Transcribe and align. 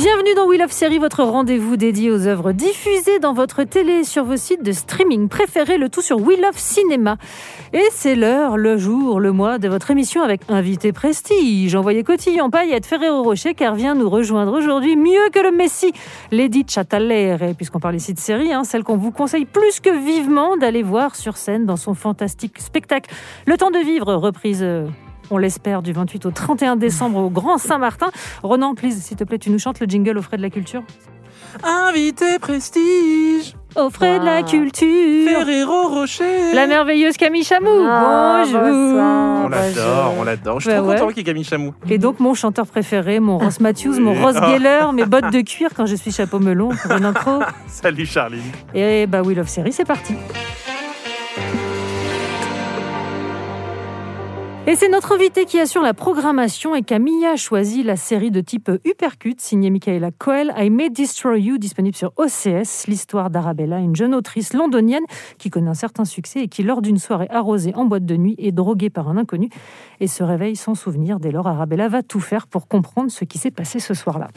Bienvenue 0.00 0.32
dans 0.36 0.46
Wheel 0.46 0.62
of 0.62 0.70
Series, 0.70 1.00
votre 1.00 1.24
rendez-vous 1.24 1.76
dédié 1.76 2.12
aux 2.12 2.28
œuvres 2.28 2.52
diffusées 2.52 3.18
dans 3.18 3.32
votre 3.32 3.64
télé 3.64 3.94
et 3.94 4.04
sur 4.04 4.22
vos 4.22 4.36
sites 4.36 4.62
de 4.62 4.70
streaming 4.70 5.28
préférés, 5.28 5.76
le 5.76 5.88
tout 5.88 6.02
sur 6.02 6.20
Wheel 6.20 6.44
of 6.44 6.56
Cinéma. 6.56 7.16
Et 7.72 7.82
c'est 7.90 8.14
l'heure, 8.14 8.56
le 8.56 8.76
jour, 8.76 9.18
le 9.18 9.32
mois 9.32 9.58
de 9.58 9.66
votre 9.66 9.90
émission 9.90 10.22
avec 10.22 10.42
invité 10.48 10.92
prestige, 10.92 11.74
envoyé 11.74 12.04
cotillon 12.04 12.48
paillette 12.48 12.86
Ferrero 12.86 13.24
Rocher, 13.24 13.54
car 13.54 13.74
vient 13.74 13.96
nous 13.96 14.08
rejoindre 14.08 14.56
aujourd'hui 14.56 14.94
mieux 14.94 15.30
que 15.32 15.40
le 15.40 15.50
Messi, 15.50 15.92
Lady 16.30 16.64
Chattalere, 16.64 17.56
puisqu'on 17.56 17.80
parle 17.80 17.96
ici 17.96 18.14
de 18.14 18.20
série, 18.20 18.52
hein, 18.52 18.62
celle 18.62 18.84
qu'on 18.84 18.98
vous 18.98 19.10
conseille 19.10 19.46
plus 19.46 19.80
que 19.80 19.90
vivement 19.90 20.56
d'aller 20.56 20.84
voir 20.84 21.16
sur 21.16 21.36
scène 21.36 21.66
dans 21.66 21.76
son 21.76 21.94
fantastique 21.94 22.60
spectacle 22.60 23.12
Le 23.46 23.56
temps 23.56 23.72
de 23.72 23.80
vivre, 23.80 24.14
reprise 24.14 24.60
euh, 24.62 24.86
on 25.30 25.38
l'espère, 25.38 25.82
du 25.82 25.92
28 25.92 26.26
au 26.26 26.30
31 26.30 26.76
décembre 26.76 27.18
au 27.18 27.30
Grand 27.30 27.58
Saint-Martin. 27.58 28.10
Ronan, 28.42 28.74
please, 28.74 28.96
s'il 29.00 29.16
te 29.16 29.24
plaît, 29.24 29.38
tu 29.38 29.50
nous 29.50 29.58
chantes 29.58 29.80
le 29.80 29.86
jingle 29.86 30.16
au 30.18 30.22
frais 30.22 30.36
de 30.36 30.42
la 30.42 30.50
culture 30.50 30.82
Invité 31.64 32.38
prestige, 32.38 33.54
Au 33.74 33.88
frais 33.90 34.18
de 34.20 34.24
la 34.24 34.42
culture 34.42 35.28
Ferrero 35.28 35.88
Rocher. 35.88 36.52
La 36.54 36.66
merveilleuse 36.66 37.16
Camille 37.16 37.42
Chamou 37.44 37.68
Ah, 37.88 38.42
Bonjour 38.44 38.60
bonsoir. 38.60 39.44
On 39.44 39.48
l'adore, 39.48 40.14
on 40.18 40.24
l'adore. 40.24 40.60
Je 40.60 40.68
suis 40.68 40.70
Bah 40.70 40.78
trop 40.82 40.88
ouais. 40.90 40.94
content 40.96 41.08
qu'il 41.08 41.18
y 41.18 41.20
ait 41.20 41.24
Camille 41.24 41.44
Chamou. 41.44 41.72
Et 41.88 41.98
donc 41.98 42.20
mon 42.20 42.34
chanteur 42.34 42.66
préféré, 42.66 43.18
mon 43.18 43.38
Ross 43.44 43.60
Matthews, 43.60 43.98
mon. 43.98 44.14
Ross 44.14 44.36
Ah. 44.38 44.50
Geller, 44.52 44.86
mes 44.92 45.04
bottes 45.06 45.32
de 45.32 45.40
cuir 45.40 45.70
quand 45.74 45.86
je 45.86 45.96
suis 45.96 46.12
chapeau 46.12 46.38
melon 46.38 46.68
pour 46.70 46.92
une 46.92 47.04
intro. 47.06 47.40
Salut 47.66 48.06
Charline. 48.06 48.42
Et 48.74 49.06
bah 49.06 49.22
Wheel 49.22 49.40
of 49.40 49.48
Series, 49.48 49.72
c'est 49.72 49.86
parti 49.86 50.14
Et 54.68 54.76
c'est 54.76 54.90
notre 54.90 55.12
invité 55.12 55.46
qui 55.46 55.58
assure 55.58 55.80
la 55.80 55.94
programmation 55.94 56.74
et 56.74 56.82
Camille 56.82 57.24
a 57.24 57.36
choisi 57.36 57.82
la 57.82 57.96
série 57.96 58.30
de 58.30 58.42
type 58.42 58.70
Uppercut 58.84 59.40
signée 59.40 59.70
Michaela 59.70 60.10
Coel, 60.10 60.52
I 60.58 60.68
May 60.68 60.90
Destroy 60.90 61.40
You, 61.40 61.56
disponible 61.56 61.96
sur 61.96 62.12
OCS, 62.18 62.86
l'histoire 62.86 63.30
d'Arabella, 63.30 63.78
une 63.78 63.96
jeune 63.96 64.14
autrice 64.14 64.52
londonienne 64.52 65.04
qui 65.38 65.48
connaît 65.48 65.70
un 65.70 65.74
certain 65.74 66.04
succès 66.04 66.40
et 66.40 66.48
qui, 66.48 66.64
lors 66.64 66.82
d'une 66.82 66.98
soirée 66.98 67.28
arrosée 67.30 67.72
en 67.76 67.86
boîte 67.86 68.04
de 68.04 68.18
nuit, 68.18 68.34
est 68.36 68.52
droguée 68.52 68.90
par 68.90 69.08
un 69.08 69.16
inconnu 69.16 69.48
et 70.00 70.06
se 70.06 70.22
réveille 70.22 70.54
sans 70.54 70.74
souvenir. 70.74 71.18
Dès 71.18 71.30
lors, 71.30 71.46
Arabella 71.46 71.88
va 71.88 72.02
tout 72.02 72.20
faire 72.20 72.46
pour 72.46 72.68
comprendre 72.68 73.10
ce 73.10 73.24
qui 73.24 73.38
s'est 73.38 73.50
passé 73.50 73.80
ce 73.80 73.94
soir-là. 73.94 74.28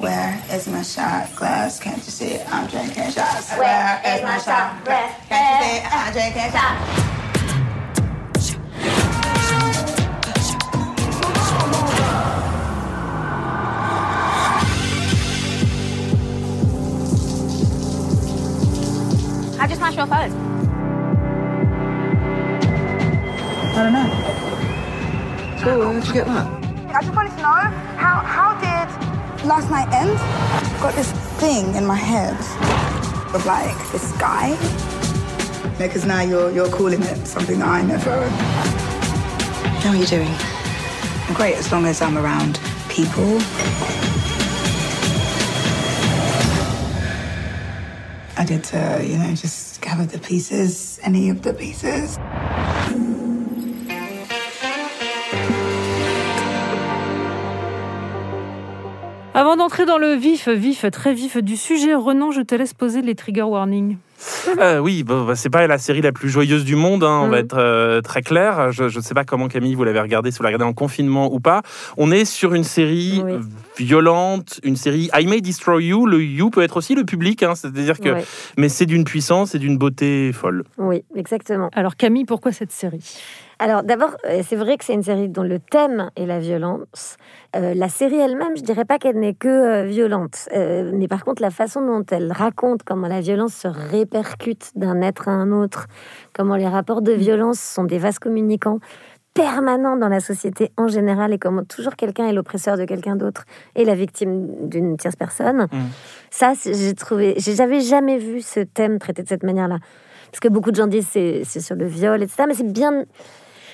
How'd 19.61 19.69
you 19.69 19.75
smash 19.75 19.95
your 19.95 20.07
phone? 20.07 20.31
I 23.75 23.83
don't 23.83 23.93
know. 23.93 24.09
Cool, 25.61 25.79
where'd 25.87 26.07
you 26.07 26.13
get 26.13 26.25
that? 26.25 26.95
I 26.95 27.01
just 27.03 27.15
wanted 27.15 27.29
to 27.29 27.43
know 27.43 27.61
how 27.95 28.23
how 28.25 28.59
did 28.59 29.45
Last 29.45 29.69
night 29.69 29.87
end? 29.93 30.17
Got 30.81 30.95
this 30.95 31.11
thing 31.39 31.75
in 31.75 31.85
my 31.85 31.95
head 31.95 32.33
of 33.35 33.45
like 33.45 33.77
this 33.91 34.11
guy. 34.13 34.57
Because 35.77 36.07
now 36.07 36.21
you're 36.21 36.49
you're 36.49 36.71
calling 36.71 37.03
it 37.03 37.27
something 37.27 37.59
that 37.59 37.67
I 37.67 37.83
never. 37.83 38.29
How 39.81 39.91
are 39.91 39.95
you 39.95 40.07
doing? 40.07 40.33
I'm 41.27 41.35
great 41.35 41.53
as 41.57 41.71
long 41.71 41.85
as 41.85 42.01
I'm 42.01 42.17
around 42.17 42.59
people. 42.89 43.39
I 48.51 48.55
did 48.55 48.63
to, 48.65 49.01
you 49.01 49.17
know, 49.17 49.33
just 49.33 49.79
gather 49.79 50.05
the 50.05 50.19
pieces, 50.19 50.99
any 51.03 51.29
of 51.29 51.41
the 51.41 51.53
pieces. 51.53 52.17
Avant 59.33 59.55
d'entrer 59.55 59.85
dans 59.85 59.97
le 59.97 60.15
vif, 60.15 60.49
vif, 60.49 60.85
très 60.91 61.13
vif 61.13 61.37
du 61.37 61.55
sujet, 61.55 61.95
Renan, 61.95 62.31
je 62.31 62.41
te 62.41 62.53
laisse 62.53 62.73
poser 62.73 63.01
les 63.01 63.15
trigger 63.15 63.43
warnings. 63.43 63.95
Euh, 64.59 64.79
oui, 64.79 65.03
bon, 65.03 65.25
bah, 65.25 65.35
c'est 65.35 65.49
pas 65.49 65.65
la 65.67 65.77
série 65.77 66.01
la 66.01 66.11
plus 66.11 66.29
joyeuse 66.29 66.65
du 66.65 66.75
monde, 66.75 67.03
hein, 67.03 67.21
on 67.23 67.29
va 67.29 67.37
Mhm. 67.37 67.43
être 67.45 67.57
euh, 67.57 68.01
très 68.01 68.21
clair. 68.21 68.71
Je 68.71 68.83
ne 68.83 69.01
sais 69.01 69.13
pas 69.13 69.23
comment 69.23 69.47
Camille, 69.47 69.75
vous 69.75 69.83
l'avez 69.83 69.99
regardé, 69.99 70.29
si 70.31 70.37
vous 70.37 70.43
l'avez 70.43 70.55
regardé 70.55 70.69
en 70.69 70.73
confinement 70.73 71.31
ou 71.33 71.39
pas. 71.39 71.61
On 71.97 72.11
est 72.11 72.25
sur 72.25 72.53
une 72.53 72.63
série 72.63 73.21
Oui. 73.23 73.33
violente, 73.77 74.59
une 74.63 74.75
série 74.75 75.09
I 75.17 75.25
May 75.27 75.41
Destroy 75.41 75.85
You. 75.85 76.05
Le 76.05 76.21
You 76.23 76.49
peut 76.49 76.61
être 76.61 76.77
aussi 76.77 76.95
le 76.95 77.03
public, 77.05 77.43
hein, 77.43 77.55
c'est-à-dire 77.55 77.99
que. 77.99 78.09
Ouais. 78.09 78.25
Mais 78.57 78.69
c'est 78.69 78.85
d'une 78.85 79.03
puissance 79.05 79.55
et 79.55 79.59
d'une 79.59 79.77
beauté 79.77 80.31
folle. 80.33 80.63
Oui, 80.77 81.03
exactement. 81.15 81.69
Alors 81.73 81.95
Camille, 81.95 82.25
pourquoi 82.25 82.51
cette 82.51 82.71
série? 82.71 83.17
Alors 83.61 83.83
d'abord, 83.83 84.17
euh, 84.25 84.41
c'est 84.43 84.55
vrai 84.55 84.75
que 84.75 84.83
c'est 84.83 84.95
une 84.95 85.03
série 85.03 85.29
dont 85.29 85.43
le 85.43 85.59
thème 85.59 86.09
est 86.15 86.25
la 86.25 86.39
violence. 86.39 87.17
Euh, 87.55 87.75
la 87.75 87.89
série 87.89 88.15
elle-même, 88.15 88.57
je 88.57 88.63
dirais 88.63 88.85
pas 88.85 88.97
qu'elle 88.97 89.19
n'est 89.19 89.35
que 89.35 89.47
euh, 89.47 89.83
violente, 89.83 90.49
Euh, 90.55 90.91
mais 90.95 91.07
par 91.07 91.23
contre 91.23 91.43
la 91.43 91.51
façon 91.51 91.85
dont 91.85 92.03
elle 92.09 92.31
raconte 92.31 92.81
comment 92.81 93.07
la 93.07 93.21
violence 93.21 93.53
se 93.53 93.67
répercute 93.67 94.71
d'un 94.75 95.01
être 95.01 95.27
à 95.27 95.31
un 95.33 95.51
autre, 95.51 95.85
comment 96.33 96.55
les 96.55 96.67
rapports 96.67 97.03
de 97.03 97.11
violence 97.11 97.59
sont 97.59 97.83
des 97.83 97.99
vases 97.99 98.17
communicants 98.17 98.79
permanents 99.35 99.95
dans 99.95 100.09
la 100.09 100.21
société 100.21 100.71
en 100.75 100.87
général 100.87 101.31
et 101.31 101.37
comment 101.37 101.63
toujours 101.63 101.95
quelqu'un 101.95 102.27
est 102.27 102.33
l'oppresseur 102.33 102.77
de 102.77 102.85
quelqu'un 102.85 103.15
d'autre 103.15 103.45
et 103.75 103.85
la 103.85 103.93
victime 103.93 104.67
d'une 104.67 104.97
tierce 104.97 105.15
personne. 105.15 105.67
Mm. 105.71 105.77
Ça, 106.31 106.53
j'ai 106.65 106.95
trouvé, 106.95 107.35
j'avais 107.37 107.81
jamais 107.81 108.17
vu 108.17 108.41
ce 108.41 108.61
thème 108.61 108.97
traité 108.97 109.21
de 109.21 109.27
cette 109.27 109.43
manière-là. 109.43 109.77
Parce 110.31 110.39
que 110.39 110.47
beaucoup 110.47 110.71
de 110.71 110.77
gens 110.77 110.87
disent 110.87 111.09
c'est 111.09 111.43
sur 111.43 111.75
le 111.75 111.85
viol, 111.85 112.23
etc. 112.23 112.45
Mais 112.47 112.53
c'est 112.53 112.71
bien, 112.71 113.03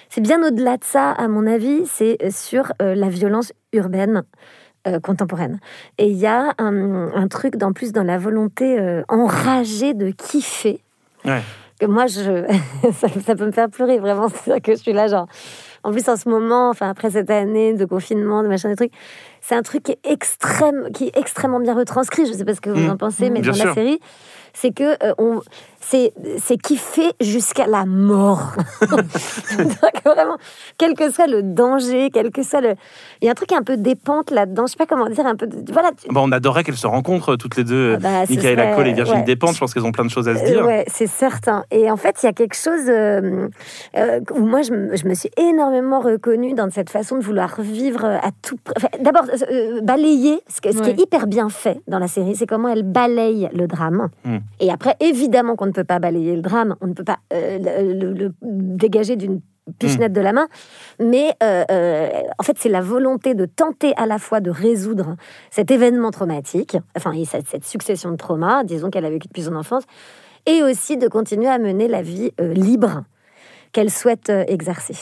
c'est 0.09 0.21
bien 0.21 0.41
au-delà 0.45 0.77
de 0.77 0.83
ça, 0.83 1.11
à 1.11 1.27
mon 1.27 1.45
avis. 1.47 1.85
C'est 1.85 2.17
sur 2.31 2.71
euh, 2.81 2.95
la 2.95 3.09
violence 3.09 3.53
urbaine 3.73 4.23
euh, 4.87 4.99
contemporaine. 4.99 5.59
Et 5.97 6.07
il 6.07 6.17
y 6.17 6.27
a 6.27 6.53
un, 6.57 7.11
un 7.13 7.27
truc, 7.27 7.61
en 7.61 7.73
plus, 7.73 7.91
dans 7.91 8.03
la 8.03 8.17
volonté 8.17 8.79
euh, 8.79 9.03
enragée 9.09 9.93
de 9.93 10.11
kiffer. 10.11 10.79
Ouais. 11.25 11.41
Que 11.79 11.85
moi, 11.85 12.07
je, 12.07 12.43
ça, 12.93 13.07
ça 13.09 13.35
peut 13.35 13.45
me 13.45 13.51
faire 13.51 13.69
pleurer, 13.69 13.99
vraiment. 13.99 14.29
C'est-à-dire 14.29 14.61
que 14.61 14.71
je 14.75 14.81
suis 14.81 14.93
là, 14.93 15.07
genre. 15.07 15.27
En 15.83 15.91
plus, 15.91 16.07
en 16.09 16.15
ce 16.17 16.27
moment, 16.27 16.69
enfin, 16.69 16.89
après 16.89 17.11
cette 17.11 17.29
année 17.29 17.73
de 17.73 17.85
confinement, 17.85 18.43
de 18.43 18.47
machin, 18.47 18.67
des 18.69 18.75
trucs, 18.75 18.91
c'est 19.41 19.55
un 19.55 19.61
truc 19.61 19.83
qui 19.83 19.91
est, 19.93 19.99
extrême, 20.11 20.89
qui 20.93 21.05
est 21.05 21.17
extrêmement 21.17 21.59
bien 21.59 21.75
retranscrit. 21.75 22.25
Je 22.25 22.33
sais 22.33 22.43
pas 22.43 22.55
ce 22.55 22.61
que 22.61 22.69
vous 22.71 22.87
Mmh. 22.87 22.89
en 22.89 22.97
pensez, 22.97 23.29
mais 23.29 23.39
Bien 23.41 23.51
dans 23.51 23.57
sûr. 23.57 23.67
la 23.67 23.73
série, 23.73 23.99
c'est 24.59 24.71
que 24.73 24.83
euh, 25.05 25.13
on, 25.19 25.41
c'est, 25.79 26.11
c'est 26.43 26.57
kiffé 26.57 27.03
jusqu'à 27.21 27.67
la 27.67 27.85
mort. 27.85 28.53
Que 30.03 30.09
vraiment, 30.13 30.37
quel 30.77 30.93
que 30.93 31.11
soit 31.11 31.27
le 31.27 31.41
danger, 31.43 32.09
quel 32.13 32.31
que 32.31 32.43
soit 32.43 32.61
le, 32.61 32.73
il 33.21 33.25
y 33.25 33.27
a 33.27 33.31
un 33.31 33.35
truc 33.35 33.51
un 33.51 33.61
peu 33.63 33.77
dépente 33.77 34.31
là-dedans. 34.31 34.65
Je 34.67 34.71
sais 34.71 34.77
pas 34.77 34.85
comment 34.85 35.07
dire, 35.09 35.25
un 35.25 35.35
peu. 35.35 35.47
De, 35.47 35.71
voilà. 35.71 35.91
tu- 35.91 36.07
Bon, 36.09 36.27
on 36.27 36.31
adorerait 36.31 36.63
qu'elles 36.63 36.77
se 36.77 36.87
rencontrent 36.87 37.35
toutes 37.35 37.55
les 37.57 37.63
deux, 37.63 37.95
Ah 37.95 37.99
bah, 37.99 38.09
Michaela 38.29 38.63
serait- 38.63 38.75
Cole 38.75 38.87
et 38.87 38.93
Virginie 38.93 39.17
ouais. 39.19 39.23
Despentes. 39.25 39.53
Je 39.55 39.59
pense 39.59 39.73
qu'elles 39.73 39.85
ont 39.85 39.91
plein 39.91 40.05
de 40.05 40.09
choses 40.09 40.27
à 40.27 40.35
se 40.35 40.43
Euh, 40.43 40.47
dire. 40.47 40.65
ouais, 40.65 40.85
c'est 40.87 41.07
certain. 41.07 41.63
Et 41.71 41.89
en 41.91 41.97
fait, 41.97 42.17
il 42.23 42.25
y 42.25 42.29
a 42.29 42.33
quelque 42.33 42.55
chose 42.55 42.87
euh, 42.87 43.47
euh, 43.97 44.19
où 44.33 44.45
moi, 44.45 44.61
je, 44.61 44.71
me- 44.71 44.95
je 44.95 45.07
me 45.07 45.13
suis 45.13 45.29
énormément 45.37 45.99
reconnue 45.99 46.53
dans 46.53 46.69
cette 46.71 46.89
façon 46.89 47.17
de 47.17 47.23
vouloir 47.23 47.59
vivre 47.61 48.05
à 48.05 48.29
tout. 48.41 48.57
enfin, 48.77 48.87
D'abord, 49.01 49.23
euh, 49.51 49.81
balayer. 49.81 50.39
Ce, 50.47 50.61
que- 50.61 50.71
ce 50.71 50.81
qui 50.81 50.89
est 50.91 50.99
hyper 51.01 51.27
bien 51.27 51.49
fait 51.49 51.79
dans 51.87 51.99
la 51.99 52.07
série, 52.07 52.35
c'est 52.35 52.47
comment 52.47 52.69
elle 52.69 52.83
balaye 52.83 53.49
le 53.53 53.67
drame. 53.67 54.09
Mm. 54.25 54.37
Et 54.59 54.71
après, 54.71 54.95
évidemment 54.99 55.55
qu'on 55.55 55.67
ne 55.67 55.71
peut 55.71 55.83
pas 55.83 55.99
balayer 55.99 56.35
le 56.35 56.41
drame. 56.41 56.75
On 56.81 56.87
ne 56.87 56.93
peut 56.93 57.03
pas 57.03 57.19
euh, 57.33 57.59
le, 57.59 57.93
le- 57.93 58.13
le 58.13 58.33
dégager 58.41 59.15
d'une 59.15 59.41
pichenette 59.79 60.13
de 60.13 60.21
la 60.21 60.31
main. 60.33 60.47
Mais 60.99 61.33
euh, 61.43 61.63
euh, 61.69 62.09
en 62.39 62.43
fait, 62.43 62.57
c'est 62.57 62.69
la 62.69 62.81
volonté 62.81 63.35
de 63.35 63.45
tenter 63.45 63.93
à 63.97 64.05
la 64.05 64.17
fois 64.17 64.39
de 64.39 64.49
résoudre 64.49 65.15
cet 65.51 65.71
événement 65.71 66.09
traumatique, 66.11 66.77
enfin, 66.95 67.11
et 67.11 67.25
cette, 67.25 67.47
cette 67.47 67.65
succession 67.65 68.11
de 68.11 68.15
traumas, 68.15 68.63
disons 68.63 68.89
qu'elle 68.89 69.05
a 69.05 69.09
vécu 69.09 69.27
depuis 69.27 69.43
son 69.43 69.55
enfance, 69.55 69.83
et 70.45 70.63
aussi 70.63 70.95
de 70.97 71.07
continuer 71.09 71.47
à 71.49 71.59
mener 71.59 71.87
la 71.89 72.01
vie 72.01 72.31
euh, 72.39 72.53
libre 72.53 73.03
qu'elle 73.73 73.91
souhaite 73.91 74.29
exercer. 74.29 74.95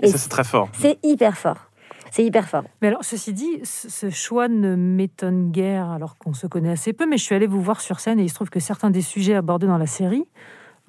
Et 0.00 0.06
Et 0.06 0.10
ça, 0.10 0.18
c'est 0.18 0.28
très 0.28 0.44
fort. 0.44 0.68
C'est 0.72 0.98
hyper 1.02 1.36
fort. 1.36 1.67
C'est 2.10 2.24
hyper 2.24 2.48
fort. 2.48 2.64
Mais 2.82 2.88
alors, 2.88 3.04
ceci 3.04 3.32
dit, 3.32 3.60
ce 3.64 4.10
choix 4.10 4.48
ne 4.48 4.74
m'étonne 4.74 5.50
guère 5.50 5.90
alors 5.90 6.16
qu'on 6.18 6.34
se 6.34 6.46
connaît 6.46 6.70
assez 6.70 6.92
peu, 6.92 7.06
mais 7.06 7.18
je 7.18 7.24
suis 7.24 7.34
allée 7.34 7.46
vous 7.46 7.60
voir 7.60 7.80
sur 7.80 8.00
scène 8.00 8.18
et 8.20 8.24
il 8.24 8.28
se 8.28 8.34
trouve 8.34 8.50
que 8.50 8.60
certains 8.60 8.90
des 8.90 9.02
sujets 9.02 9.34
abordés 9.34 9.66
dans 9.66 9.78
la 9.78 9.86
série 9.86 10.26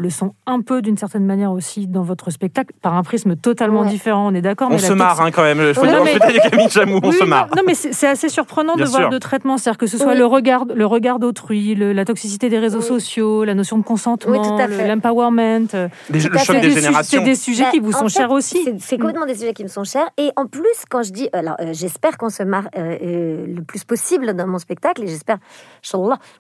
le 0.02 0.10
sont 0.10 0.34
un 0.48 0.62
peu 0.62 0.82
d'une 0.82 0.98
certaine 0.98 1.26
manière 1.26 1.52
aussi 1.52 1.86
dans 1.86 2.04
votre 2.04 2.32
spectacle, 2.32 2.74
par 2.82 2.96
un 2.96 3.04
prisme 3.04 3.36
totalement 3.36 3.82
Ouais. 3.82 3.90
différent, 3.90 4.32
on 4.32 4.34
est 4.34 4.42
d'accord 4.42 4.70
On 4.72 4.76
mais 4.76 4.82
la 4.82 4.88
se 4.88 4.94
marre 4.94 5.20
hein, 5.22 5.30
quand 5.32 5.44
même. 5.44 5.74
Faut 5.74 5.82
Ouais, 5.82 5.90
dire, 5.90 6.02
mais- 6.04 6.50
Camille 6.50 6.70
Chamou, 6.70 7.00
on 7.04 7.10
Oui, 7.10 7.16
se 7.16 7.26
marre. 7.26 7.48
Non, 7.56 7.64
mais 7.68 7.74
c'est 7.74 7.94
c'est 7.94 8.08
assez 8.08 8.30
surprenant 8.30 8.76
Bien 8.76 8.86
de 8.86 8.90
voir 8.90 9.02
sûr. 9.04 9.10
deux 9.10 9.20
traitements, 9.20 9.58
c'est-à-dire 9.58 9.78
que 9.78 9.88
ce 9.88 9.98
soit 9.98 10.14
Oui. 10.14 10.18
le 10.18 10.26
regard, 10.26 10.64
le 10.74 10.86
regard 10.86 11.20
d'autrui, 11.20 11.76
le- 11.76 11.92
la 11.92 12.06
toxicité 12.06 12.48
des 12.50 12.60
réseaux 12.60 12.80
Oui. 12.80 12.86
sociaux, 12.86 13.44
la 13.44 13.54
notion 13.56 13.78
de 13.78 13.84
consentement, 13.84 14.58
le- 14.58 14.88
l'empowerment. 14.88 15.68
euh, 15.74 15.90
le 16.10 16.18
à 16.36 16.40
choc 16.44 16.56
des 16.62 16.70
c'est 16.72 16.82
générations. 16.82 17.20
C'est 17.20 17.26
des 17.26 17.36
sujets 17.36 17.66
qui 17.72 17.80
vous 17.80 17.92
sont 17.92 18.08
fait, 18.08 18.20
chers 18.20 18.32
aussi. 18.32 18.62
C'est 18.64 18.76
c'est 18.80 18.98
complètement 18.98 19.26
des 19.26 19.36
sujets 19.36 19.54
qui 19.54 19.64
me 19.64 19.68
sont 19.70 19.84
chers. 19.84 20.08
Et 20.18 20.32
en 20.38 20.46
plus, 20.46 20.64
quand 20.90 21.04
je 21.04 21.12
dis, 21.12 21.28
alors 21.34 21.56
euh, 21.60 21.74
j'espère 21.74 22.18
qu'on 22.18 22.30
se 22.30 22.44
marre 22.44 22.70
euh, 22.78 22.98
euh, 23.04 23.46
le 23.48 23.62
plus 23.64 23.84
possible 23.84 24.34
dans 24.34 24.48
mon 24.48 24.60
spectacle, 24.60 25.04
et 25.04 25.08
j'espère, 25.08 25.40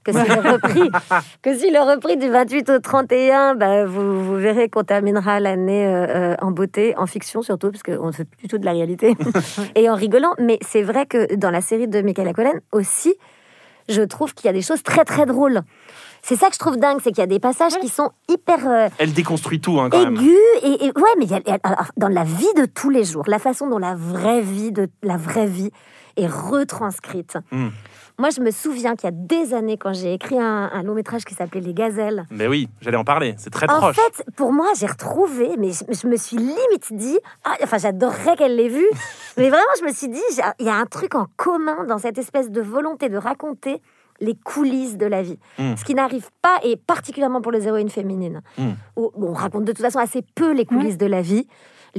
que 0.03 0.11
si 0.13 0.17
le 0.17 0.51
repris, 0.53 0.89
que 1.41 1.57
si 1.57 1.69
le 1.71 1.79
repris 1.91 2.15
du 2.17 2.29
28 2.29 2.69
au 2.69 2.79
31, 2.79 3.48
bah, 3.55 3.85
vous, 3.85 4.23
vous 4.23 4.35
verrez 4.35 4.69
qu'on 4.69 4.83
terminera 4.83 5.39
l'année 5.39 5.85
euh, 5.85 6.07
euh, 6.33 6.35
en 6.41 6.51
beauté, 6.51 6.95
en 6.97 7.05
fiction 7.05 7.41
surtout, 7.41 7.71
parce 7.71 7.83
qu'on 7.83 8.07
ne 8.07 8.11
fait 8.11 8.25
plus 8.25 8.41
du 8.43 8.47
tout 8.47 8.57
de 8.57 8.65
la 8.65 8.71
réalité, 8.71 9.15
et 9.75 9.89
en 9.89 9.95
rigolant. 9.95 10.33
Mais 10.39 10.59
c'est 10.61 10.83
vrai 10.83 11.05
que 11.05 11.35
dans 11.35 11.51
la 11.51 11.61
série 11.61 11.87
de 11.87 12.01
Michaela 12.01 12.33
Cohen 12.33 12.53
aussi, 12.71 13.15
je 13.87 14.01
trouve 14.01 14.33
qu'il 14.33 14.45
y 14.45 14.49
a 14.49 14.53
des 14.53 14.61
choses 14.61 14.83
très 14.83 15.03
très 15.05 15.25
drôles. 15.25 15.61
C'est 16.21 16.35
ça 16.35 16.47
que 16.49 16.53
je 16.53 16.59
trouve 16.59 16.77
dingue, 16.77 16.97
c'est 17.01 17.11
qu'il 17.11 17.19
y 17.19 17.23
a 17.23 17.27
des 17.27 17.39
passages 17.39 17.77
qui 17.79 17.87
sont 17.87 18.11
hyper 18.27 18.67
euh, 18.67 18.89
Elle 18.97 19.13
déconstruit 19.13 19.61
tout 19.61 19.79
hein, 19.79 19.89
quand 19.89 20.03
même. 20.03 20.15
aigu 20.15 20.35
et, 20.63 20.85
et- 20.85 20.91
ouais 20.95 21.15
mais 21.17 21.25
y 21.25 21.33
a- 21.33 21.57
alors, 21.63 21.85
dans 21.97 22.09
la 22.09 22.25
vie 22.25 22.53
de 22.57 22.65
tous 22.65 22.89
les 22.89 23.05
jours 23.05 23.23
la 23.27 23.39
façon 23.39 23.67
dont 23.69 23.77
la 23.77 23.95
vraie 23.95 24.41
vie 24.41 24.71
de 24.73 24.89
la 25.01 25.15
vraie 25.15 25.47
vie 25.47 25.71
est 26.17 26.27
retranscrite 26.27 27.37
Mm. 27.51 27.69
Moi 28.19 28.29
je 28.29 28.41
me 28.41 28.51
souviens 28.51 28.95
qu'il 28.95 29.09
y 29.09 29.13
a 29.13 29.15
des 29.15 29.53
années 29.55 29.77
quand 29.77 29.93
j'ai 29.93 30.13
écrit 30.13 30.37
un, 30.39 30.69
un 30.71 30.83
long 30.83 30.93
métrage 30.93 31.25
qui 31.25 31.33
s'appelait 31.33 31.61
les 31.61 31.73
gazelles 31.73 32.25
Mais 32.29 32.47
oui, 32.47 32.69
j'allais 32.81 32.97
en 32.97 33.03
parler. 33.03 33.33
C'est 33.37 33.49
très 33.49 33.67
en 33.71 33.77
proche. 33.77 33.95
fait 33.95 34.23
pour 34.35 34.53
moi 34.53 34.67
j'ai 34.79 34.85
retrouvé 34.85 35.55
mais 35.57 35.71
je, 35.71 35.83
je 36.01 36.07
me 36.07 36.15
suis 36.17 36.37
limite 36.37 36.91
dit 36.91 37.17
ah, 37.45 37.55
enfin 37.63 37.77
j'adorerais 37.79 38.35
qu'elle 38.35 38.55
l'ait 38.55 38.67
vu 38.69 38.85
mais 39.37 39.49
vraiment 39.49 39.63
je 39.79 39.85
me 39.85 39.91
suis 39.91 40.09
dit 40.09 40.21
il 40.59 40.65
y 40.65 40.69
a 40.69 40.75
un 40.75 40.85
truc 40.85 41.15
en 41.15 41.25
commun 41.37 41.85
dans 41.85 41.97
cette 41.97 42.17
espèce 42.19 42.51
de 42.51 42.61
volonté 42.61 43.09
de 43.09 43.17
raconter 43.17 43.81
les 44.21 44.35
coulisses 44.35 44.97
de 44.97 45.05
la 45.05 45.21
vie. 45.21 45.39
Mm. 45.57 45.77
Ce 45.77 45.85
qui 45.85 45.95
n'arrive 45.95 46.27
pas, 46.41 46.57
et 46.63 46.75
particulièrement 46.75 47.39
pour 47.39 47.53
les 47.53 47.67
héroïnes 47.67 47.89
féminines, 47.89 48.41
Mm. 48.57 48.71
où 48.97 49.11
on 49.15 49.31
raconte 49.31 49.63
de 49.63 49.71
toute 49.71 49.81
façon 49.81 49.99
assez 49.99 50.25
peu 50.35 50.51
les 50.51 50.65
coulisses 50.65 50.97
de 50.97 51.05
la 51.05 51.21
vie, 51.21 51.47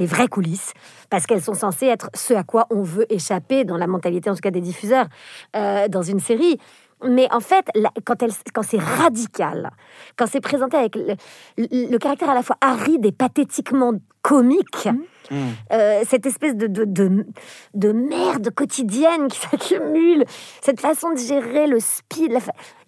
les 0.01 0.07
vraies 0.07 0.27
coulisses, 0.27 0.73
parce 1.09 1.25
qu'elles 1.27 1.43
sont 1.43 1.53
censées 1.53 1.85
être 1.85 2.09
ce 2.15 2.33
à 2.33 2.43
quoi 2.43 2.65
on 2.71 2.81
veut 2.81 3.05
échapper 3.13 3.63
dans 3.65 3.77
la 3.77 3.87
mentalité, 3.87 4.29
en 4.29 4.33
tout 4.35 4.41
cas 4.41 4.51
des 4.51 4.61
diffuseurs, 4.61 5.07
euh, 5.55 5.87
dans 5.87 6.01
une 6.01 6.19
série. 6.19 6.57
Mais 7.03 7.27
en 7.31 7.39
fait, 7.39 7.65
quand, 8.05 8.21
elle- 8.21 8.31
quand 8.53 8.61
c'est 8.61 8.77
radical, 8.79 9.71
quand 10.17 10.27
c'est 10.27 10.39
présenté 10.41 10.77
avec 10.77 10.95
le, 10.95 11.15
le- 11.57 11.91
le 11.91 11.97
caractère 11.97 12.29
à 12.29 12.35
la 12.35 12.43
fois 12.43 12.57
aride 12.61 13.05
et 13.05 13.11
pathétiquement 13.11 13.93
comique, 14.21 14.87
Mm. 15.31 15.35
euh, 15.71 16.01
cette 16.09 16.25
espèce 16.25 16.55
de, 16.57 16.67
de, 16.67 16.83
de, 16.83 17.25
de 17.73 17.91
merde 17.93 18.49
quotidienne 18.53 19.29
qui 19.29 19.39
s'accumule, 19.49 20.25
cette 20.61 20.81
façon 20.81 21.11
de 21.13 21.17
gérer 21.17 21.67
le 21.67 21.79
speed, 21.79 22.33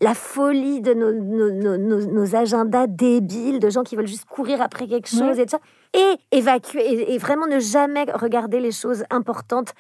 la, 0.01 0.13
folie 0.13 0.81
de 0.81 0.93
nos, 0.93 1.13
nos, 1.13 1.77
nos- 1.77 2.35
agendas 2.35 2.87
débiles, 2.87 3.59
de 3.59 3.69
gens 3.69 3.83
qui 3.83 3.95
veulent 3.95 4.07
juste 4.07 4.25
courir 4.25 4.61
après 4.61 4.87
quelque 4.87 5.07
chose 5.09 5.39
et 5.39 5.45
tout 5.45 5.51
ça, 5.51 5.59
et 5.93 6.15
évacuer, 6.37 6.81
et, 6.81 7.13
et 7.13 7.17
vraiment 7.17 7.47
ne 7.47 7.59
jamais 7.59 8.05
regarder 8.13 8.59
les 8.59 8.71
choses 8.71 9.03
importantes 9.09 9.73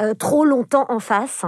euh, 0.00 0.14
trop 0.14 0.44
longtemps 0.44 0.86
en 0.88 0.98
face. 0.98 1.44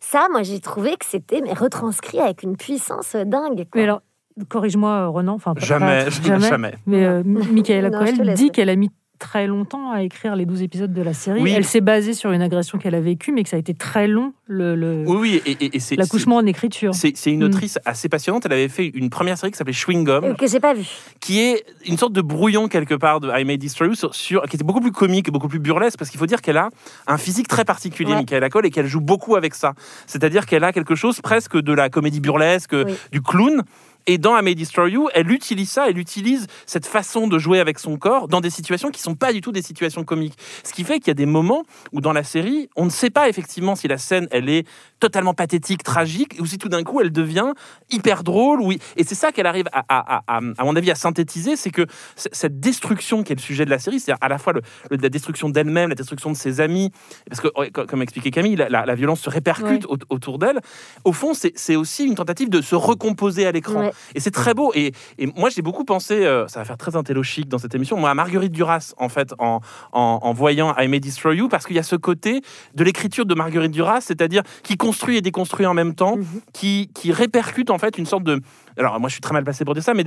Ça, 0.00 0.28
moi, 0.30 0.42
j'ai 0.42 0.60
trouvé 0.60 0.96
que 0.96 1.04
c'était 1.06 1.40
mais 1.40 1.52
retranscrit 1.52 2.20
avec 2.20 2.42
une 2.42 2.56
puissance 2.56 3.16
dingue. 3.16 3.64
quoi. 3.70 3.70
Mais 3.74 3.82
alors, 3.82 4.02
corrige-moi, 4.48 4.90
euh, 4.90 5.08
Ronan. 5.08 5.34
Enfin, 5.34 5.54
Jamais, 5.56 6.04
pas- 6.04 6.10
je- 6.40 6.40
jamais. 6.48 6.74
Mais 6.86 7.04
euh, 7.04 7.22
Michaela 7.24 7.90
Coel 7.90 8.34
dit 8.34 8.50
qu'elle 8.50 8.68
a 8.70 8.76
mis 8.76 8.90
très 9.18 9.46
longtemps 9.46 9.90
à 9.90 10.02
écrire 10.02 10.36
les 10.36 10.46
12 10.46 10.62
épisodes 10.62 10.92
de 10.92 11.02
la 11.02 11.12
série. 11.14 11.40
Oui. 11.42 11.52
Elle 11.54 11.64
s'est 11.64 11.80
basée 11.80 12.14
sur 12.14 12.32
une 12.32 12.42
agression 12.42 12.78
qu'elle 12.78 12.94
a 12.94 13.00
vécue, 13.00 13.32
mais 13.32 13.42
que 13.42 13.48
ça 13.48 13.56
a 13.56 13.58
été 13.58 13.74
très 13.74 14.06
long, 14.06 14.32
le, 14.46 14.74
le- 14.74 15.04
Oui, 15.06 15.16
oui, 15.18 15.42
et, 15.46 15.66
et- 15.76 15.96
l'accouchement 15.96 16.36
en 16.36 16.46
écriture. 16.46 16.94
c'est- 16.94 17.26
une 17.26 17.40
Mm. 17.40 17.46
autrice 17.46 17.78
assez 17.84 18.08
passionnante. 18.08 18.46
Elle 18.46 18.52
avait 18.52 18.68
fait 18.68 18.86
une 18.86 19.10
première 19.10 19.36
série 19.36 19.50
qui 19.52 19.58
s'appelait 19.58 19.72
Chewing 19.74 20.04
Gum, 20.04 20.34
que 20.36 20.46
j'ai 20.46 20.60
pas 20.60 20.72
vu. 20.74 20.86
qui 21.20 21.40
est 21.40 21.64
une 21.86 21.98
sorte 21.98 22.12
de 22.12 22.20
brouillon 22.22 22.68
quelque 22.68 22.94
part 22.94 23.20
de 23.20 23.30
I 23.30 23.44
May 23.44 23.58
Destroy 23.58 23.88
You, 23.88 23.94
sur, 23.94 24.14
sur- 24.14 24.42
qui 24.44 24.56
était 24.56 24.64
beaucoup 24.64 24.80
plus 24.80 24.92
comique 24.92 25.28
et 25.28 25.30
beaucoup 25.30 25.48
plus 25.48 25.58
burlesque, 25.58 25.98
parce 25.98 26.10
qu'il 26.10 26.18
faut 26.18 26.26
dire 26.26 26.40
qu'elle 26.40 26.56
a 26.56 26.70
un 27.06 27.18
physique 27.18 27.48
très 27.48 27.64
particulier, 27.64 28.12
Ouais. 28.12 28.18
Michaela 28.20 28.48
Cole, 28.50 28.66
et 28.66 28.70
qu'elle 28.70 28.86
joue 28.86 29.00
beaucoup 29.00 29.36
avec 29.36 29.54
ça. 29.54 29.74
C'est-à-dire 30.06 30.46
qu'elle 30.46 30.64
a 30.64 30.72
quelque 30.72 30.94
chose 30.94 31.20
presque 31.20 31.56
de 31.60 31.72
la 31.72 31.88
comédie 31.90 32.20
burlesque, 32.20 32.72
Oui. 32.74 32.92
du 33.12 33.20
clown. 33.20 33.62
Et 34.10 34.16
dans 34.18 34.36
I 34.38 34.42
May 34.42 34.54
Destroy 34.54 34.90
You, 34.92 35.08
elle 35.14 35.30
utilise 35.30 35.70
ça, 35.70 35.88
elle 35.88 35.98
utilise 35.98 36.46
cette 36.66 36.86
façon 36.86 37.28
de 37.28 37.38
jouer 37.38 37.60
avec 37.60 37.78
son 37.78 37.98
corps 37.98 38.26
dans 38.26 38.40
des 38.40 38.48
situations 38.50 38.90
qui 38.90 39.02
sont 39.02 39.14
pas 39.14 39.32
du 39.34 39.42
tout 39.42 39.52
des 39.52 39.60
situations 39.62 40.02
comiques. 40.02 40.34
Ce 40.64 40.72
qui 40.72 40.82
fait 40.82 40.98
qu'il 40.98 41.08
y 41.08 41.10
a 41.10 41.14
des 41.14 41.26
moments 41.26 41.62
où 41.92 42.00
dans 42.00 42.14
la 42.14 42.24
série, 42.24 42.70
on 42.74 42.86
ne 42.86 42.90
sait 42.90 43.10
pas 43.10 43.28
effectivement 43.28 43.76
si 43.76 43.86
la 43.86 43.98
scène, 43.98 44.26
elle 44.30 44.48
est 44.48 44.66
totalement 44.98 45.34
pathétique, 45.34 45.82
tragique, 45.84 46.36
ou 46.40 46.46
si 46.46 46.56
tout 46.58 46.68
d'un 46.70 46.82
coup, 46.84 47.00
elle 47.02 47.12
devient 47.12 47.52
hyper 47.90 48.24
drôle. 48.24 48.62
Oui. 48.62 48.78
Et 48.96 49.04
c'est 49.04 49.14
ça 49.14 49.30
qu'elle 49.30 49.46
arrive, 49.46 49.66
à, 49.72 49.84
à, 49.88 50.16
à, 50.16 50.38
à- 50.38 50.64
mon 50.64 50.74
avis, 50.74 50.90
à 50.90 50.94
synthétiser, 50.94 51.54
c'est 51.56 51.70
que 51.70 51.86
cette 52.16 52.58
destruction 52.58 53.22
qui 53.22 53.32
est 53.32 53.36
le 53.36 53.40
sujet 53.42 53.64
de 53.66 53.70
la 53.70 53.78
série, 53.78 54.00
c'est-à-dire 54.00 54.18
à 54.24 54.28
la 54.28 54.38
fois 54.38 54.54
le- 54.54 54.62
le- 54.90 54.96
la 54.96 55.08
destruction 55.10 55.50
d'elle-même, 55.50 55.90
la 55.90 55.94
destruction 55.94 56.30
de 56.32 56.36
ses 56.36 56.60
amis, 56.60 56.90
parce 57.28 57.40
que, 57.42 57.48
comme 57.84 58.00
expliquait 58.02 58.30
Camille, 58.30 58.56
la, 58.56 58.70
la- 58.70 58.86
la 58.86 58.94
violence 58.94 59.20
se 59.20 59.28
répercute 59.30 59.84
au- 59.86 59.98
autour 60.08 60.38
d'elle. 60.38 60.60
Au 61.04 61.12
fond, 61.12 61.34
c'est 61.34 61.52
c'est 61.56 61.76
aussi 61.76 62.04
une 62.04 62.14
tentative 62.14 62.48
de 62.48 62.60
se 62.62 62.74
recomposer 62.74 63.46
à 63.46 63.52
l'écran. 63.52 63.80
Ouais. 63.80 63.92
Et 64.14 64.20
c'est 64.20 64.30
très 64.30 64.54
beau. 64.54 64.72
Et, 64.74 64.92
et 65.18 65.26
moi, 65.36 65.48
j'ai 65.50 65.62
beaucoup 65.62 65.84
pensé, 65.84 66.24
euh, 66.24 66.46
ça 66.48 66.60
va 66.60 66.64
faire 66.64 66.76
très 66.76 66.96
intello-chic 66.96 67.48
dans 67.48 67.58
cette 67.58 67.74
émission, 67.74 67.96
moi, 67.98 68.10
à 68.10 68.14
Marguerite 68.14 68.52
Duras, 68.52 68.94
en 68.98 69.08
fait, 69.08 69.34
en, 69.38 69.60
en, 69.92 70.18
en 70.22 70.32
voyant 70.32 70.74
I 70.78 70.88
May 70.88 71.00
Destroy 71.00 71.36
You, 71.36 71.48
parce 71.48 71.66
qu'il 71.66 71.76
y 71.76 71.78
a 71.78 71.82
ce 71.82 71.96
côté 71.96 72.40
de 72.74 72.84
l'écriture 72.84 73.26
de 73.26 73.34
Marguerite 73.34 73.72
Duras, 73.72 74.00
c'est-à-dire 74.00 74.42
qui 74.62 74.76
construit 74.76 75.16
et 75.16 75.20
déconstruit 75.20 75.66
en 75.66 75.74
même 75.74 75.94
temps, 75.94 76.16
Mhm. 76.16 76.26
qui, 76.52 76.90
qui 76.94 77.12
répercute, 77.12 77.70
en 77.70 77.78
fait, 77.78 77.98
une 77.98 78.06
sorte 78.06 78.24
de. 78.24 78.40
Alors, 78.76 78.98
moi, 79.00 79.08
je 79.08 79.12
suis 79.14 79.20
très 79.20 79.32
mal 79.34 79.44
passé 79.44 79.64
pour 79.64 79.74
dire 79.74 79.82
ça, 79.82 79.94
mais 79.94 80.04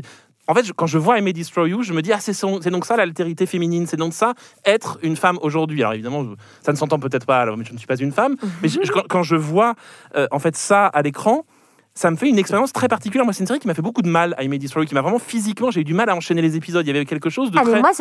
en 0.48 0.54
fait, 0.54 0.64
je- 0.66 0.74
quand 0.74 0.88
je 0.88 0.98
vois 0.98 1.20
I 1.20 1.22
May 1.22 1.34
Destroy 1.34 1.70
You, 1.70 1.84
je 1.84 1.94
me 1.94 2.02
dis, 2.02 2.12
ah, 2.14 2.20
c'est 2.20 2.70
donc 2.70 2.86
ça 2.86 2.98
l'altérité 2.98 3.46
féminine, 3.46 3.86
c'est 3.88 3.98
donc 3.98 4.14
ça 4.14 4.34
être 4.66 4.98
une 5.04 5.16
femme 5.16 5.38
aujourd'hui. 5.42 5.82
Alors, 5.82 5.94
évidemment, 5.94 6.26
ça 6.62 6.72
ne 6.72 6.78
s'entend 6.78 7.00
peut-être 7.00 7.26
pas, 7.26 7.40
alors, 7.42 7.58
mais 7.58 7.66
je 7.66 7.74
ne 7.74 7.78
suis 7.78 7.88
pas 7.88 7.96
une 7.98 8.12
femme, 8.12 8.36
mais 8.62 8.68
je- 8.70 8.80
je- 8.84 8.92
quand, 8.92 9.04
quand 9.10 9.24
je 9.24 9.36
vois, 9.36 9.76
euh, 10.16 10.28
en 10.32 10.40
fait, 10.40 10.56
ça 10.56 10.88
à 10.88 11.02
l'écran, 11.02 11.46
ça 11.94 12.10
me 12.10 12.16
fait 12.16 12.30
une 12.30 12.40
expérience 12.40 12.72
très 12.72 12.88
particulière. 12.88 13.26
Moi, 13.26 13.34
c'est 13.34 13.42
une 13.42 13.48
série 13.48 13.60
qui 13.60 13.68
m'a 13.68 13.74
fait 13.74 13.82
beaucoup 13.82 14.02
de 14.02 14.08
mal, 14.08 14.34
I 14.40 14.48
May 14.48 14.58
Destroy 14.60 14.86
qui 14.86 14.94
m'a 14.96 15.02
vraiment 15.02 15.20
physiquement, 15.20 15.72
j'ai 15.72 15.82
eu 15.82 15.84
du 15.84 15.94
mal 15.94 16.10
à 16.10 16.16
enchaîner 16.16 16.42
les 16.42 16.56
épisodes. 16.56 16.86
Il 16.86 16.94
y 16.94 16.96
avait 16.98 17.06
quelque 17.06 17.30
chose 17.30 17.52
de 17.52 17.58
Ah, 17.60 17.64
très. 17.64 17.80
moi, 17.82 17.92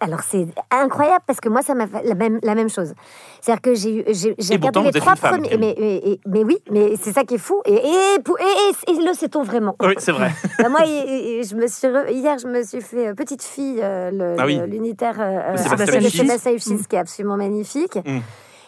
alors, 0.00 0.20
c'est 0.20 0.46
incroyable 0.70 1.24
parce 1.26 1.40
que 1.40 1.48
moi, 1.48 1.62
ça 1.62 1.74
m'a 1.74 1.86
fait 1.88 2.02
la 2.04 2.14
même, 2.14 2.38
la 2.42 2.54
même 2.54 2.70
chose. 2.70 2.94
C'est-à-dire 3.40 3.60
que 3.60 3.74
j'ai 3.74 3.96
eu- 3.98 4.04
j'ai 4.38 4.54
regardé 4.54 4.90
les 4.92 5.00
trois 5.00 5.16
femme, 5.16 5.42
premiers. 5.42 5.56
Mais, 5.58 5.74
mais, 5.78 6.18
mais 6.26 6.44
oui, 6.44 6.58
mais 6.70 6.94
c'est 7.00 7.12
ça 7.12 7.24
qui 7.24 7.34
est 7.34 7.38
fou. 7.38 7.60
Et, 7.66 7.72
et, 7.74 7.78
et, 7.78 8.92
et- 8.92 9.04
le 9.04 9.12
sait-on 9.14 9.42
vraiment? 9.42 9.74
Oui, 9.82 9.94
c'est 9.98 10.12
vrai. 10.12 10.30
Bah, 10.60 10.68
Moi, 10.68 10.80
je 10.84 11.54
me 11.56 11.66
suis 11.66 11.88
re- 11.88 12.10
hier, 12.12 12.38
je 12.38 12.46
me 12.46 12.62
suis 12.62 12.80
fait 12.80 13.08
euh, 13.08 13.14
petite 13.14 13.42
fille, 13.42 13.80
euh, 13.82 14.10
le- 14.12 14.36
Ah 14.38 14.46
oui. 14.46 14.56
le- 14.58 14.66
l'unitaire 14.66 15.16
euh, 15.20 15.54
euh, 15.54 15.56
Sébastien 15.56 15.86
de 15.98 16.04
Lifshitz. 16.04 16.20
Sébastien 16.22 16.52
Lifshitz, 16.52 16.86
qui 16.86 16.96
est 16.96 17.00
absolument 17.00 17.36
magnifique. 17.36 17.96
Mm. 17.96 18.20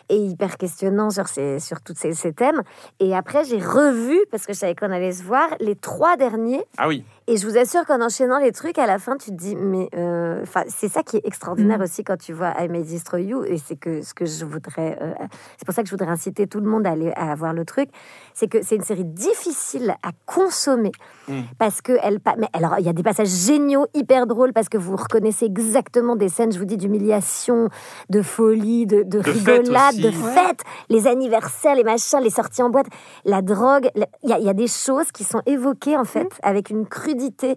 Et 0.09 0.17
hyper 0.17 0.57
questionnant 0.57 1.11
sur, 1.11 1.27
ces, 1.29 1.59
sur 1.59 1.81
tous 1.81 1.95
ces, 1.97 2.13
ces 2.13 2.33
thèmes. 2.33 2.63
Et 3.01 3.15
après, 3.15 3.45
j'ai 3.45 3.59
revu, 3.59 4.19
parce 4.31 4.47
que 4.47 4.53
je 4.53 4.59
savais 4.59 4.75
qu'on 4.75 4.91
allait 4.91 5.13
se 5.13 5.23
voir, 5.25 5.49
les 5.61 5.75
trois 5.75 6.17
derniers. 6.17 6.63
Ah 6.79 6.89
oui. 6.89 7.05
Et 7.29 7.39
je 7.39 7.47
vous 7.49 7.59
assure 7.59 7.85
qu'en 7.87 8.01
enchaînant 8.01 8.39
les 8.39 8.53
trucs, 8.53 8.79
à 8.79 8.87
la 8.87 9.01
fin, 9.01 9.17
tu 9.17 9.31
te 9.31 9.35
dis, 9.37 9.57
mais 9.57 9.89
euh, 9.97 10.43
enfin, 10.43 10.63
c'est 10.69 10.89
ça 10.89 11.03
qui 11.03 11.17
est 11.17 11.27
extraordinaire 11.27 11.81
Mm. 11.81 11.83
aussi 11.83 12.05
quand 12.05 12.17
tu 12.17 12.33
vois 12.33 12.55
I 12.63 12.69
May 12.69 12.85
Destroy 12.85 13.25
You, 13.25 13.43
et 13.45 13.59
c'est 13.59 13.75
que 13.75 14.01
ce 14.03 14.15
que 14.15 14.25
je 14.27 14.45
voudrais, 14.45 14.97
euh, 15.03 15.13
c'est 15.59 15.65
pour 15.65 15.75
ça 15.75 15.83
que 15.83 15.89
je 15.89 15.91
voudrais 15.93 16.07
inciter 16.09 16.47
tout 16.47 16.61
le 16.61 16.69
monde 16.71 16.87
à 16.87 16.91
aller 16.93 17.13
à 17.17 17.35
voir 17.35 17.53
le 17.53 17.65
truc, 17.65 17.89
c'est 18.33 18.47
que 18.47 18.63
c'est 18.63 18.77
une 18.77 18.85
série 18.85 19.05
difficile 19.05 19.97
à 20.05 20.11
consommer 20.25 20.93
Mm. 21.29 21.41
parce 21.59 21.83
que 21.83 21.95
elle, 22.05 22.21
mais 22.39 22.47
alors 22.53 22.77
il 22.79 22.87
y 22.87 22.89
a 22.89 22.93
des 22.93 23.03
passages 23.03 23.27
géniaux, 23.27 23.87
hyper 23.95 24.29
drôles 24.29 24.53
parce 24.53 24.69
que 24.69 24.79
vous 24.79 24.95
reconnaissez 24.95 25.47
exactement 25.47 26.15
des 26.15 26.29
scènes, 26.29 26.53
je 26.53 26.59
vous 26.61 26.65
dis, 26.65 26.77
d'humiliation, 26.77 27.69
de 28.09 28.23
folie, 28.23 28.87
de, 28.87 28.99
de, 29.03 29.19
De 29.19 29.23
fête 29.23 29.63
rigolade, 29.63 29.97
de 29.97 30.07
Ouais. 30.07 30.13
fête, 30.33 30.61
les 30.91 31.09
anniversaires, 31.09 31.75
les 31.75 31.83
machins, 31.83 32.21
les 32.23 32.31
sorties 32.31 32.63
en 32.63 32.71
boîte, 32.71 32.87
la 33.25 33.43
drogue, 33.43 33.91
il 33.97 34.31
y, 34.31 34.33
a- 34.33 34.39
il 34.39 34.45
y 34.45 34.49
a 34.49 34.55
des 34.55 34.69
choses 34.69 35.11
qui 35.11 35.25
sont 35.25 35.43
évoquées 35.47 35.97
en 35.97 36.05
fait 36.05 36.29
avec 36.45 36.71
une 36.71 36.87
crudité 36.87 37.16
crudité 37.17 37.57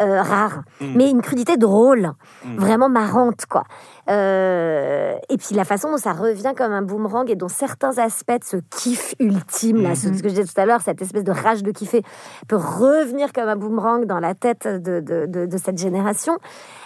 euh, 0.00 0.22
rare, 0.22 0.62
Mm. 0.80 0.92
mais 0.96 1.08
une 1.10 1.22
crudité 1.22 1.56
drôle, 1.56 2.12
Mm. 2.44 2.56
vraiment 2.58 2.88
marrante, 2.88 3.46
quoi. 3.48 3.62
Euh, 4.10 5.14
et 5.28 5.36
puis 5.36 5.54
la 5.54 5.64
façon 5.64 5.90
dont 5.90 5.96
ça 5.98 6.12
revient 6.12 6.52
comme 6.56 6.72
un 6.72 6.82
boomerang 6.82 7.30
et 7.30 7.36
dont 7.36 7.48
certains 7.48 7.96
aspects 7.98 8.32
de 8.40 8.44
ce 8.44 8.56
kiff 8.70 9.14
ultime, 9.20 9.82
là, 9.82 9.94
ce, 9.94 10.12
ce 10.12 10.20
que 10.22 10.28
je 10.28 10.34
disais 10.34 10.44
tout 10.44 10.60
à 10.60 10.66
l'heure, 10.66 10.80
cette 10.80 11.00
espèce 11.00 11.22
de 11.24 11.30
rage 11.32 11.62
de 11.62 11.70
kiffer, 11.70 12.02
peut 12.48 12.56
revenir 12.56 13.32
comme 13.32 13.48
un 13.48 13.54
boomerang 13.56 14.04
dans 14.04 14.18
la 14.20 14.34
tête 14.34 14.66
de, 14.66 15.00
de, 15.00 15.26
de- 15.26 15.46
de 15.46 15.56
cette 15.58 15.78
génération. 15.78 16.38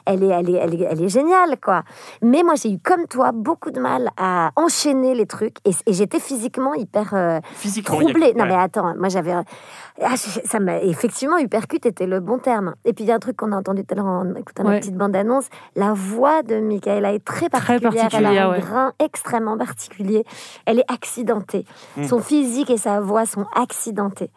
Elle 0.06 0.22
est, 0.22 0.28
elle, 0.28 0.50
est, 0.50 0.58
elle, 0.58 0.74
est, 0.74 0.86
elle 0.90 1.02
est 1.02 1.08
géniale, 1.08 1.56
quoi. 1.62 1.82
Mais 2.22 2.42
moi, 2.42 2.54
j'ai 2.56 2.72
eu, 2.72 2.78
comme 2.78 3.06
toi, 3.06 3.32
beaucoup 3.32 3.70
de 3.70 3.80
mal 3.80 4.10
à 4.18 4.50
enchaîner 4.56 5.14
les 5.14 5.26
trucs 5.26 5.56
et, 5.64 5.70
et 5.86 5.92
j'étais 5.92 6.20
physiquement 6.20 6.74
hyper 6.74 7.14
euh, 7.14 7.40
Physiquement, 7.54 7.98
a- 7.98 8.02
troublée. 8.02 8.34
Non, 8.34 8.44
mais 8.46 8.54
attends, 8.54 8.94
moi, 8.96 9.08
j'avais. 9.08 9.32
ah, 9.32 10.14
ça 10.16 10.60
m'a 10.60 10.78
effectivement 10.82 11.38
hypercute 11.38 11.86
était 11.98 12.06
le 12.06 12.20
bon 12.20 12.38
terme. 12.38 12.74
Et 12.84 12.92
puis 12.92 13.04
il 13.04 13.08
y 13.08 13.12
a 13.12 13.16
un 13.16 13.18
truc 13.18 13.36
qu'on 13.36 13.50
a 13.52 13.56
entendu 13.56 13.84
tout 13.84 13.94
à 13.94 13.96
l'heure 13.96 14.06
en 14.06 14.34
écoutant 14.34 14.62
la 14.62 14.70
Ouais. 14.70 14.80
petite 14.80 14.94
bande-annonce. 14.96 15.46
La 15.74 15.92
voix 15.92 16.42
de 16.42 16.60
Michaela 16.60 17.12
est 17.12 17.24
très 17.24 17.48
particulière. 17.48 17.90
Elle 17.92 17.98
particulière, 18.00 18.46
a 18.46 18.50
un 18.50 18.52
ouais. 18.52 18.60
grain 18.60 18.92
extrêmement 18.98 19.56
particulier. 19.58 20.24
Elle 20.66 20.78
est 20.78 20.90
accidentée. 20.92 21.64
Mm. 21.96 22.04
Son 22.04 22.20
physique 22.20 22.70
et 22.70 22.76
sa 22.76 23.00
voix 23.00 23.26
sont 23.26 23.46
accidentés. 23.54 24.30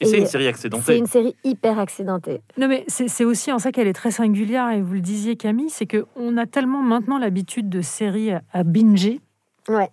Et 0.00 0.04
c'est 0.06 0.18
une 0.18 0.26
série 0.26 0.44
C'est 0.44 0.48
accidentée. 0.50 0.98
une 0.98 1.06
série 1.06 1.34
hyper 1.42 1.78
accidentée. 1.78 2.42
Non, 2.58 2.68
mais 2.68 2.84
c'est 2.86 3.08
c'est 3.08 3.24
aussi 3.24 3.50
en 3.52 3.58
ça 3.58 3.72
qu'elle 3.72 3.86
est 3.88 3.94
très 3.94 4.10
singulière, 4.10 4.68
et 4.70 4.82
vous 4.82 4.92
le 4.92 5.00
disiez, 5.00 5.36
Camille, 5.36 5.70
c'est 5.70 5.86
qu'on 5.86 6.36
a 6.36 6.44
tellement 6.44 6.82
maintenant 6.82 7.16
l'habitude 7.18 7.70
de 7.70 7.80
séries 7.80 8.32
à- 8.32 8.62
binger, 8.62 9.20
Ouais. 9.70 9.88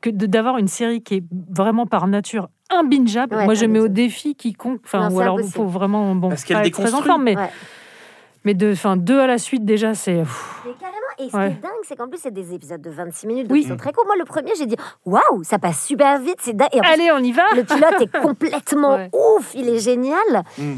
que 0.00 0.08
de- 0.08 0.24
d'avoir 0.26 0.56
une 0.56 0.68
série 0.68 1.02
qui 1.02 1.16
est 1.16 1.24
vraiment 1.50 1.86
par 1.86 2.06
nature 2.06 2.48
imbingeable. 2.78 3.36
Ouais, 3.36 3.44
Moi, 3.44 3.54
je 3.54 3.66
mets 3.66 3.80
au 3.80 3.88
défi 3.88 4.34
quiconque. 4.34 4.80
Enfin, 4.84 5.08
Non, 5.08 5.16
ou 5.16 5.20
alors, 5.20 5.40
il 5.40 5.50
faut 5.50 5.64
vraiment. 5.66 6.14
Bon, 6.14 6.28
Parce 6.28 6.44
qu'elle 6.44 6.56
pas 6.58 6.66
être 6.66 6.72
très 6.72 6.84
déconstruit. 6.84 7.10
en 7.10 7.12
forme, 7.14 7.24
mais, 7.24 7.36
Ouais. 7.36 7.50
mais 8.44 8.54
de, 8.54 8.72
enfin, 8.72 8.96
deux 8.96 9.18
à 9.20 9.26
la 9.26 9.38
suite, 9.38 9.64
déjà, 9.64 9.94
c'est. 9.94 10.22
et 11.18 11.30
ce 11.30 11.36
Ouais. 11.36 11.50
qui 11.50 11.58
est 11.58 11.60
dingue, 11.62 11.70
c'est 11.84 11.96
qu'en 11.96 12.08
plus, 12.08 12.18
c'est 12.20 12.32
des 12.34 12.52
épisodes 12.54 12.80
de 12.82 12.90
26 12.90 13.26
minutes, 13.26 13.46
donc 13.48 13.52
Oui. 13.54 13.62
ils 13.64 13.68
sont 13.68 13.76
très 13.76 13.92
courts. 13.92 14.04
Moi, 14.06 14.16
le 14.18 14.24
premier, 14.24 14.52
j'ai 14.58 14.66
dit, 14.66 14.76
waouh, 15.06 15.42
ça 15.44 15.58
passe 15.58 15.84
super 15.86 16.18
vite, 16.18 16.36
c'est 16.40 16.54
dingue. 16.56 16.68
Et 16.72 16.80
en 16.80 16.82
plus, 16.82 16.92
Allez, 16.92 17.10
on 17.12 17.18
y 17.18 17.32
va 17.32 17.44
le 17.54 17.62
pilote 17.64 18.00
est 18.00 18.20
complètement 18.20 18.96
Ouais. 18.96 19.10
ouf, 19.38 19.52
il 19.54 19.68
est 19.68 19.78
génial. 19.78 20.44
Mm. 20.58 20.74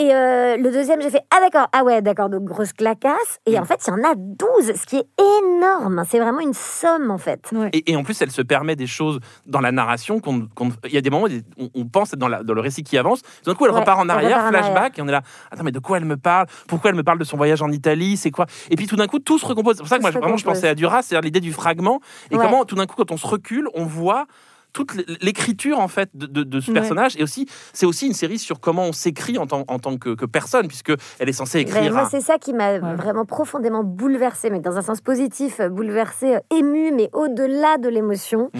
Et 0.00 0.14
euh, 0.14 0.56
le 0.56 0.70
deuxième, 0.72 1.02
j'ai 1.02 1.10
fait 1.10 1.20
Ah 1.30 1.40
d'accord, 1.40 1.68
ah 1.74 1.84
ouais, 1.84 2.00
d'accord, 2.00 2.30
donc 2.30 2.44
grosse 2.44 2.72
clacasse. 2.72 3.38
Et 3.44 3.58
Mm. 3.58 3.62
en 3.62 3.64
fait, 3.66 3.80
il 3.86 3.90
y 3.90 3.92
en 3.92 4.10
a 4.10 4.14
12, 4.16 4.72
ce 4.74 4.86
qui 4.86 4.96
est 4.96 5.06
énorme. 5.38 6.04
C'est 6.08 6.18
vraiment 6.18 6.40
une 6.40 6.54
somme, 6.54 7.10
en 7.10 7.18
fait. 7.18 7.50
Ouais. 7.52 7.68
Et, 7.74 7.92
et 7.92 7.96
en 7.96 8.02
plus, 8.02 8.20
elle 8.22 8.30
se 8.30 8.40
permet 8.40 8.76
des 8.76 8.86
choses 8.86 9.20
dans 9.46 9.60
la 9.60 9.72
narration. 9.72 10.18
qu'on 10.20 10.46
qu'on- 10.54 10.70
Il 10.84 10.92
y 10.92 10.96
a 10.96 11.00
des 11.02 11.10
moments 11.10 11.26
où 11.58 11.68
on, 11.74 11.84
pense 11.86 12.12
dans, 12.12 12.28
la- 12.28 12.42
dans 12.42 12.54
le 12.54 12.60
récit 12.62 12.82
qui 12.82 12.96
avance. 12.96 13.20
Tout 13.22 13.50
d'un 13.50 13.54
coup, 13.54 13.66
elle 13.66 13.72
Ouais, 13.72 13.80
repart 13.80 14.00
en 14.00 14.08
arrière, 14.08 14.38
repart 14.38 14.46
en 14.46 14.50
flashback, 14.50 14.76
arrière. 14.76 14.90
et 14.98 15.02
on 15.02 15.08
est 15.08 15.12
là. 15.12 15.22
Attends, 15.50 15.64
mais 15.64 15.72
de 15.72 15.78
quoi 15.80 15.98
elle 15.98 16.04
me 16.06 16.16
parle? 16.16 16.46
Pourquoi 16.66 16.90
elle 16.90 16.96
me 16.96 17.02
parle 17.02 17.18
de 17.18 17.24
son 17.24 17.36
voyage 17.36 17.60
en 17.60 17.70
Italie? 17.70 18.16
C'est 18.16 18.30
quoi? 18.30 18.46
Et 18.70 18.76
puis 18.76 18.86
tout 18.86 18.96
d'un 18.96 19.06
coup, 19.06 19.18
tout 19.18 19.38
se 19.38 19.44
recompose. 19.44 19.76
C'est 19.76 19.82
pour 19.82 19.88
ça 19.88 19.96
que 19.98 20.02
Tout 20.02 20.10
moi, 20.12 20.20
vraiment, 20.20 20.36
je 20.38 20.44
pensais 20.44 20.68
à 20.68 20.74
Duras, 20.74 21.02
c'est-à-dire 21.02 21.24
l'idée 21.26 21.40
du 21.40 21.52
fragment. 21.52 22.00
Et 22.30 22.36
Ouais. 22.36 22.44
comment, 22.44 22.64
tout 22.64 22.74
d'un 22.74 22.86
coup, 22.86 22.94
quand 22.96 23.10
on 23.10 23.16
se 23.18 23.26
recule, 23.26 23.68
on 23.74 23.84
voit 23.84 24.24
toute 24.72 24.92
l'écriture 25.22 25.78
en 25.80 25.88
fait 25.88 26.08
de, 26.14 26.26
de- 26.26 26.42
de 26.44 26.60
ce 26.60 26.70
Ouais. 26.70 26.74
personnage 26.74 27.16
et 27.18 27.22
aussi 27.22 27.46
c'est 27.72 27.86
aussi 27.86 28.06
une 28.06 28.12
série 28.14 28.38
sur 28.38 28.60
comment 28.60 28.84
on 28.84 28.92
s'écrit 28.92 29.38
en 29.38 29.46
tant, 29.46 29.64
en 29.68 29.78
tant 29.78 29.96
que, 29.98 30.14
que 30.14 30.24
personne 30.26 30.68
puisque 30.68 30.92
elle 31.18 31.28
est 31.28 31.32
censée 31.32 31.64
Ben, 31.64 31.70
écrire 31.70 31.96
un- 31.96 32.08
c'est 32.08 32.20
ça 32.20 32.38
qui 32.38 32.52
m'a 32.52 32.78
Ouais. 32.78 32.94
vraiment 32.94 33.24
profondément 33.24 33.82
bouleversée, 33.84 34.50
mais 34.50 34.60
dans 34.60 34.76
un 34.76 34.82
sens 34.82 35.00
positif, 35.00 35.60
euh, 35.60 35.68
bouleversée, 35.68 36.36
euh, 36.36 36.56
émue, 36.56 36.92
mais 36.92 37.10
au-delà 37.12 37.78
de 37.78 37.88
l'émotion. 37.88 38.50
Mm. 38.54 38.58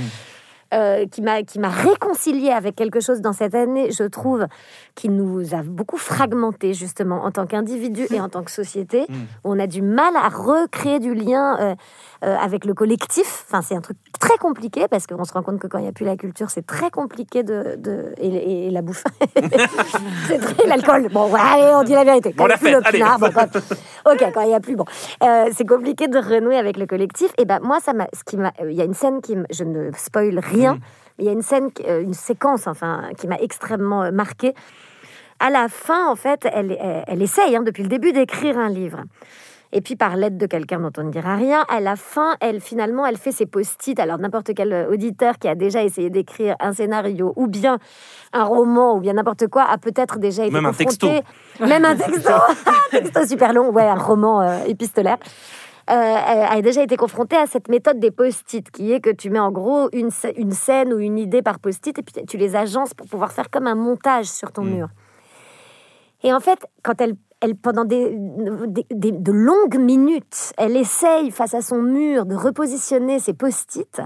Euh, 0.72 1.06
qui 1.06 1.22
m'a 1.22 1.42
qui 1.42 1.58
m'a 1.58 1.68
réconciliée 1.68 2.50
avec 2.50 2.76
quelque 2.76 3.00
chose 3.00 3.20
dans 3.20 3.32
cette 3.32 3.54
année, 3.54 3.90
je 3.90 4.04
trouve, 4.04 4.46
qui 4.94 5.08
nous 5.08 5.54
a 5.54 5.62
beaucoup 5.62 5.96
fragmenté 5.96 6.74
justement 6.74 7.24
en 7.24 7.30
tant 7.30 7.46
qu'individu 7.46 8.06
et 8.10 8.20
en 8.20 8.28
tant 8.28 8.42
que 8.42 8.50
société. 8.50 9.06
Mm. 9.08 9.14
On 9.44 9.58
a 9.58 9.66
du 9.66 9.82
mal 9.82 10.14
à 10.16 10.28
recréer 10.28 10.98
du 11.00 11.14
lien 11.14 11.58
euh, 11.60 11.74
euh, 12.24 12.36
avec 12.36 12.64
le 12.64 12.74
collectif. 12.74 13.44
Enfin, 13.48 13.62
c'est 13.62 13.74
un 13.74 13.80
truc 13.80 13.96
très 14.20 14.36
compliqué 14.38 14.86
parce 14.88 15.06
qu'on 15.06 15.24
se 15.24 15.32
rend 15.32 15.42
compte 15.42 15.58
que 15.58 15.66
quand 15.66 15.78
il 15.78 15.82
n'y 15.82 15.88
a 15.88 15.92
plus 15.92 16.04
la 16.06 16.16
culture, 16.16 16.50
c'est 16.50 16.66
très 16.66 16.90
compliqué 16.90 17.42
de, 17.42 17.76
de 17.76 18.14
et, 18.18 18.70
la 18.70 18.82
bouffe, 18.82 19.04
c'est 20.28 20.38
très 20.38 20.66
l'alcool. 20.66 21.08
Bon, 21.12 21.30
ouais, 21.30 21.40
allez, 21.42 21.72
on 21.74 21.82
dit 21.82 21.92
la 21.92 22.04
vérité. 22.04 22.32
Bon, 22.36 22.44
Quand 22.46 22.54
il 22.62 22.68
y 22.68 22.70
la 22.72 22.78
a 22.78 22.80
plus 22.82 22.90
le 22.92 22.98
pinard, 22.98 23.18
bon, 23.18 23.30
quand- 23.34 24.12
ok, 24.12 24.30
quand 24.34 24.40
il 24.42 24.48
n'y 24.48 24.54
a 24.54 24.60
plus, 24.60 24.76
bon, 24.76 24.84
c'est 25.52 25.66
compliqué 25.66 26.08
de 26.08 26.18
renouer 26.18 26.56
avec 26.58 26.76
le 26.76 26.86
collectif. 26.86 27.32
Et 27.38 27.44
ben 27.44 27.58
moi, 27.62 27.78
ça 27.80 27.92
m'a, 27.92 28.06
ce 28.12 28.22
qui 28.24 28.36
m'a, 28.36 28.52
il 28.62 28.72
y 28.74 28.80
a 28.80 28.84
une 28.84 28.94
scène 28.94 29.20
qui, 29.20 29.32
m- 29.32 29.46
je 29.50 29.64
ne 29.64 29.90
spoil 29.96 30.38
rien, 30.38 30.59
Mm. 30.68 30.80
il 31.18 31.24
y 31.24 31.28
a 31.28 31.32
une 31.32 31.42
scène, 31.42 31.70
euh, 31.86 32.02
une 32.02 32.14
séquence, 32.14 32.66
enfin, 32.66 33.10
qui 33.16 33.26
m'a 33.26 33.36
extrêmement 33.36 34.04
euh, 34.04 34.10
marquée. 34.10 34.54
À 35.38 35.50
la 35.50 35.68
fin, 35.68 36.10
en 36.10 36.16
fait, 36.16 36.46
elle, 36.52 36.76
elle, 36.80 37.04
elle 37.06 37.22
essaye 37.22 37.56
hein, 37.56 37.62
depuis 37.62 37.82
le 37.82 37.88
début 37.88 38.12
d'écrire 38.12 38.58
un 38.58 38.68
livre. 38.68 39.04
Et 39.72 39.80
puis 39.80 39.94
par 39.94 40.16
l'aide 40.16 40.36
de 40.36 40.46
quelqu'un 40.46 40.80
dont 40.80 40.90
on 40.98 41.04
ne 41.04 41.10
dira 41.10 41.36
rien, 41.36 41.64
à 41.68 41.78
la 41.80 41.94
fin, 41.94 42.34
elle 42.40 42.60
finalement, 42.60 43.06
elle 43.06 43.16
fait 43.16 43.30
ses 43.30 43.46
post-it. 43.46 43.98
Alors 44.00 44.18
n'importe 44.18 44.50
quel 44.54 44.72
euh, 44.72 44.90
auditeur 44.90 45.38
qui 45.38 45.46
a 45.46 45.54
déjà 45.54 45.84
essayé 45.84 46.10
d'écrire 46.10 46.56
un 46.58 46.72
scénario 46.72 47.32
ou 47.36 47.46
bien 47.46 47.78
un 48.32 48.44
roman 48.44 48.96
ou 48.96 49.00
bien 49.00 49.12
n'importe 49.12 49.46
quoi 49.46 49.62
a 49.62 49.78
peut-être 49.78 50.18
déjà 50.18 50.44
été 50.44 50.52
Même 50.52 50.66
un 50.66 50.72
confronté, 50.72 51.22
même 51.60 51.84
un 51.84 51.94
texto, 51.96 52.32
un 52.66 52.90
texto 52.90 53.26
super 53.26 53.52
long, 53.52 53.70
ouais, 53.70 53.84
un 53.86 53.94
roman 53.94 54.42
euh, 54.42 54.64
épistolaire. 54.66 55.18
Euh, 55.90 56.46
a 56.48 56.62
déjà 56.62 56.82
été 56.82 56.96
confronté 56.96 57.36
à 57.36 57.46
cette 57.46 57.68
méthode 57.68 57.98
des 57.98 58.10
post-it, 58.10 58.70
qui 58.70 58.92
est 58.92 59.00
que 59.00 59.10
tu 59.10 59.28
mets 59.30 59.38
en 59.40 59.50
gros 59.50 59.88
une, 59.92 60.10
une 60.36 60.52
scène 60.52 60.92
ou 60.92 60.98
une 60.98 61.18
idée 61.18 61.42
par 61.42 61.58
post-it 61.58 61.98
et 61.98 62.02
puis 62.02 62.24
tu 62.26 62.36
les 62.36 62.54
agences 62.56 62.94
pour 62.94 63.06
pouvoir 63.08 63.32
faire 63.32 63.50
comme 63.50 63.66
un 63.66 63.74
montage 63.74 64.26
sur 64.26 64.52
ton 64.52 64.62
Mm. 64.62 64.70
mur. 64.74 64.88
Et 66.22 66.32
en 66.32 66.40
fait, 66.40 66.58
quand 66.82 67.00
elle, 67.00 67.14
elle 67.40 67.56
pendant 67.56 67.84
des, 67.86 68.14
des- 68.66 68.86
des- 68.90 69.12
de 69.12 69.32
longues 69.32 69.78
minutes, 69.78 70.52
elle 70.58 70.76
essaye 70.76 71.30
face 71.30 71.54
à 71.54 71.62
son 71.62 71.80
mur 71.82 72.26
de 72.26 72.34
repositionner 72.36 73.18
ses 73.18 73.32
post-it, 73.34 74.00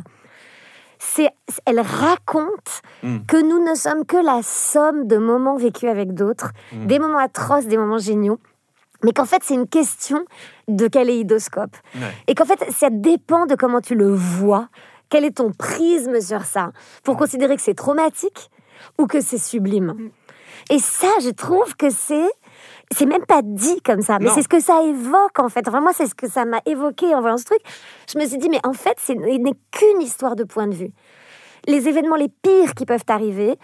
elle 1.66 1.80
raconte 1.80 2.80
Mm. 3.02 3.18
que 3.26 3.36
nous 3.36 3.62
ne 3.62 3.74
sommes 3.74 4.06
que 4.06 4.16
la 4.16 4.40
somme 4.42 5.06
de 5.06 5.16
moments 5.18 5.56
vécus 5.56 5.90
avec 5.90 6.14
d'autres, 6.14 6.52
Mm. 6.72 6.86
des 6.86 6.98
moments 6.98 7.18
atroces, 7.18 7.66
des 7.66 7.76
moments 7.76 7.98
géniaux, 7.98 8.38
mais 9.04 9.12
qu'en 9.12 9.24
fait 9.24 9.42
c'est 9.44 9.54
une 9.54 9.68
question 9.68 10.24
de 10.68 10.88
kaléidoscope. 10.88 11.76
Ouais. 11.94 12.00
Et 12.26 12.34
qu'en 12.34 12.44
fait, 12.44 12.64
ça 12.70 12.88
dépend 12.90 13.46
de 13.46 13.54
comment 13.54 13.80
tu 13.80 13.94
le 13.94 14.12
vois. 14.12 14.68
Quel 15.10 15.24
est 15.24 15.36
ton 15.36 15.52
prisme 15.52 16.20
sur 16.20 16.44
ça? 16.44 16.72
Pour 17.02 17.16
considérer 17.16 17.56
que 17.56 17.62
c'est 17.62 17.74
traumatique 17.74 18.50
ou 18.98 19.06
que 19.06 19.20
c'est 19.20 19.38
sublime? 19.38 20.10
Et 20.70 20.78
ça, 20.78 21.08
je 21.22 21.30
trouve 21.30 21.76
que 21.76 21.90
c'est. 21.90 22.28
C'est 22.90 23.06
même 23.06 23.24
pas 23.24 23.40
dit 23.42 23.80
comme 23.82 24.02
ça, 24.02 24.18
mais 24.20 24.28
c'est 24.28 24.42
ce 24.42 24.48
que 24.48 24.60
ça 24.60 24.82
évoque 24.82 25.38
en 25.38 25.48
fait. 25.48 25.66
Enfin, 25.66 25.80
moi, 25.80 25.92
c'est 25.94 26.06
ce 26.06 26.14
que 26.14 26.28
ça 26.28 26.44
m'a 26.44 26.60
évoqué 26.66 27.14
en 27.14 27.20
voyant 27.20 27.38
ce 27.38 27.44
truc. 27.44 27.60
Je 28.12 28.18
me 28.18 28.26
suis 28.26 28.38
dit, 28.38 28.48
mais 28.48 28.60
en 28.62 28.72
fait, 28.72 28.98
ce 29.00 29.12
n'est 29.12 29.54
qu'une 29.70 30.02
histoire 30.02 30.36
de 30.36 30.44
point 30.44 30.66
de 30.66 30.74
vue. 30.74 30.90
Les 31.66 31.88
événements 31.88 32.16
les 32.16 32.28
pires 32.28 32.74
qui 32.74 32.84
peuvent 32.84 33.04
arriver, 33.08 33.58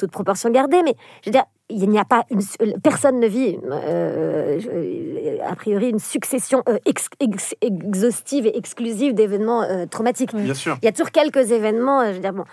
toute 0.00 0.10
proportion 0.10 0.50
gardée, 0.50 0.82
mais 0.82 0.94
je 1.22 1.28
veux 1.28 1.32
dire, 1.32 1.44
il 1.68 1.88
n'y 1.88 1.98
a 2.00 2.04
pas 2.04 2.24
une, 2.30 2.40
personne 2.80 3.20
ne 3.20 3.26
vit 3.28 3.56
euh, 3.70 4.58
je- 4.58 5.40
a 5.48 5.54
priori 5.54 5.90
une 5.90 6.00
succession 6.00 6.62
euh, 6.68 6.78
ex- 6.86 7.08
ex- 7.20 7.54
exhaustive 7.60 8.46
et 8.46 8.56
exclusive 8.56 9.14
d'événements 9.14 9.62
euh, 9.62 9.86
traumatiques. 9.86 10.34
bien 10.34 10.54
sûr. 10.54 10.76
Il 10.82 10.84
y 10.86 10.88
a 10.88 10.92
toujours 10.92 11.10
quelques 11.12 11.52
événements, 11.52 12.00
euh, 12.00 12.08
je 12.08 12.14
veux 12.14 12.20
dire, 12.20 12.32
bon, 12.32 12.44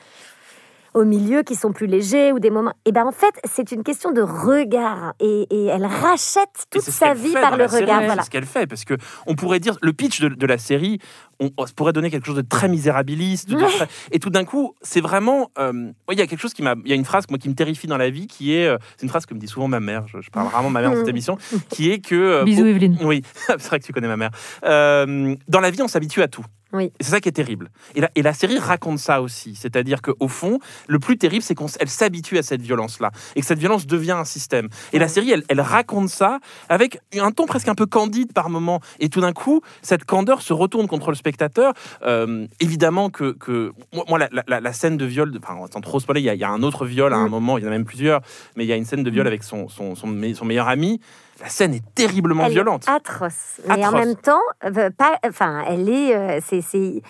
au 0.94 1.04
milieu 1.06 1.44
qui 1.44 1.56
sont 1.56 1.72
plus 1.74 1.88
légers 1.88 2.32
ou 2.32 2.40
des 2.40 2.50
moments. 2.50 2.74
Et 2.86 2.92
ben 2.92 3.06
en 3.06 3.12
fait, 3.12 3.34
c'est 3.46 3.72
une 3.72 3.84
question 3.84 4.12
de 4.12 4.22
regard 4.22 5.14
et, 5.20 5.48
et 5.50 5.66
elle 5.66 5.86
rachète 5.86 6.66
toute 6.70 6.82
c'est 6.82 6.92
sa 6.92 7.14
vie 7.14 7.34
par 7.34 7.58
le 7.58 7.66
regard. 7.66 8.00
C'est 8.00 8.06
Voilà. 8.06 8.24
ce 8.24 8.30
qu'elle 8.30 8.46
fait, 8.46 8.68
parce 8.68 8.86
que 8.86 8.96
on 9.26 9.36
pourrait 9.36 9.60
dire 9.60 9.78
le 9.82 9.94
pitch 9.94 10.22
de, 10.22 10.30
de 10.30 10.46
la 10.48 10.58
série, 10.58 11.00
on, 11.40 11.52
on 11.58 11.66
pourrait 11.76 11.94
donner 11.94 12.10
quelque 12.10 12.26
chose 12.26 12.36
de 12.36 12.42
très 12.42 12.68
misérabiliste, 12.68 13.50
de 13.50 13.56
Ouais. 13.58 13.68
très- 13.68 13.88
et 14.12 14.20
tout 14.20 14.30
d'un 14.30 14.44
coup, 14.46 14.74
c'est 14.82 15.02
vraiment, 15.02 15.52
euh, 15.60 15.72
ouais, 16.08 16.14
il 16.16 16.20
y 16.20 16.22
a 16.22 16.28
quelque 16.28 16.40
chose 16.42 16.54
qui 16.54 16.64
m'a, 16.64 16.76
il 16.84 16.90
y 16.90 16.94
a 16.94 16.96
une 16.96 17.06
phrase 17.06 17.26
moi 17.30 17.38
qui 17.38 17.50
me 17.50 17.54
terrifie 17.56 17.88
dans 17.88 17.98
la 17.98 18.10
vie, 18.10 18.28
qui 18.28 18.54
est, 18.56 18.66
euh, 18.68 18.78
c'est 18.96 19.04
une 19.04 19.10
phrase 19.10 19.26
que 19.26 19.34
me 19.34 19.40
dit 19.40 19.48
souvent 19.48 19.68
ma 19.68 19.80
mère. 19.80 20.06
Je, 20.08 20.22
je 20.22 20.30
parle 20.30 20.48
rarement 20.48 20.70
de 20.70 20.74
ma 20.74 20.82
mère 20.82 20.92
dans 20.92 20.98
cette 20.98 21.08
émission, 21.08 21.38
qui 21.70 21.92
est 21.92 22.00
que 22.00 22.16
euh, 22.16 22.44
Bisous, 22.44 22.66
Evelyne. 22.66 22.98
oui, 23.04 23.22
c'est 23.48 23.64
vrai 23.68 23.80
que 23.80 23.86
tu 23.86 23.94
connais 23.94 24.08
ma 24.08 24.18
mère. 24.18 24.32
Euh, 24.64 25.36
dans 25.48 25.60
la 25.60 25.70
vie, 25.72 25.82
on 25.82 25.88
s'habitue 25.88 26.22
à 26.22 26.28
tout. 26.28 26.44
Oui. 26.74 26.92
C'est 27.00 27.12
ça 27.12 27.20
qui 27.22 27.30
est 27.30 27.34
terrible. 27.34 27.70
Et 27.96 28.02
la, 28.02 28.10
et 28.16 28.22
la 28.22 28.34
série 28.34 28.58
raconte 28.60 29.00
ça 29.00 29.22
aussi. 29.22 29.56
C'est-à-dire 29.56 30.02
qu'au 30.02 30.28
fond, 30.28 30.60
le 30.88 31.00
plus 31.00 31.18
terrible, 31.18 31.42
c'est 31.42 31.56
qu'elle 31.56 31.88
s'habitue 31.90 32.38
à 32.38 32.44
cette 32.44 32.62
violence-là. 32.62 33.12
Et 33.36 33.42
que 33.42 33.46
cette 33.48 33.60
violence 33.60 33.88
devient 33.88 34.12
un 34.12 34.26
système. 34.26 34.68
Et 34.92 35.00
la 35.00 35.08
série, 35.08 35.32
elle, 35.32 35.44
elle 35.48 35.62
raconte 35.62 36.10
ça 36.10 36.40
avec 36.68 37.00
un 37.18 37.32
ton 37.32 37.46
presque 37.46 37.70
un 37.70 37.76
peu 37.76 37.86
candide 37.86 38.34
par 38.34 38.50
moment. 38.50 38.82
Et 39.00 39.08
tout 39.10 39.22
d'un 39.22 39.34
coup, 39.34 39.62
cette 39.82 40.04
candeur 40.04 40.42
se 40.42 40.52
retourne 40.54 40.88
contre 40.88 41.10
le 41.10 41.16
spectateur. 41.16 41.74
Euh, 42.04 42.48
évidemment 42.60 43.10
que, 43.10 43.32
que 43.32 43.72
moi, 44.10 44.20
la, 44.20 44.30
la- 44.48 44.60
la 44.60 44.74
scène 44.74 44.98
de 44.98 45.06
viol, 45.06 45.32
de- 45.32 45.40
enfin, 45.42 45.58
sans 45.72 45.82
trop 45.82 46.00
spoiler, 46.02 46.20
il 46.22 46.26
y, 46.26 46.30
a- 46.30 46.34
il 46.34 46.40
y 46.40 46.44
a 46.44 46.50
un 46.50 46.64
autre 46.64 46.86
viol 46.86 47.14
à 47.14 47.18
un 47.18 47.28
Mm. 47.28 47.32
moment, 47.32 47.58
il 47.58 47.64
y 47.64 47.66
en 47.66 47.70
a 47.70 47.72
même 47.72 47.86
plusieurs, 47.86 48.22
mais 48.58 48.66
il 48.66 48.68
y 48.68 48.74
a 48.74 48.76
une 48.76 48.86
scène 48.86 49.04
de 49.04 49.10
viol 49.10 49.26
avec 49.26 49.44
son, 49.44 49.70
son, 49.70 49.96
son, 49.96 50.08
me- 50.08 50.34
son 50.34 50.46
meilleur 50.46 50.68
ami. 50.68 51.00
La 51.42 51.50
scène 51.50 51.74
est 51.74 51.84
terriblement 51.96 52.44
Elle 52.46 52.52
est 52.52 52.56
violente. 52.56 52.84
atroce. 52.88 53.60
Mais 53.68 53.86
en 53.86 53.92
même 53.92 54.16
temps, 54.16 54.42
euh, 54.66 54.90
pas, 54.90 55.20
enfin, 55.26 55.64
elle 55.68 55.88
est, 55.90 56.16
euh, 56.16 56.40
c'est, 56.44 56.62
c'est, 56.62 57.02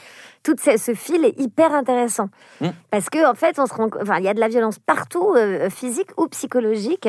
tout 0.43 0.55
ce, 0.63 0.77
ce 0.77 0.93
fil 0.93 1.23
est 1.25 1.39
hyper 1.39 1.73
intéressant 1.73 2.29
Mm. 2.61 2.67
parce 2.91 3.09
que 3.09 3.29
en 3.29 3.35
fait, 3.35 3.59
on 3.59 3.65
se 3.67 3.73
rend, 3.73 3.89
enfin, 4.01 4.17
il 4.17 4.25
y 4.25 4.27
a 4.29 4.33
de 4.33 4.39
la 4.39 4.47
violence 4.47 4.79
partout, 4.79 5.33
euh, 5.35 5.69
physique 5.69 6.09
ou 6.17 6.27
psychologique. 6.27 7.07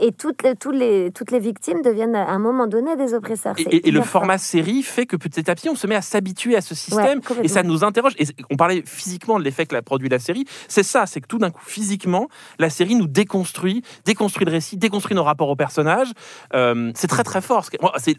Et 0.00 0.12
toutes 0.12 0.42
les, 0.72 1.10
toutes 1.12 1.30
les 1.30 1.38
victimes 1.38 1.80
deviennent 1.82 2.16
à 2.16 2.28
un 2.30 2.38
moment 2.38 2.66
donné 2.66 2.96
des 2.96 3.14
oppresseurs. 3.14 3.54
Et, 3.58 3.62
C'est 3.64 3.70
et- 3.70 3.88
et 3.88 3.90
le 3.90 4.00
format 4.02 4.38
série 4.38 4.82
fait 4.82 5.06
que 5.06 5.16
petit 5.16 5.48
à 5.50 5.54
petit, 5.54 5.68
on 5.68 5.74
se 5.76 5.86
met 5.86 5.94
à 5.94 6.02
s'habituer 6.02 6.56
à 6.56 6.60
ce 6.60 6.74
système 6.74 7.20
et 7.42 7.48
ça 7.48 7.62
nous 7.62 7.84
interroge. 7.84 8.14
Et 8.18 8.24
on 8.50 8.56
parlait 8.56 8.82
physiquement 8.86 9.38
de 9.38 9.44
l'effet 9.44 9.66
que 9.66 9.74
la 9.74 9.82
produit 9.82 10.08
la 10.08 10.18
série. 10.18 10.44
C'est 10.68 10.82
ça, 10.82 11.06
c'est 11.06 11.20
que 11.20 11.26
tout 11.26 11.38
d'un 11.38 11.50
coup, 11.50 11.62
physiquement, 11.64 12.28
la 12.58 12.70
série 12.70 12.94
nous 12.96 13.06
déconstruit, 13.06 13.82
déconstruit 14.04 14.46
le 14.46 14.52
récit, 14.52 14.76
déconstruit 14.76 15.14
nos 15.16 15.24
rapports 15.24 15.48
aux 15.48 15.56
personnages. 15.56 16.10
Euh, 16.54 16.90
c'est 16.94 17.06
très 17.08 17.22
très 17.24 17.40
fort. 17.40 17.66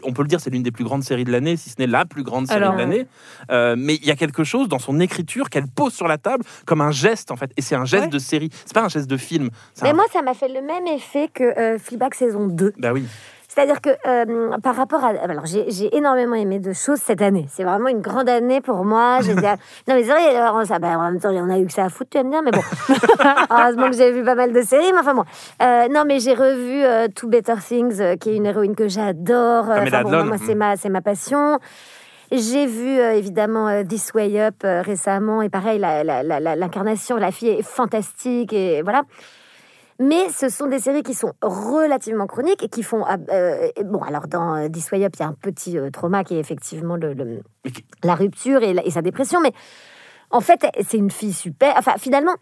On 0.02 0.12
peut 0.12 0.22
le 0.22 0.28
dire, 0.28 0.40
c'est 0.40 0.50
l'une 0.50 0.62
des 0.62 0.72
plus 0.72 0.84
grandes 0.84 1.02
séries 1.04 1.24
de 1.24 1.32
l'année, 1.32 1.56
si 1.56 1.70
ce 1.70 1.74
n'est 1.78 1.86
la 1.86 2.04
plus 2.04 2.22
grande 2.22 2.46
série 2.46 2.56
Alors, 2.62 2.74
de 2.74 2.78
l'année. 2.78 3.06
Euh, 3.50 3.74
mais 3.78 3.96
il 3.96 4.06
y 4.06 4.10
a 4.10 4.16
quelque 4.16 4.44
chose 4.44 4.68
dans 4.68 4.78
son 4.78 4.98
écriture 5.00 5.50
qu'elle 5.50 5.66
pose 5.68 5.92
sur 5.94 6.08
la 6.08 6.18
table 6.18 6.44
comme 6.64 6.80
un 6.80 6.90
geste 6.90 7.30
en 7.30 7.36
fait. 7.36 7.50
Et 7.56 7.62
c'est 7.62 7.74
un 7.74 7.84
geste 7.84 8.04
Ouais. 8.04 8.10
de 8.10 8.18
série. 8.18 8.50
C'est 8.64 8.74
pas 8.74 8.84
un 8.84 8.88
geste 8.88 9.08
de 9.08 9.16
film. 9.16 9.50
Mais 9.82 9.90
un- 9.90 9.94
moi, 9.94 10.04
ça 10.12 10.22
m'a 10.22 10.34
fait 10.34 10.48
le 10.48 10.62
même 10.62 10.86
effet 10.86 11.28
que 11.32 11.42
euh, 11.44 11.65
Fleabag 11.78 12.14
saison 12.14 12.46
2. 12.46 12.72
Bah 12.78 12.92
oui. 12.92 13.04
C'est-à-dire 13.48 13.80
que 13.80 13.88
euh, 14.06 14.58
par 14.62 14.76
rapport 14.76 15.02
à... 15.02 15.08
Alors, 15.22 15.46
j'ai 15.46 15.96
énormément 15.96 16.34
aimé 16.34 16.58
de 16.58 16.74
choses 16.74 16.98
cette 16.98 17.22
année. 17.22 17.46
C'est 17.48 17.64
vraiment 17.64 17.88
une 17.88 18.02
grande 18.02 18.28
année 18.28 18.60
pour 18.60 18.84
moi. 18.84 19.20
J'ai 19.22 19.34
dit, 19.34 19.46
ah, 19.46 19.56
non, 19.88 19.94
mais 19.94 20.04
c'est 20.04 20.10
vrai, 20.10 20.36
alors, 20.36 20.66
ça, 20.66 20.78
bah, 20.78 20.88
en 20.98 21.10
même 21.10 21.18
temps, 21.20 21.30
on 21.32 21.48
a 21.48 21.58
eu 21.58 21.66
que 21.66 21.72
ça 21.72 21.84
à 21.84 21.88
foutre, 21.88 22.10
tu 22.10 22.18
me 22.22 22.30
dire, 22.30 22.42
mais 22.42 22.50
bon. 22.50 22.60
Heureusement 23.50 23.88
que 23.88 23.96
j'ai 23.96 24.12
vu 24.12 24.22
pas 24.24 24.34
mal 24.34 24.52
de 24.52 24.60
séries, 24.60 24.92
mais 24.92 24.98
enfin 25.00 25.14
bon. 25.14 25.24
Euh, 25.62 25.88
non, 25.88 26.04
mais 26.06 26.20
j'ai 26.20 26.34
revu 26.34 26.82
euh, 26.84 27.08
Two 27.08 27.28
Better 27.30 27.54
Things, 27.66 27.98
euh, 28.00 28.16
qui 28.16 28.30
est 28.30 28.36
une 28.36 28.44
héroïne 28.44 28.74
que 28.76 28.88
j'adore. 28.88 29.70
Euh, 29.70 29.78
enfin, 29.80 30.02
bon, 30.02 30.08
Adlon. 30.12 30.24
moi, 30.26 30.36
c'est 30.44 30.54
ma, 30.54 30.74
ma 30.90 31.00
passion. 31.00 31.58
J'ai 32.32 32.66
vu 32.66 32.98
euh, 32.98 33.12
évidemment 33.14 33.68
euh, 33.68 33.84
This 33.84 34.12
Way 34.12 34.38
Up 34.42 34.56
euh, 34.64 34.82
récemment 34.82 35.40
et 35.42 35.48
pareil, 35.48 35.78
la- 35.78 36.02
la- 36.04 36.22
la- 36.22 36.40
la- 36.40 36.56
l'incarnation, 36.56 37.16
la, 37.16 37.30
fille 37.30 37.50
est 37.50 37.62
fantastique 37.62 38.52
et 38.52 38.82
voilà. 38.82 39.02
Mais 39.98 40.28
ce 40.30 40.48
sont 40.48 40.66
des 40.66 40.78
séries 40.78 41.02
qui 41.02 41.14
sont 41.14 41.32
relativement 41.42 42.26
chroniques 42.26 42.62
et 42.62 42.68
qui 42.68 42.82
font. 42.82 43.04
ah, 43.06 43.16
euh, 43.30 43.68
bon, 43.84 44.00
alors 44.02 44.26
dans 44.28 44.54
euh, 44.56 44.68
This 44.68 44.90
Way 44.90 45.04
Up, 45.06 45.12
il 45.16 45.20
y 45.20 45.22
a 45.22 45.28
un 45.28 45.32
petit 45.32 45.78
euh, 45.78 45.90
trauma 45.90 46.22
qui 46.22 46.34
est 46.36 46.40
effectivement 46.40 46.96
le, 46.96 47.14
la 48.04 48.14
rupture 48.14 48.62
et, 48.62 48.74
la- 48.74 48.84
et 48.84 48.90
sa 48.90 49.00
dépression. 49.02 49.40
Mais 49.40 49.52
en 50.30 50.40
fait, 50.40 50.66
c'est 50.86 50.98
une 50.98 51.10
fille 51.10 51.32
super. 51.32 51.74
Enfin, 51.78 51.94
finalement. 51.98 52.34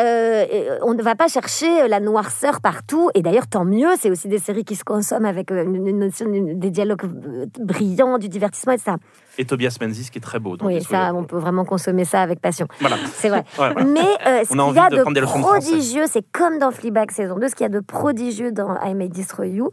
Euh, 0.00 0.78
on 0.82 0.94
ne 0.94 1.02
va 1.02 1.14
pas 1.14 1.28
chercher 1.28 1.86
la 1.88 2.00
noirceur 2.00 2.60
partout, 2.60 3.10
et 3.14 3.22
d'ailleurs 3.22 3.46
tant 3.46 3.64
mieux. 3.64 3.88
C'est 3.98 4.10
aussi 4.10 4.28
des 4.28 4.38
séries 4.38 4.64
qui 4.64 4.76
se 4.76 4.84
consomment 4.84 5.26
avec 5.26 5.50
euh, 5.50 5.64
une, 5.64 5.98
notion, 5.98 6.26
des 6.28 6.70
dialogues 6.70 7.04
euh, 7.04 7.46
brillants, 7.58 8.18
du 8.18 8.28
divertissement, 8.28 8.72
etc. 8.72 8.92
Et 9.38 9.44
Tobias 9.44 9.76
Menzies 9.80 10.10
qui 10.10 10.18
est 10.18 10.22
très 10.22 10.38
beau. 10.38 10.56
dans 10.56 10.66
Oui, 10.66 10.82
ça, 10.82 11.12
on 11.14 11.24
peut 11.24 11.38
vraiment 11.38 11.64
consommer 11.64 12.04
ça 12.04 12.22
avec 12.22 12.40
passion. 12.40 12.66
Voilà. 12.80 12.96
C'est 13.14 13.28
vrai. 13.28 13.44
Ouais. 13.58 13.74
Mais 13.84 14.00
euh, 14.26 14.44
ce 14.44 14.52
qu'il 14.52 14.74
y 14.74 14.78
a 14.78 14.88
de 14.88 15.20
prodigieux, 15.20 16.04
c'est 16.06 16.24
comme 16.32 16.58
dans 16.58 16.70
Fleabag 16.70 17.10
saison 17.10 17.36
2, 17.36 17.48
ce 17.48 17.54
qu'il 17.54 17.64
y 17.64 17.66
a 17.66 17.68
de 17.68 17.80
prodigieux 17.80 18.52
dans 18.52 18.80
I 18.80 18.94
May 18.94 19.08
Destroy 19.08 19.50
You, 19.50 19.70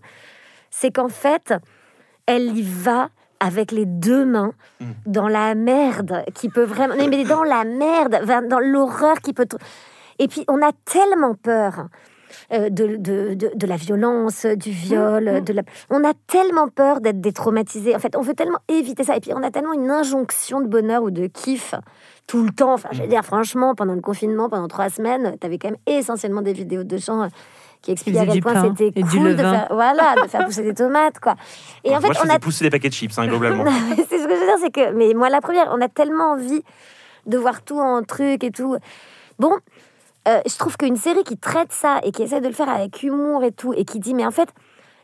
c'est 0.72 0.92
qu'en 0.92 1.08
fait, 1.08 1.54
elle 2.26 2.58
y 2.58 2.64
va 2.64 3.10
avec 3.40 3.72
les 3.72 3.86
deux 3.86 4.26
mains 4.26 4.52
Hmm. 4.80 4.92
dans 5.08 5.28
la 5.28 5.56
merde 5.56 6.24
qui 6.36 6.50
peut 6.50 6.64
vraiment... 6.64 6.94
Mais 6.98 7.24
dans 7.24 7.44
la 7.44 7.64
merde, 7.64 8.20
dans 8.48 8.60
l'horreur 8.60 9.22
qui 9.22 9.34
peut... 9.34 9.48
Et 10.20 10.28
puis, 10.28 10.44
on 10.48 10.62
a 10.62 10.72
tellement 10.86 11.36
peur 11.36 11.88
euh, 12.52 12.70
de, 12.70 12.96
de, 12.98 13.34
de, 13.34 13.52
de 13.54 13.68
la 13.68 13.76
violence, 13.76 14.46
du 14.46 14.72
viol, 14.72 15.44
de 15.44 15.54
la... 15.54 15.64
on 15.90 16.04
a 16.04 16.14
tellement 16.28 16.68
peur 16.68 17.02
d'être 17.02 17.22
détraumatisé. 17.22 17.96
En 17.96 18.00
fait, 18.00 18.16
on 18.16 18.22
veut 18.22 18.34
tellement 18.34 18.60
éviter 18.68 19.04
ça. 19.04 19.16
Et 19.16 19.20
puis, 19.20 19.32
on 19.34 19.44
a 19.44 19.52
tellement 19.52 19.74
une 19.74 19.90
injonction 19.90 20.62
de 20.62 20.68
bonheur 20.68 21.04
ou 21.04 21.12
de 21.12 21.28
kiff 21.28 21.74
tout 22.28 22.44
le 22.44 22.52
temps. 22.52 22.74
Enfin, 22.74 22.90
je 22.92 23.02
veux 23.02 23.08
dire, 23.08 23.24
franchement, 23.24 23.76
pendant 23.76 23.96
le 23.96 24.02
confinement, 24.02 24.50
pendant 24.50 24.68
trois 24.68 24.90
semaines, 24.90 25.36
tu 25.40 25.46
avais 25.46 25.58
quand 25.58 25.70
même 25.70 25.80
essentiellement 25.88 26.42
des 26.42 26.54
vidéos 26.54 26.84
de 26.84 26.98
gens 26.98 27.24
euh, 27.24 27.28
qui 27.82 27.92
expliquaient 27.92 28.20
à 28.20 28.26
quel 28.26 28.42
point 28.42 28.62
c'était 28.62 29.02
cool 29.02 29.36
de 29.36 29.38
faire, 29.38 29.68
voilà, 29.72 30.16
de 30.22 30.28
faire 30.28 30.46
pousser 30.46 30.64
des 30.64 30.74
tomates, 30.74 31.20
quoi. 31.20 31.36
Et 31.84 31.96
en 31.96 32.02
fait, 32.02 32.08
Moi, 32.08 32.16
je 32.22 32.28
on 32.28 32.34
a 32.34 32.40
pousser 32.40 32.66
des 32.66 32.70
paquets 32.70 32.90
de 32.90 32.94
chips, 32.94 33.18
hein, 33.18 33.28
globalement. 33.28 33.66
c'est 33.96 34.20
ce 34.20 34.28
que 34.28 34.36
je 34.36 34.40
veux 34.40 34.46
dire, 34.46 34.58
c'est 34.62 34.72
que, 34.72 34.94
mais 34.94 35.14
moi 35.14 35.30
la 35.30 35.42
première, 35.42 35.70
on 35.72 35.82
a 35.82 35.88
tellement 35.88 36.32
envie 36.34 36.64
de 37.26 37.38
voir 37.38 37.62
tout 37.62 37.80
en 37.80 38.04
truc 38.04 38.44
et 38.44 38.52
tout. 38.52 38.78
Bon, 39.40 39.52
euh, 40.28 40.42
je 40.46 40.58
trouve 40.58 40.76
qu'une 40.78 40.98
série 40.98 41.24
qui 41.24 41.38
traite 41.38 41.72
ça 41.72 42.00
et 42.04 42.12
qui 42.12 42.24
essaie 42.24 42.42
de 42.42 42.48
le 42.48 42.54
faire 42.54 42.70
avec 42.70 43.02
humour 43.04 43.44
et 43.44 43.52
tout, 43.52 43.74
et 43.74 43.86
qui 43.86 44.00
dit, 44.00 44.14
mais 44.14 44.26
en 44.26 44.32
fait, 44.32 44.50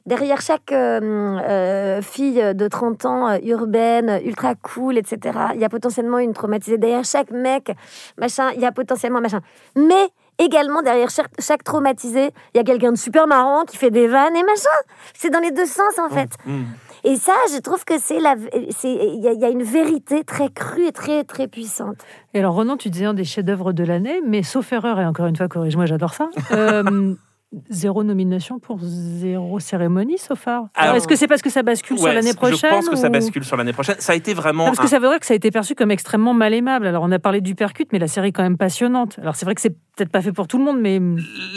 derrière 0.06 0.42
chaque 0.42 0.72
euh, 0.72 1.00
euh, 1.02 2.02
fille 2.02 2.42
de 2.54 2.68
30 2.68 3.06
ans, 3.06 3.38
urbaine, 3.42 4.20
ultra 4.26 4.56
cool, 4.56 4.98
etc., 4.98 5.38
il 5.56 5.62
y 5.62 5.66
a 5.66 5.70
potentiellement 5.70 6.20
une 6.20 6.34
traumatisée. 6.34 6.78
Derrière 6.78 7.06
chaque 7.06 7.32
mec, 7.32 7.72
machin, 8.18 8.52
il 8.56 8.62
y 8.62 8.66
a 8.66 8.72
potentiellement 8.72 9.22
machin. 9.22 9.40
Mais 9.76 10.10
également, 10.40 10.82
derrière 10.82 11.10
chaque, 11.10 11.32
chaque 11.40 11.64
traumatisé, 11.64 12.32
il 12.54 12.58
y 12.58 12.60
a 12.60 12.64
quelqu'un 12.64 12.92
de 12.92 12.98
super 12.98 13.28
marrant 13.28 13.64
qui 13.64 13.78
fait 13.78 13.92
des 13.92 14.08
vannes 14.08 14.36
et 14.36 14.44
machin. 14.44 14.70
C'est 15.14 15.30
dans 15.30 15.40
les 15.40 15.52
deux 15.52 15.66
sens, 15.66 15.98
en 16.00 16.10
fait. 16.10 16.32
Mm. 16.46 16.64
Et 17.06 17.16
ça, 17.18 17.34
je 17.54 17.60
trouve 17.60 17.84
que 17.84 18.00
c'est 18.00 18.20
la, 18.20 18.36
c'est, 18.70 18.92
il 18.94 19.22
y, 19.24 19.28
a- 19.28 19.34
il 19.34 19.40
y 19.40 19.46
a 19.46 19.50
une 19.50 19.64
vérité 19.64 20.24
très 20.24 20.50
crue 20.50 20.88
et 20.88 20.92
très 20.94 21.24
très 21.26 21.48
puissante. 21.48 21.98
Et 22.34 22.40
alors, 22.40 22.56
Ronan, 22.56 22.78
tu 22.78 22.90
disais 22.90 23.06
un 23.06 23.14
des 23.14 23.26
chefs-d'œuvre 23.26 23.74
de 23.74 23.84
l'année, 23.84 24.22
mais 24.26 24.42
sauf 24.44 24.72
erreur, 24.72 25.00
et 25.00 25.06
encore 25.06 25.26
une 25.26 25.36
fois, 25.36 25.48
corrige-moi, 25.50 25.86
j'adore 25.86 26.14
ça. 26.14 26.30
euh, 26.52 27.14
zéro 27.70 28.04
nomination 28.04 28.60
pour 28.60 28.80
zéro 28.82 29.60
cérémonie, 29.60 30.18
sauf 30.18 30.48
erreur. 30.48 30.66
Alors, 30.76 30.96
Est-ce 30.96 31.08
que 31.08 31.16
c'est 31.16 31.28
parce 31.28 31.42
que 31.42 31.50
ça 31.50 31.64
bascule 31.64 31.98
sur 31.98 32.08
l'année 32.08 32.34
prochaine 32.34 32.58
Je 32.72 32.76
pense 32.76 32.90
que 32.90 32.96
ça 32.96 33.10
bascule 33.10 33.44
sur 33.44 33.58
l'année 33.58 33.74
prochaine. 33.74 33.96
Ça 34.00 34.14
a 34.14 34.16
été 34.16 34.34
vraiment. 34.34 34.66
Non, 34.66 34.70
parce 34.72 34.80
que 34.80 34.88
ça 34.88 35.00
veut 35.00 35.08
dire 35.10 35.20
que 35.20 35.26
ça 35.26 35.34
a 35.34 35.38
été 35.38 35.52
perçu 35.52 35.76
comme 35.76 35.92
extrêmement 35.92 36.34
mal 36.34 36.54
aimable. 36.54 36.88
Alors, 36.88 37.04
on 37.04 37.12
a 37.12 37.20
parlé 37.20 37.42
du 37.42 37.56
percute, 37.56 37.90
mais 37.94 38.00
la 38.00 38.08
série 38.08 38.30
est 38.30 38.32
quand 38.32 38.44
même 38.44 38.58
passionnante. 38.58 39.18
Alors, 39.22 39.36
c'est 39.36 39.46
vrai 39.46 39.56
que 39.56 39.62
c'est 39.62 39.76
peut-être 39.96 40.10
pas 40.12 40.22
fait 40.22 40.32
pour 40.32 40.48
tout 40.48 40.58
le 40.58 40.64
monde, 40.64 40.80
mais 40.82 41.00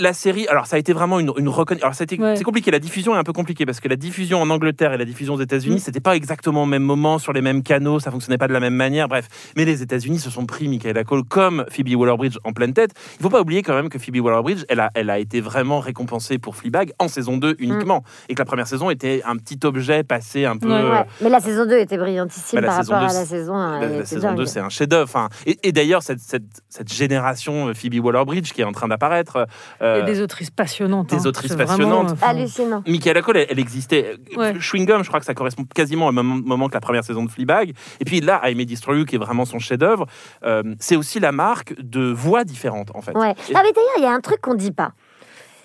La 0.00 0.12
série, 0.12 0.46
alors 0.48 0.66
ça 0.66 0.76
a 0.76 0.78
été 0.78 0.92
vraiment 0.92 1.18
une, 1.18 1.32
une 1.38 1.48
reconna- 1.48 1.80
Alors 1.82 1.94
ça 1.94 2.02
a 2.02 2.04
été- 2.04 2.18
Ouais. 2.20 2.36
c'est 2.36 2.44
compliqué. 2.44 2.70
La 2.70 2.78
diffusion 2.78 3.14
est 3.14 3.18
un 3.18 3.24
peu 3.24 3.32
compliquée 3.32 3.64
parce 3.64 3.80
que 3.80 3.88
la 3.88 3.96
diffusion 3.96 4.40
en 4.42 4.50
Angleterre 4.50 4.92
et 4.92 4.98
la 4.98 5.04
diffusion 5.06 5.34
aux 5.34 5.40
États-Unis, 5.40 5.76
Mm. 5.76 5.78
c'était 5.78 6.00
pas 6.00 6.14
exactement 6.16 6.64
au 6.64 6.66
même 6.66 6.82
moment, 6.82 7.18
sur 7.18 7.32
les 7.32 7.40
mêmes 7.40 7.62
canaux, 7.62 7.98
ça 8.00 8.10
fonctionnait 8.10 8.36
pas 8.38 8.48
de 8.48 8.52
la 8.52 8.60
même 8.60 8.74
manière. 8.74 9.08
Bref, 9.08 9.28
mais 9.56 9.64
les 9.64 9.82
États-Unis 9.82 10.18
se 10.18 10.28
sont 10.30 10.44
pris 10.44 10.68
Michaela 10.68 11.04
Cole 11.04 11.24
comme 11.24 11.64
Phoebe 11.70 11.94
Waller-Bridge 11.96 12.36
en 12.44 12.52
pleine 12.52 12.74
tête. 12.74 12.90
Il 13.18 13.22
faut 13.22 13.30
pas 13.30 13.40
oublier 13.40 13.62
quand 13.62 13.74
même 13.74 13.88
que 13.88 13.98
Phoebe 13.98 14.18
Waller-Bridge, 14.22 14.64
elle 14.68 14.80
a, 14.80 14.90
elle 14.94 15.08
a 15.10 15.18
été 15.18 15.40
vraiment 15.40 15.80
récompensée 15.86 16.38
pour 16.38 16.54
Fleabag 16.56 16.92
en 16.98 17.08
saison 17.08 17.38
2 17.38 17.56
uniquement, 17.58 18.02
et 18.28 18.34
que 18.34 18.38
la 18.40 18.44
première 18.44 18.66
saison 18.66 18.90
était 18.90 19.22
un 19.24 19.36
petit 19.36 19.58
objet 19.64 20.02
passé 20.04 20.44
un 20.44 20.56
peu. 20.58 20.68
Ouais. 20.68 20.74
euh, 20.74 20.90
Ouais. 20.90 21.06
Mais 21.22 21.30
la 21.30 21.40
saison 21.40 21.64
2 21.66 21.78
était 21.78 21.96
brillantissime 21.96 22.60
Bah, 22.60 22.66
la 22.66 22.72
par 22.72 22.76
saison 22.78 22.94
rapport 22.94 23.08
2, 23.08 23.14
à 23.16 23.18
la 23.20 23.26
saison 23.26 23.54
1. 23.54 23.80
La, 23.80 23.88
la 23.88 24.04
saison 24.04 24.34
2, 24.34 24.46
c'est 24.46 24.60
un 24.60 24.68
chef-d'œuvre. 24.68 25.04
Enfin, 25.04 25.28
et, 25.46 25.58
et 25.62 25.72
d'ailleurs, 25.72 26.02
cette, 26.02 26.20
cette, 26.20 26.44
cette 26.68 26.92
génération 26.92 27.68
euh, 27.68 27.74
Phoebe 27.74 28.04
Waller-Bridge 28.04 28.52
qui 28.52 28.60
est 28.60 28.64
en 28.64 28.72
train 28.72 28.88
d'apparaître. 28.88 29.46
euh, 29.80 30.04
des 30.04 30.20
autrices 30.20 30.50
passionnantes. 30.50 31.08
des 31.10 31.16
hein. 31.16 31.26
autrices 31.26 31.52
vraiment, 31.52 31.66
passionnantes. 31.68 32.14
hallucinant. 32.22 32.82
Michaela 32.86 33.22
Cole, 33.22 33.38
elle, 33.38 33.46
elle 33.50 33.58
existait. 33.58 34.16
Ouais. 34.36 34.58
Chewing 34.60 34.86
Gum, 34.86 35.02
je 35.02 35.08
crois 35.08 35.20
que 35.20 35.26
ça 35.26 35.34
correspond 35.34 35.64
quasiment 35.74 36.06
au 36.08 36.12
même 36.12 36.42
moment 36.44 36.68
que 36.68 36.74
la 36.74 36.80
première 36.80 37.04
saison 37.04 37.24
de 37.24 37.30
Fleabag. 37.30 37.72
Et 38.00 38.04
puis 38.04 38.20
là, 38.20 38.40
I 38.48 38.54
May 38.54 38.64
Destroy 38.66 38.98
You, 38.98 39.04
qui 39.04 39.16
est 39.16 39.18
vraiment 39.18 39.44
son 39.44 39.58
chef-d'œuvre, 39.58 40.06
euh, 40.44 40.62
c'est 40.80 40.96
aussi 40.96 41.20
la 41.20 41.32
marque 41.32 41.74
de 41.80 42.10
voix 42.12 42.44
différentes, 42.44 42.90
en 42.94 43.00
fait. 43.02 43.16
Ouais. 43.16 43.34
Ah, 43.54 43.62
mais 43.64 43.72
d'ailleurs, 43.72 43.96
il 43.98 44.02
y 44.02 44.06
a 44.06 44.12
un 44.12 44.20
truc 44.20 44.40
qu'on 44.40 44.54
dit 44.54 44.72
pas. 44.72 44.92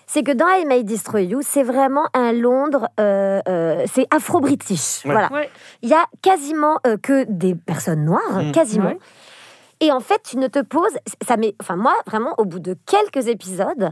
C'est 0.07 0.23
que 0.23 0.31
dans 0.31 0.47
I 0.47 0.65
May 0.65 0.83
Destroy 0.83 1.25
You, 1.25 1.39
c'est 1.41 1.63
vraiment 1.63 2.07
un 2.13 2.33
Londres, 2.33 2.87
euh, 2.99 3.39
euh, 3.47 3.85
c'est 3.91 4.07
afro-british. 4.13 5.05
Ouais. 5.05 5.11
Voilà. 5.13 5.31
Ouais. 5.31 5.49
Il 5.81 5.89
y 5.89 5.93
a 5.93 6.05
quasiment 6.21 6.79
euh, 6.85 6.97
que 6.97 7.25
des 7.29 7.55
personnes 7.55 8.03
noires, 8.05 8.41
Mm. 8.43 8.51
quasiment. 8.51 8.89
Ouais. 8.89 8.99
Et 9.79 9.91
en 9.91 9.99
fait, 9.99 10.21
tu 10.23 10.37
ne 10.37 10.47
te 10.47 10.59
poses. 10.59 10.97
Ça 11.27 11.37
met, 11.37 11.55
enfin, 11.61 11.75
moi, 11.75 11.93
vraiment, 12.05 12.35
au 12.37 12.45
bout 12.45 12.59
de 12.59 12.75
quelques 12.85 13.27
épisodes, 13.27 13.91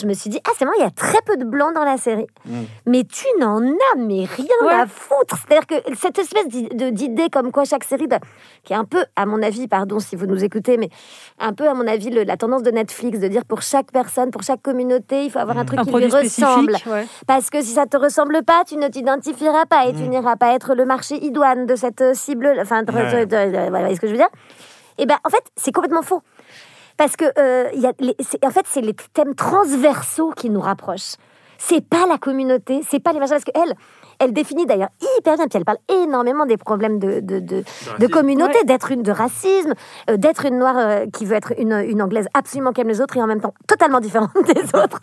je 0.00 0.06
me 0.06 0.14
suis 0.14 0.30
dit, 0.30 0.40
ah, 0.46 0.50
c'est 0.58 0.64
marrant, 0.64 0.76
il 0.78 0.82
y 0.82 0.86
a 0.86 0.90
très 0.90 1.18
peu 1.26 1.36
de 1.36 1.44
blancs 1.44 1.74
dans 1.74 1.84
la 1.84 1.96
série. 1.98 2.26
Mm. 2.46 2.62
Mais 2.86 3.04
tu 3.04 3.26
n'en 3.38 3.60
as 3.60 3.96
mais 3.98 4.24
rien 4.24 4.46
Ouais. 4.64 4.72
à 4.72 4.86
foutre. 4.86 5.36
C'est-à-dire 5.36 5.66
que 5.66 5.94
cette 5.94 6.18
espèce 6.18 6.48
d'idée 6.48 7.28
comme 7.30 7.52
quoi 7.52 7.64
chaque 7.64 7.84
série, 7.84 8.08
de- 8.08 8.16
qui 8.64 8.72
est 8.72 8.76
un 8.76 8.84
peu, 8.84 9.04
à 9.16 9.26
mon 9.26 9.42
avis, 9.42 9.68
pardon 9.68 9.98
si 9.98 10.16
vous 10.16 10.26
nous 10.26 10.42
écoutez, 10.44 10.76
mais 10.78 10.88
un 11.38 11.52
peu, 11.52 11.68
à 11.68 11.74
mon 11.74 11.86
avis, 11.86 12.10
le- 12.10 12.22
la 12.24 12.36
tendance 12.36 12.62
de 12.62 12.70
Netflix 12.70 13.18
de 13.18 13.28
dire 13.28 13.44
pour 13.44 13.60
chaque 13.62 13.92
personne, 13.92 14.30
pour 14.30 14.42
chaque 14.42 14.62
communauté, 14.62 15.24
il 15.24 15.30
faut 15.30 15.38
avoir 15.40 15.58
un 15.58 15.64
truc 15.64 15.80
un 15.80 15.84
qui 15.84 15.90
lui 15.92 16.06
ressemble. 16.06 16.76
ouais. 16.86 17.06
Parce 17.26 17.50
que 17.50 17.60
si 17.60 17.72
ça 17.72 17.86
te 17.86 17.96
ressemble 17.96 18.42
pas, 18.44 18.62
tu 18.66 18.76
ne 18.76 18.88
t'identifieras 18.88 19.66
pas 19.66 19.86
et 19.86 19.92
tu 19.92 20.02
Mm. 20.04 20.08
n'iras 20.08 20.36
pas 20.36 20.54
être 20.54 20.74
le 20.74 20.84
marché 20.86 21.16
idoine 21.24 21.66
de 21.66 21.76
cette 21.76 22.00
euh, 22.00 22.14
cible. 22.14 22.52
Enfin, 22.60 22.82
Ouais. 22.84 23.24
vous 23.26 23.70
voyez 23.70 23.94
ce 23.94 24.00
que 24.00 24.06
je 24.06 24.12
veux 24.12 24.18
dire? 24.18 24.28
Et 24.98 25.06
ben, 25.06 25.16
en 25.24 25.30
fait, 25.30 25.42
c'est 25.56 25.72
complètement 25.72 26.02
faux. 26.02 26.22
Parce 27.02 27.16
que 27.16 27.24
euh, 27.36 27.68
il 27.74 27.80
y 27.80 27.86
a 27.86 27.92
les- 27.98 28.14
c'est- 28.20 28.44
en 28.46 28.50
fait, 28.50 28.64
c'est 28.68 28.80
les 28.80 28.94
thèmes 29.12 29.34
transversaux 29.34 30.30
qui 30.36 30.50
nous 30.50 30.60
rapprochent. 30.60 31.16
C'est 31.58 31.84
pas 31.84 32.06
la 32.08 32.16
communauté, 32.16 32.80
c'est 32.88 33.00
pas 33.00 33.12
les 33.12 33.18
machins. 33.18 33.34
Parce 33.34 33.44
qu'elle, 33.44 33.74
elle 34.20 34.32
définit 34.32 34.66
d'ailleurs 34.66 34.90
hyper 35.18 35.34
bien, 35.36 35.46
puis 35.48 35.58
elle 35.58 35.64
parle 35.64 35.78
énormément 35.88 36.46
des 36.46 36.56
problèmes 36.56 37.00
de, 37.00 37.18
de, 37.18 37.40
de, 37.40 37.64
de 37.98 38.06
communauté, 38.06 38.58
d'être 38.64 38.92
une 38.92 39.02
de 39.02 39.10
racisme, 39.10 39.74
euh, 40.10 40.16
d'être 40.16 40.44
une 40.46 40.58
noire 40.58 40.76
euh, 40.78 41.06
qui 41.12 41.24
veut 41.24 41.34
être 41.34 41.52
une, 41.58 41.72
une 41.72 42.02
anglaise 42.02 42.28
absolument 42.34 42.72
comme 42.72 42.86
les 42.88 43.00
autres 43.00 43.16
et 43.16 43.22
en 43.22 43.26
même 43.26 43.40
temps 43.40 43.54
totalement 43.66 43.98
différente 43.98 44.30
des 44.46 44.62
autres. 44.78 45.00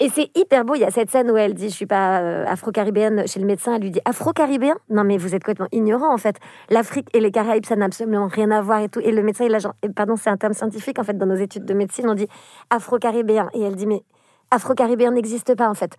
Et 0.00 0.08
c'est 0.10 0.30
hyper 0.36 0.64
beau. 0.64 0.74
Il 0.74 0.80
y 0.80 0.84
a 0.84 0.90
cette 0.90 1.10
scène 1.10 1.30
où 1.30 1.36
elle 1.36 1.54
dit 1.54 1.68
Je 1.70 1.74
suis 1.74 1.86
pas 1.86 2.20
euh, 2.20 2.44
afro-caribéenne 2.46 3.26
chez 3.26 3.40
le 3.40 3.46
médecin. 3.46 3.74
Elle 3.74 3.82
lui 3.82 3.90
dit 3.90 4.00
Afro-caribéen? 4.04 4.74
Non, 4.90 5.04
mais 5.04 5.16
vous 5.16 5.34
êtes 5.34 5.42
complètement 5.42 5.68
ignorant 5.72 6.12
en 6.12 6.18
fait. 6.18 6.36
L'Afrique 6.70 7.08
et 7.14 7.20
les 7.20 7.30
Caraïbes, 7.30 7.64
ça 7.66 7.76
n'a 7.76 7.86
absolument 7.86 8.26
rien 8.26 8.50
à 8.50 8.60
voir 8.60 8.80
et 8.80 8.88
tout. 8.88 9.00
Et 9.00 9.12
le 9.12 9.22
médecin, 9.22 9.44
il 9.44 9.54
a 9.54 9.58
genre 9.58 9.74
Pardon, 9.94 10.16
c'est 10.16 10.30
un 10.30 10.36
terme 10.36 10.52
scientifique 10.52 10.98
en 10.98 11.04
fait. 11.04 11.16
Dans 11.16 11.26
nos 11.26 11.36
études 11.36 11.64
de 11.64 11.74
médecine, 11.74 12.08
on 12.08 12.14
dit 12.14 12.28
afro-caribéen. 12.70 13.48
Et 13.54 13.62
elle 13.62 13.76
dit 13.76 13.86
Mais 13.86 14.02
afro-caribéen 14.50 15.12
n'existe 15.12 15.54
pas 15.54 15.68
en 15.68 15.74
fait. 15.74 15.96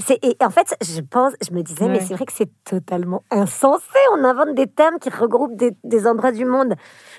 c'est 0.00 0.18
et 0.24 0.36
en 0.42 0.50
fait, 0.50 0.74
je 0.82 1.00
pense, 1.00 1.34
je 1.46 1.54
me 1.54 1.62
disais, 1.62 1.88
mais 1.88 2.00
c'est 2.00 2.14
vrai 2.14 2.26
que 2.26 2.32
c'est 2.32 2.50
totalement 2.64 3.22
insensé. 3.30 3.98
On 4.18 4.24
invente 4.24 4.54
des 4.54 4.66
termes 4.66 4.98
qui 5.00 5.10
regroupent 5.10 5.56
des, 5.56 5.76
des 5.84 6.06
endroits 6.06 6.32
du 6.32 6.44
monde 6.44 6.74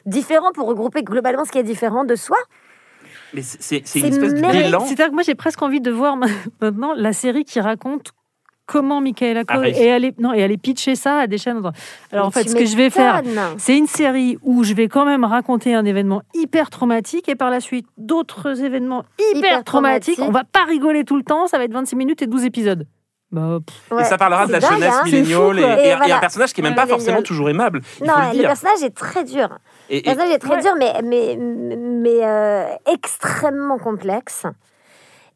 différents 0.05 0.51
pour 0.51 0.67
regrouper 0.67 1.03
globalement 1.03 1.45
ce 1.45 1.51
qui 1.51 1.59
est 1.59 1.63
différent 1.63 2.03
de 2.03 2.15
soi. 2.15 2.37
Mais 3.33 3.41
c'est- 3.41 3.77
une 3.95 4.05
espèce 4.05 4.33
merveilleux. 4.33 4.63
d'élan. 4.65 4.79
C'est-à-dire 4.81 5.09
que 5.09 5.13
moi, 5.13 5.23
j'ai 5.23 5.35
presque 5.35 5.61
envie 5.61 5.81
de 5.81 5.91
voir 5.91 6.17
maintenant 6.61 6.93
la 6.95 7.13
série 7.13 7.45
qui 7.45 7.59
raconte 7.59 8.11
comment 8.65 9.01
Michaela 9.01 9.45
Cole 9.45 9.65
est 9.65 9.89
allée, 9.91 10.13
non, 10.19 10.31
est 10.31 10.43
allée 10.43 10.57
pitcher 10.57 10.93
ça 10.95 11.21
à 11.21 11.27
des 11.27 11.39
chaînes. 11.39 11.59
Alors 12.11 12.27
en 12.27 12.31
fait, 12.31 12.47
ce 12.47 12.55
que 12.55 12.65
je 12.65 12.77
vais 12.77 12.91
faire, 12.91 13.23
c'est 13.57 13.75
une 13.75 13.87
série 13.87 14.37
où 14.43 14.63
je 14.63 14.75
vais 14.75 14.87
quand 14.87 15.05
même 15.05 15.23
raconter 15.23 15.73
un 15.73 15.85
événement 15.85 16.21
hyper 16.35 16.69
traumatique 16.69 17.27
et 17.29 17.35
par 17.35 17.49
la 17.49 17.61
suite 17.61 17.87
d'autres 17.97 18.63
événements 18.63 19.05
hyper, 19.17 19.37
Hyper 19.39 19.63
traumatiques. 19.63 20.15
traumatiques. 20.17 20.19
On 20.19 20.31
va 20.31 20.43
pas 20.43 20.65
rigoler 20.65 21.03
tout 21.03 21.17
le 21.17 21.23
temps, 21.23 21.47
ça 21.47 21.57
va 21.57 21.63
être 21.63 21.73
26 21.73 21.95
minutes 21.95 22.21
et 22.21 22.27
12 22.27 22.43
épisodes. 22.45 22.85
Bah, 23.31 23.59
Ouais. 23.91 24.01
Et 24.01 24.05
ça 24.05 24.17
parlera 24.17 24.47
de 24.47 24.51
la 24.51 24.59
dingue, 24.59 24.71
jeunesse 24.73 24.93
hein. 24.95 25.03
milléniale 25.05 25.59
et, 25.59 25.91
un 25.91 26.19
personnage 26.19 26.51
qui 26.53 26.61
est 26.61 26.63
même 26.63 26.75
pas 26.75 26.87
forcément 26.87 27.21
toujours 27.21 27.49
aimable. 27.49 27.81
Il 28.01 28.07
Non, 28.07 28.13
faut 28.13 28.35
le 28.37 28.41
personnage 28.41 28.81
est 28.83 28.95
très 28.95 29.23
dur. 29.23 29.49
Et- 29.89 29.97
Le 29.97 30.01
personnage 30.03 30.31
est 30.31 30.39
très 30.39 30.55
Ouais. 30.55 30.61
dur, 30.61 30.71
mais, 30.79 30.93
mais, 31.03 31.37
mais 31.37 32.25
euh, 32.25 32.65
extrêmement 32.91 33.77
complexe. 33.77 34.45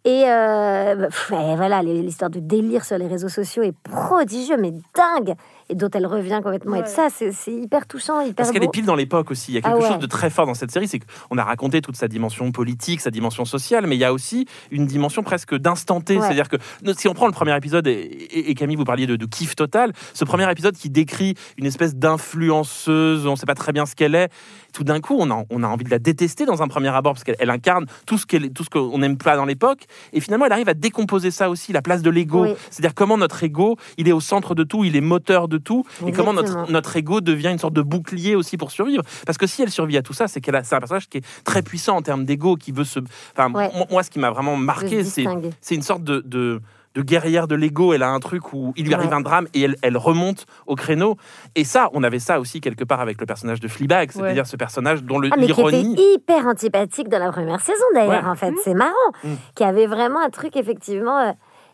Et, 0.06 0.24
euh, 0.28 1.06
pff, 1.06 1.32
et 1.32 1.56
voilà, 1.56 1.82
l'histoire 1.82 2.30
de 2.30 2.40
délire 2.40 2.84
sur 2.84 2.98
les 2.98 3.08
réseaux 3.08 3.30
sociaux 3.30 3.64
est 3.64 3.76
prodigieux, 3.90 4.58
mais 4.58 4.72
dingue. 4.72 5.36
Et 5.70 5.76
dont 5.76 5.90
elle 5.94 6.06
revient 6.06 6.40
complètement. 6.44 6.76
Et 6.76 6.80
Ouais. 6.80 6.84
tout 6.86 6.92
ça, 6.92 7.08
c'est 7.10 7.52
hyper 7.52 7.88
touchant, 7.88 8.20
hyper 8.22 8.36
Parce 8.36 8.52
qu'elle 8.52 8.64
est 8.64 8.72
pile 8.72 8.86
dans 8.86 8.96
l'époque 8.96 9.32
aussi. 9.32 9.52
Il 9.52 9.56
y 9.56 9.58
a 9.58 9.62
Ah 9.64 9.70
quelque 9.72 9.84
ouais. 9.84 9.90
chose 9.90 10.00
de 10.00 10.06
très 10.08 10.30
fort 10.30 10.46
dans 10.46 10.54
cette 10.54 10.72
série, 10.72 10.88
c'est 10.88 11.00
qu'on 11.00 11.38
a 11.38 11.44
raconté 11.44 11.82
toute 11.82 11.96
sa 11.96 12.08
dimension 12.08 12.52
politique, 12.52 13.00
sa 13.02 13.12
dimension 13.12 13.46
sociale, 13.46 13.88
mais 13.88 13.96
il 13.96 14.00
y 14.00 14.04
a 14.06 14.12
aussi 14.14 14.46
une 14.72 14.86
dimension 14.86 15.24
presque 15.24 15.56
d'instant 15.56 16.02
T. 16.02 16.16
Ouais. 16.18 16.22
C'est-à-dire 16.22 16.50
que 16.50 16.58
si 16.98 17.08
on 17.08 17.14
prend 17.14 17.28
le 17.28 17.32
premier 17.34 17.56
épisode, 17.56 17.88
et, 17.88 17.92
et- 17.92 18.52
et 18.52 18.56
Camille, 18.56 18.76
vous 18.76 18.84
parliez 18.84 19.08
de, 19.08 19.16
de 19.16 19.26
kiff 19.26 19.56
total, 19.56 19.94
ce 20.14 20.26
premier 20.26 20.50
épisode 20.52 20.76
qui 20.76 20.90
décrit 20.90 21.36
une 21.58 21.66
espèce 21.66 21.96
d'influenceuse, 21.96 23.26
on 23.26 23.32
ne 23.32 23.36
sait 23.36 23.46
pas 23.46 23.56
très 23.56 23.72
bien 23.72 23.86
ce 23.86 23.96
qu'elle 23.96 24.16
est, 24.16 24.30
tout 24.74 24.84
d'un 24.84 25.00
coup, 25.00 25.16
on 25.20 25.30
a, 25.32 25.44
on 25.50 25.64
a 25.64 25.68
envie 25.68 25.86
de 25.86 25.90
la 25.92 26.00
détester 26.00 26.46
dans 26.46 26.62
un 26.62 26.68
premier 26.68 26.90
abord, 26.90 27.14
parce 27.14 27.24
qu'elle 27.24 27.36
elle 27.40 27.50
incarne 27.50 27.86
tout 28.06 28.18
ce 28.18 28.26
qu'elle- 28.26 28.52
tout 28.52 28.64
ce 28.64 28.70
qu'on 28.70 28.98
n'aime 28.98 29.18
pas 29.18 29.36
dans 29.36 29.46
l'époque, 29.46 29.86
et 30.14 30.20
finalement, 30.20 30.46
elle 30.46 30.52
arrive 30.52 30.70
à 30.70 30.74
décomposer 30.74 31.32
ça 31.32 31.50
aussi, 31.50 31.72
la 31.74 31.82
place 31.82 32.02
de 32.02 32.10
l'ego. 32.10 32.44
Oui. 32.44 32.54
C'est-à-dire 32.70 32.94
comment 32.96 33.18
notre 33.18 33.44
ego, 33.44 33.78
il 33.98 34.08
est 34.08 34.12
au 34.12 34.20
centre 34.20 34.56
de 34.56 34.64
tout, 34.64 34.84
il 34.84 34.96
est 34.96 35.02
moteur 35.02 35.48
de 35.48 35.53
tout, 35.58 35.86
et 36.08 36.12
comment 36.12 36.34
notre, 36.34 36.72
notre 36.72 36.96
ego 36.98 37.22
devient 37.22 37.50
une 37.50 37.60
sorte 37.60 37.74
de 37.74 37.82
bouclier 37.82 38.36
aussi 38.36 38.58
pour 38.58 38.72
survivre. 38.72 39.04
Parce 39.26 39.38
que 39.38 39.48
si 39.48 39.62
elle 39.62 39.70
survit 39.72 39.98
à 39.98 40.02
tout 40.02 40.14
ça, 40.14 40.28
c'est 40.28 40.42
qu'elle 40.42 40.56
a- 40.56 40.64
c'est 40.64 40.76
un 40.76 40.80
personnage 40.80 41.10
qui 41.10 41.20
est 41.20 41.26
très 41.44 41.62
puissant 41.62 41.98
en 41.98 42.02
termes 42.02 42.26
d'ego, 42.26 42.56
qui 42.56 42.72
veut 42.72 42.84
se. 42.84 43.00
Enfin, 43.36 43.52
Ouais. 43.54 43.72
moi, 43.92 44.04
ce 44.04 44.10
qui 44.10 44.20
m'a 44.20 44.30
vraiment 44.32 44.58
de 44.58 44.64
marqué, 44.64 45.04
c'est 45.04 45.26
c'est 45.62 45.76
une 45.76 45.82
sorte 45.82 46.04
de, 46.04 46.22
de, 46.26 46.62
de 46.96 47.02
guerrière 47.02 47.48
de 47.48 47.56
l'ego. 47.56 47.94
Elle 47.94 48.04
a 48.04 48.10
un 48.10 48.20
truc 48.20 48.54
où 48.54 48.72
il 48.76 48.86
lui 48.86 48.94
arrive 48.94 49.10
Ouais. 49.10 49.16
un 49.16 49.22
drame 49.22 49.48
et 49.54 49.62
elle, 49.62 49.76
elle 49.82 49.98
remonte 49.98 50.46
au 50.68 50.76
créneau. 50.76 51.18
Et 51.56 51.64
ça, 51.64 51.90
on 51.94 52.04
avait 52.04 52.20
ça 52.20 52.40
aussi 52.40 52.62
quelque 52.62 52.84
part 52.84 53.02
avec 53.02 53.20
le 53.20 53.26
personnage 53.26 53.60
de 53.60 53.68
Fleabag, 53.68 54.12
c'est-à-dire 54.12 54.46
ce 54.46 54.56
personnage 54.58 55.04
dont 55.04 55.18
le- 55.20 55.30
Ah, 55.32 55.38
l'ironie. 55.38 55.96
hyper 56.16 56.46
antipathique 56.46 57.10
dans 57.10 57.20
la 57.20 57.32
première 57.32 57.62
saison 57.62 57.84
d'ailleurs, 57.96 58.24
Ouais. 58.24 58.30
en 58.30 58.36
fait. 58.36 58.54
C'est 58.64 58.76
marrant. 58.76 58.92
Mm. 59.24 59.30
Qui 59.56 59.64
avait 59.64 59.88
vraiment 59.88 60.20
un 60.24 60.30
truc, 60.30 60.56
effectivement. 60.56 61.18
euh, 61.20 61.32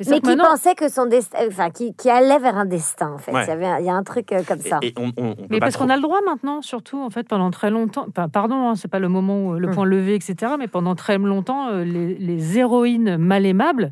mais 0.08 0.20
qui 0.22 0.28
maintenant- 0.28 0.46
pensait 0.52 0.76
que 0.76 0.90
son 0.90 1.06
destin. 1.06 1.38
Enfin, 1.48 1.70
qui, 1.70 1.94
qui 1.94 2.10
allait 2.10 2.40
vers 2.40 2.58
un 2.58 2.66
destin, 2.66 3.12
en 3.14 3.18
fait. 3.18 3.32
Ouais. 3.34 3.44
Il, 3.46 3.48
y 3.50 3.52
avait 3.52 3.66
un, 3.66 3.80
il 3.80 3.86
y 3.86 3.90
a 3.90 3.94
un 3.94 4.04
truc 4.04 4.32
euh, 4.32 4.44
comme 4.48 4.60
ça. 4.60 4.80
Et, 4.82 4.88
et 4.90 4.94
on, 4.98 5.12
on- 5.18 5.32
on 5.32 5.36
peut 5.36 5.44
Mais 5.50 5.60
parce 5.60 5.74
trop- 5.74 5.84
qu'on 5.86 5.90
a 5.90 5.96
le 5.96 6.02
droit 6.02 6.20
maintenant, 6.26 6.62
surtout 6.62 7.02
en 7.02 7.10
fait 7.10 7.28
pendant 7.28 7.52
très 7.52 7.70
longtemps. 7.70 8.06
Enfin, 8.10 8.30
pardon, 8.30 8.70
hein, 8.70 8.76
c'est 8.76 8.88
pas 8.88 9.00
le 9.00 9.10
moment 9.10 9.48
où 9.48 9.54
le 9.54 9.68
Mm. 9.68 9.72
point 9.72 9.86
levé, 9.86 10.16
etc. 10.16 10.54
Mais 10.58 10.68
pendant 10.68 10.96
très 10.96 11.18
longtemps, 11.18 11.70
euh, 11.70 11.84
les, 11.84 12.16
les 12.16 12.58
héroïnes 12.58 13.18
mal 13.18 13.46
aimables, 13.46 13.92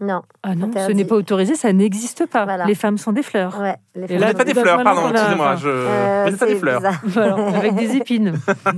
Non, 0.00 0.20
ah 0.42 0.54
non, 0.54 0.70
ce 0.74 0.92
n'est 0.92 1.06
pas 1.06 1.14
autorisé, 1.14 1.54
ça 1.54 1.72
n'existe 1.72 2.26
pas. 2.26 2.44
Voilà. 2.44 2.66
Les 2.66 2.74
femmes 2.74 2.98
sont 2.98 3.12
des 3.12 3.22
fleurs. 3.22 3.58
ouais. 3.58 3.76
Les 3.94 4.04
Et 4.04 4.08
femmes 4.08 4.18
là, 4.18 4.30
sont 4.32 4.36
pas 4.36 4.44
des 4.44 4.54
fleurs, 4.54 4.82
pardon, 4.82 5.08
excusez-moi. 5.10 5.56
Je... 5.56 5.68
Euh, 5.68 6.36
pas 6.36 6.46
des 6.46 6.56
fleurs. 6.56 6.82
Voilà, 7.04 7.46
avec 7.56 7.74
des 7.76 7.96
épines. 7.96 8.34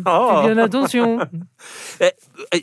Oh. 0.07 0.29
Fais 0.45 0.55
bien 0.55 0.63
attention. 0.63 1.19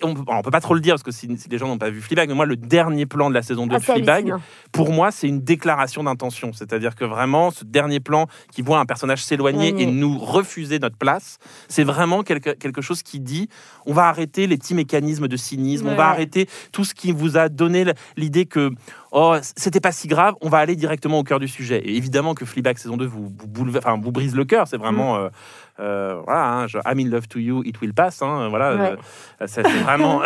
On, 0.03 0.13
peut, 0.13 0.21
on 0.27 0.41
peut 0.41 0.51
pas 0.51 0.61
trop 0.61 0.73
le 0.73 0.79
dire 0.81 0.93
parce 0.93 1.03
que 1.03 1.11
si, 1.11 1.27
si 1.37 1.49
les 1.49 1.57
gens 1.57 1.67
n'ont 1.67 1.77
pas 1.77 1.89
vu 1.89 2.01
Fleabag, 2.01 2.29
mais 2.29 2.35
moi 2.35 2.45
le 2.45 2.55
dernier 2.55 3.05
plan 3.05 3.29
de 3.29 3.33
la 3.35 3.41
saison 3.41 3.67
2 3.67 3.75
Ah, 3.75 3.79
de 3.79 3.83
c'est 3.83 3.93
Fleabag, 3.93 4.33
pour 4.71 4.91
moi 4.91 5.11
c'est 5.11 5.27
une 5.27 5.41
déclaration 5.41 6.03
d'intention. 6.03 6.53
C'est-à-dire 6.53 6.95
que 6.95 7.05
vraiment 7.05 7.51
ce 7.51 7.63
dernier 7.65 7.99
plan 7.99 8.27
qui 8.51 8.61
voit 8.61 8.79
un 8.79 8.85
personnage 8.85 9.23
s'éloigner 9.23 9.73
et 9.81 9.85
nous 9.85 10.17
refuser 10.17 10.79
notre 10.79 10.97
place, 10.97 11.37
c'est 11.67 11.83
vraiment 11.83 12.23
quelque, 12.23 12.51
quelque 12.51 12.81
chose 12.81 13.03
qui 13.03 13.19
dit 13.19 13.49
on 13.85 13.93
va 13.93 14.07
arrêter 14.07 14.47
les 14.47 14.57
petits 14.57 14.73
mécanismes 14.75 15.27
de 15.27 15.37
cynisme, 15.37 15.87
on 15.87 15.95
va 15.95 16.07
arrêter 16.09 16.47
tout 16.71 16.83
ce 16.83 16.93
qui 16.93 17.11
vous 17.11 17.37
a 17.37 17.49
donné 17.49 17.85
l'idée 18.17 18.45
que 18.45 18.71
oh 19.11 19.35
c'était 19.55 19.79
pas 19.81 19.91
si 19.91 20.07
grave, 20.07 20.35
on 20.41 20.49
va 20.49 20.59
aller 20.59 20.75
directement 20.75 21.19
au 21.19 21.23
cœur 21.23 21.39
du 21.39 21.47
sujet. 21.47 21.79
Et 21.83 21.95
évidemment 21.97 22.33
que 22.33 22.45
Fleabag 22.45 22.77
saison 22.77 22.97
2 22.97 23.05
vous, 23.05 23.23
vous, 23.37 23.47
bouleve- 23.47 23.77
enfin, 23.79 23.99
vous 24.01 24.11
brise 24.11 24.35
le 24.35 24.45
cœur, 24.45 24.67
c'est 24.67 24.77
vraiment 24.77 25.15
Mm. 25.15 25.17
euh, 25.25 25.29
euh, 25.81 26.21
voilà, 26.25 26.45
hein, 26.53 26.67
je- 26.67 26.77
I'm 26.85 26.99
in 26.99 27.09
love 27.09 27.27
to 27.29 27.39
you, 27.39 27.63
it 27.65 27.79
will 27.81 27.93
pass. 27.93 28.21
hein, 28.21 28.47
voilà, 28.49 28.75
Ouais. 28.75 28.91
euh, 29.41 29.45
c'est 29.47 29.67
vraiment, 29.67 30.21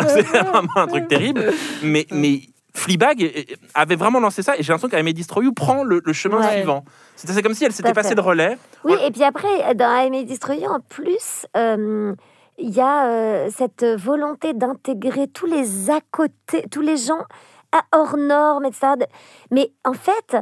un 0.76 0.86
truc 0.86 1.08
terrible. 1.08 1.44
Mais, 1.82 2.06
mais 2.10 2.40
Fleabag 2.74 3.32
avait 3.74 3.96
vraiment 3.96 4.20
lancé 4.20 4.42
ça 4.42 4.54
et 4.56 4.62
j'ai 4.62 4.72
l'impression 4.72 4.88
qu'Amy 4.94 5.14
Destroy 5.14 5.44
You 5.46 5.52
prend 5.52 5.82
le, 5.82 6.02
le 6.04 6.12
chemin 6.12 6.40
Ouais. 6.40 6.56
suivant. 6.58 6.84
C'est 7.16 7.42
comme 7.42 7.54
si 7.54 7.64
elle 7.64 7.72
s'était 7.72 7.94
passée 7.94 8.14
le 8.14 8.20
relais. 8.20 8.58
Oui, 8.84 8.94
et 9.02 9.10
puis 9.10 9.24
après, 9.24 9.74
dans 9.74 10.10
May 10.10 10.24
Destroy 10.24 10.58
You, 10.58 10.68
en 10.68 10.80
plus, 10.80 11.46
euh, 11.56 12.14
il 12.58 12.70
y 12.70 12.80
a 12.80 13.06
euh, 13.06 13.48
cette 13.50 13.84
volonté 13.84 14.52
d'intégrer 14.52 15.26
tous 15.28 15.46
les 15.46 15.90
à 15.90 16.00
côté, 16.10 16.64
tous 16.70 16.82
les 16.82 16.98
gens 16.98 17.20
à 17.72 17.82
hors 17.96 18.16
normes, 18.18 18.66
etc. 18.66 18.88
De- 19.00 19.06
Mais 19.50 19.72
en 19.84 19.92
fait, 19.94 20.36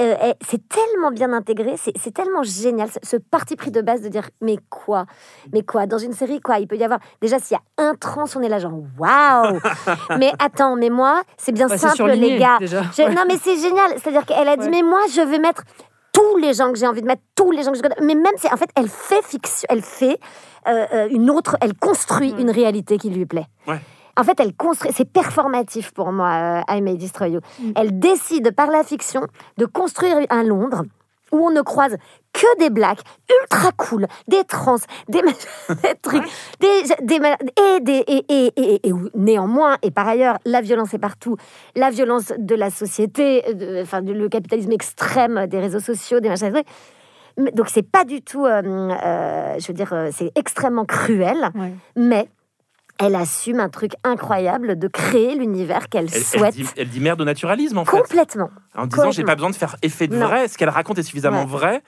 euh, 0.00 0.14
eh, 0.22 0.34
c'est 0.46 0.66
tellement 0.68 1.10
bien 1.10 1.32
intégré, 1.32 1.74
c'est 1.76 2.14
tellement 2.14 2.42
génial, 2.42 2.88
ce, 2.90 2.98
ce 3.02 3.16
parti 3.16 3.56
pris 3.56 3.70
de 3.70 3.80
base 3.82 4.00
de 4.00 4.08
dire 4.08 4.30
mais 4.40 4.56
quoi? 4.68 5.04
Mais 5.52 5.62
quoi? 5.62 5.86
Dans 5.86 5.98
une 5.98 6.12
série, 6.12 6.40
quoi? 6.40 6.58
Il 6.58 6.66
peut 6.66 6.76
y 6.76 6.84
avoir. 6.84 7.00
Déjà, 7.20 7.38
s'il 7.38 7.56
y 7.56 7.58
a 7.58 7.84
un 7.84 7.94
trans, 7.94 8.24
on 8.36 8.42
est 8.42 8.48
là, 8.48 8.58
genre 8.58 8.72
waouh 8.98 9.58
Mais 10.18 10.32
attends, 10.38 10.76
mais 10.76 10.90
moi, 10.90 11.22
c'est 11.36 11.52
bien 11.52 11.68
simple, 11.68 12.04
les 12.12 12.38
gars. 12.38 12.58
Non, 12.60 13.24
mais 13.28 13.36
c'est 13.42 13.56
génial. 13.58 13.92
C'est-à-dire 13.98 14.24
qu'elle 14.26 14.48
a 14.48 14.56
dit, 14.56 14.64
Ouais. 14.64 14.70
mais 14.70 14.82
moi, 14.82 15.00
je 15.14 15.20
vais 15.20 15.38
mettre 15.38 15.62
tous 16.12 16.36
les 16.38 16.54
gens 16.54 16.72
que 16.72 16.78
j'ai 16.78 16.86
envie 16.86 17.02
de 17.02 17.06
mettre, 17.06 17.22
tous 17.36 17.50
les 17.50 17.62
gens 17.62 17.70
que 17.70 17.76
je 17.78 17.82
connais. 17.82 17.94
Mais 18.02 18.14
même, 18.14 18.32
c'est 18.36 18.52
en 18.52 18.56
fait, 18.56 18.70
elle 18.76 18.88
fait 18.88 19.22
fiction, 19.22 19.66
elle 19.70 19.82
fait 19.82 20.18
euh, 20.68 20.86
euh, 20.92 21.08
une 21.10 21.30
autre, 21.30 21.56
elle 21.60 21.74
construit 21.74 22.34
une 22.38 22.50
réalité 22.50 22.98
qui 22.98 23.10
lui 23.10 23.26
plaît. 23.26 23.46
Ouais. 23.66 23.80
En 24.16 24.24
fait, 24.24 24.38
elle 24.40 24.54
construit, 24.54 24.90
c'est 24.94 25.10
performatif 25.10 25.92
pour 25.92 26.12
moi, 26.12 26.62
euh, 26.68 26.74
I 26.76 26.80
May 26.82 26.96
Destroy 26.96 27.30
You. 27.32 27.40
Elle 27.76 27.98
décide 27.98 28.54
par 28.54 28.68
la 28.70 28.82
fiction 28.84 29.22
de 29.56 29.66
construire 29.66 30.18
un 30.30 30.42
Londres 30.42 30.82
où 31.32 31.46
on 31.46 31.50
ne 31.52 31.60
croise 31.62 31.96
que 32.32 32.58
des 32.58 32.70
blacks 32.70 32.98
ultra 33.42 33.70
cool, 33.76 34.08
des 34.26 34.42
trans, 34.42 34.76
des, 35.08 35.22
des 35.68 35.94
trucs, 36.02 36.24
des, 36.58 36.82
des, 37.02 37.20
et, 37.76 37.80
des, 37.80 38.04
et, 38.08 38.24
et, 38.28 38.52
et, 38.56 38.88
et 38.88 38.92
où, 38.92 39.08
néanmoins, 39.14 39.76
et 39.82 39.92
par 39.92 40.08
ailleurs, 40.08 40.38
la 40.44 40.60
violence 40.60 40.92
est 40.92 40.98
partout, 40.98 41.36
la 41.76 41.90
violence 41.90 42.32
de 42.36 42.54
la 42.56 42.70
société, 42.70 43.42
de- 43.54 43.80
enfin, 43.82 44.00
le 44.00 44.28
capitalisme 44.28 44.72
extrême 44.72 45.46
des 45.46 45.60
réseaux 45.60 45.78
sociaux, 45.78 46.18
des 46.18 46.28
machins. 46.30 46.48
des 46.48 46.54
trucs. 46.64 46.66
Mais- 47.38 47.52
Donc, 47.52 47.68
c'est 47.68 47.88
pas 47.88 48.04
du 48.04 48.22
tout, 48.22 48.44
euh, 48.44 48.60
euh, 48.64 49.54
je 49.60 49.66
veux 49.68 49.74
dire, 49.74 49.94
c'est 50.12 50.32
extrêmement 50.34 50.84
cruel, 50.84 51.36
Ouais. 51.54 51.72
mais 51.94 52.28
elle 53.02 53.14
assume 53.14 53.60
un 53.60 53.68
truc 53.68 53.92
incroyable 54.04 54.78
de 54.78 54.86
créer 54.88 55.34
l'univers 55.34 55.88
qu'elle 55.88 56.04
Elle, 56.06 56.16
elle 56.16 56.22
souhaite 56.22 56.54
dit, 56.54 56.66
elle 56.76 56.88
dit 56.88 57.00
merde 57.00 57.20
au 57.20 57.24
naturalisme 57.24 57.78
en 57.78 57.84
fait. 57.84 57.96
complètement. 57.96 58.50
En 58.76 58.86
disant 58.86 59.10
j'ai 59.10 59.24
pas 59.24 59.34
besoin 59.34 59.50
de 59.50 59.56
faire 59.56 59.76
effet 59.82 60.06
de 60.06 60.16
Non. 60.16 60.26
vrai. 60.26 60.48
Ce 60.48 60.56
qu'elle 60.58 60.68
raconte 60.68 60.98
est 60.98 61.02
suffisamment 61.02 61.40
Ouais. 61.40 61.46
vrai. 61.46 61.82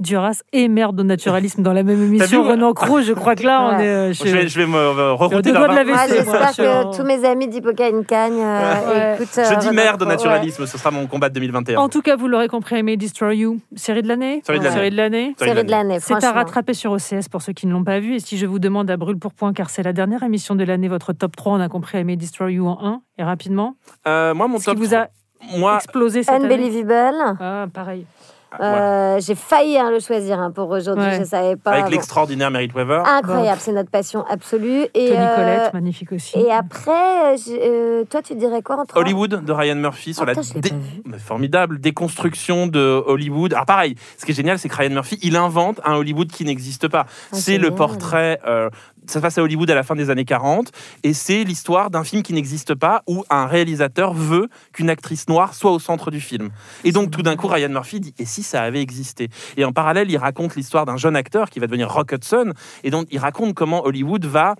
Duras 0.00 0.42
et 0.52 0.68
merde 0.68 1.00
au 1.00 1.04
naturalisme 1.04 1.62
dans 1.62 1.72
la 1.72 1.82
même 1.82 2.02
émission. 2.02 2.42
vu. 2.42 2.50
Renan 2.50 2.72
Cros, 2.72 3.00
je 3.02 3.12
crois 3.12 3.34
que 3.34 3.44
là, 3.44 3.62
on 3.62 3.78
est. 3.78 3.86
euh, 3.86 4.12
Je 4.12 4.24
vais, 4.24 4.48
je 4.48 4.58
vais 4.58 4.66
me 4.66 4.76
euh, 4.76 5.12
rerouter 5.14 5.50
de 5.50 5.54
la 5.54 5.60
moi, 5.68 6.06
j'espère 6.08 6.56
que 6.56 6.96
tous 6.96 7.04
mes 7.04 7.24
amis 7.24 7.48
d'Hippoca 7.48 7.88
une 7.88 8.04
cagne 8.04 8.40
euh, 8.40 8.88
Ouais. 8.88 9.14
écoutent. 9.14 9.28
Je 9.34 9.40
euh, 9.40 9.56
dis 9.56 9.66
Renan 9.68 9.72
merde 9.76 10.02
au 10.02 10.04
Cros, 10.04 10.08
ouais. 10.10 10.16
naturalisme, 10.16 10.66
ce 10.66 10.78
sera 10.78 10.90
mon 10.90 11.06
combat 11.06 11.28
de 11.28 11.34
2021. 11.34 11.78
En 11.78 11.88
tout 11.88 12.02
cas, 12.02 12.16
vous 12.16 12.28
l'aurez 12.28 12.48
compris, 12.48 12.82
May 12.82 12.96
Destroy 12.96 13.36
You, 13.38 13.58
série 13.76 14.02
de 14.02 14.08
l'année. 14.08 14.42
Série 14.44 14.58
de 14.60 14.64
l'année. 14.64 15.34
Série 15.38 15.64
de 15.64 15.70
l'année. 15.70 15.96
De 15.98 16.02
C'est 16.02 16.24
à 16.24 16.32
rattraper 16.32 16.74
sur 16.74 16.92
OCS 16.92 17.28
pour 17.30 17.42
ceux 17.42 17.52
qui 17.52 17.66
ne 17.66 17.72
l'ont 17.72 17.84
pas 17.84 18.00
vu. 18.00 18.14
Et 18.14 18.20
si 18.20 18.36
je 18.38 18.46
vous 18.46 18.58
demande 18.58 18.90
à 18.90 18.96
brûle 18.96 19.18
pour 19.18 19.32
point, 19.34 19.52
car 19.52 19.70
c'est 19.70 19.82
la 19.82 19.92
dernière 19.92 20.22
émission 20.22 20.54
de 20.54 20.64
l'année, 20.64 20.88
votre 20.88 21.12
top 21.12 21.36
3, 21.36 21.52
on 21.54 21.60
a 21.60 21.68
compris 21.68 21.98
I 22.00 22.04
May 22.04 22.16
Destroy 22.16 22.54
You 22.54 22.66
en 22.68 22.78
1 22.84 23.00
et 23.18 23.22
rapidement. 23.24 23.74
Euh, 24.06 24.34
moi, 24.34 24.48
mon 24.48 24.58
Ce 24.58 24.64
qui 24.64 24.70
top 24.70 24.78
vous 24.78 24.94
a 24.94 25.08
moi, 25.56 25.76
explosé 25.76 26.22
cette 26.24 26.34
année. 26.34 26.52
Unbelievable. 26.52 27.36
Ah, 27.40 27.66
pareil. 27.72 28.04
Ouais. 28.52 28.64
Euh, 28.64 29.20
J'ai 29.20 29.34
failli 29.34 29.76
hein, 29.78 29.90
le 29.90 30.00
choisir 30.00 30.38
hein, 30.38 30.50
pour 30.50 30.70
aujourd'hui, 30.70 31.04
Ouais. 31.04 31.18
je 31.20 31.24
savais 31.24 31.56
pas. 31.56 31.72
avec 31.72 31.84
Bon. 31.86 31.90
l'extraordinaire 31.90 32.50
Merit 32.50 32.70
Weaver. 32.74 33.02
Incroyable, 33.06 33.60
c'est 33.60 33.72
notre 33.72 33.90
passion 33.90 34.24
absolue. 34.28 34.82
Et, 34.94 35.08
Tony 35.08 35.18
euh, 35.18 35.68
magnifique 35.74 36.12
aussi. 36.12 36.38
et 36.38 36.50
après, 36.50 37.34
euh, 37.34 37.36
euh, 37.50 38.04
toi, 38.04 38.22
tu 38.22 38.34
dirais 38.34 38.62
quoi 38.62 38.76
entre 38.80 38.96
Hollywood 38.96 39.44
de 39.44 39.52
Ryan 39.52 39.74
Murphy 39.76 40.14
sur 40.14 40.28
Attends, 40.28 40.40
la 40.54 40.60
dé- 40.60 40.72
formidable 41.18 41.78
déconstruction 41.80 42.66
de 42.66 43.02
Hollywood. 43.06 43.52
Alors 43.52 43.66
pareil, 43.66 43.96
ce 44.16 44.24
qui 44.24 44.32
est 44.32 44.34
génial, 44.34 44.58
c'est 44.58 44.68
que 44.68 44.76
Ryan 44.76 44.90
Murphy, 44.90 45.18
il 45.22 45.36
invente 45.36 45.80
un 45.84 45.94
Hollywood 45.94 46.30
qui 46.30 46.44
n'existe 46.44 46.88
pas. 46.88 47.06
Ah, 47.08 47.36
c'est 47.36 47.58
le 47.58 47.70
portrait 47.72 48.40
euh, 48.46 48.70
ça 49.08 49.14
se 49.14 49.18
passe 49.20 49.38
à 49.38 49.42
Hollywood 49.42 49.70
à 49.70 49.74
la 49.74 49.82
fin 49.82 49.96
des 49.96 50.10
années 50.10 50.24
40, 50.24 50.70
et 51.02 51.12
c'est 51.12 51.44
l'histoire 51.44 51.90
d'un 51.90 52.04
film 52.04 52.22
qui 52.22 52.32
n'existe 52.32 52.74
pas, 52.74 53.02
où 53.06 53.24
un 53.30 53.46
réalisateur 53.46 54.12
veut 54.14 54.48
qu'une 54.72 54.90
actrice 54.90 55.28
noire 55.28 55.54
soit 55.54 55.72
au 55.72 55.78
centre 55.78 56.10
du 56.10 56.20
film. 56.20 56.50
Et 56.84 56.92
donc 56.92 57.10
tout 57.10 57.22
d'un 57.22 57.36
coup, 57.36 57.46
Ryan 57.46 57.68
Murphy 57.68 58.00
dit, 58.00 58.14
et 58.18 58.24
si 58.24 58.42
ça 58.42 58.62
avait 58.62 58.82
existé? 58.82 59.28
Et 59.56 59.64
en 59.64 59.72
parallèle, 59.72 60.10
il 60.10 60.16
raconte 60.16 60.56
l'histoire 60.56 60.86
d'un 60.86 60.96
jeune 60.96 61.16
acteur 61.16 61.50
qui 61.50 61.58
va 61.58 61.66
devenir 61.66 61.90
Rock 61.90 62.12
Hudson, 62.12 62.52
et 62.84 62.90
donc 62.90 63.08
il 63.10 63.18
raconte 63.18 63.54
comment 63.54 63.84
Hollywood 63.84 64.24
va 64.24 64.54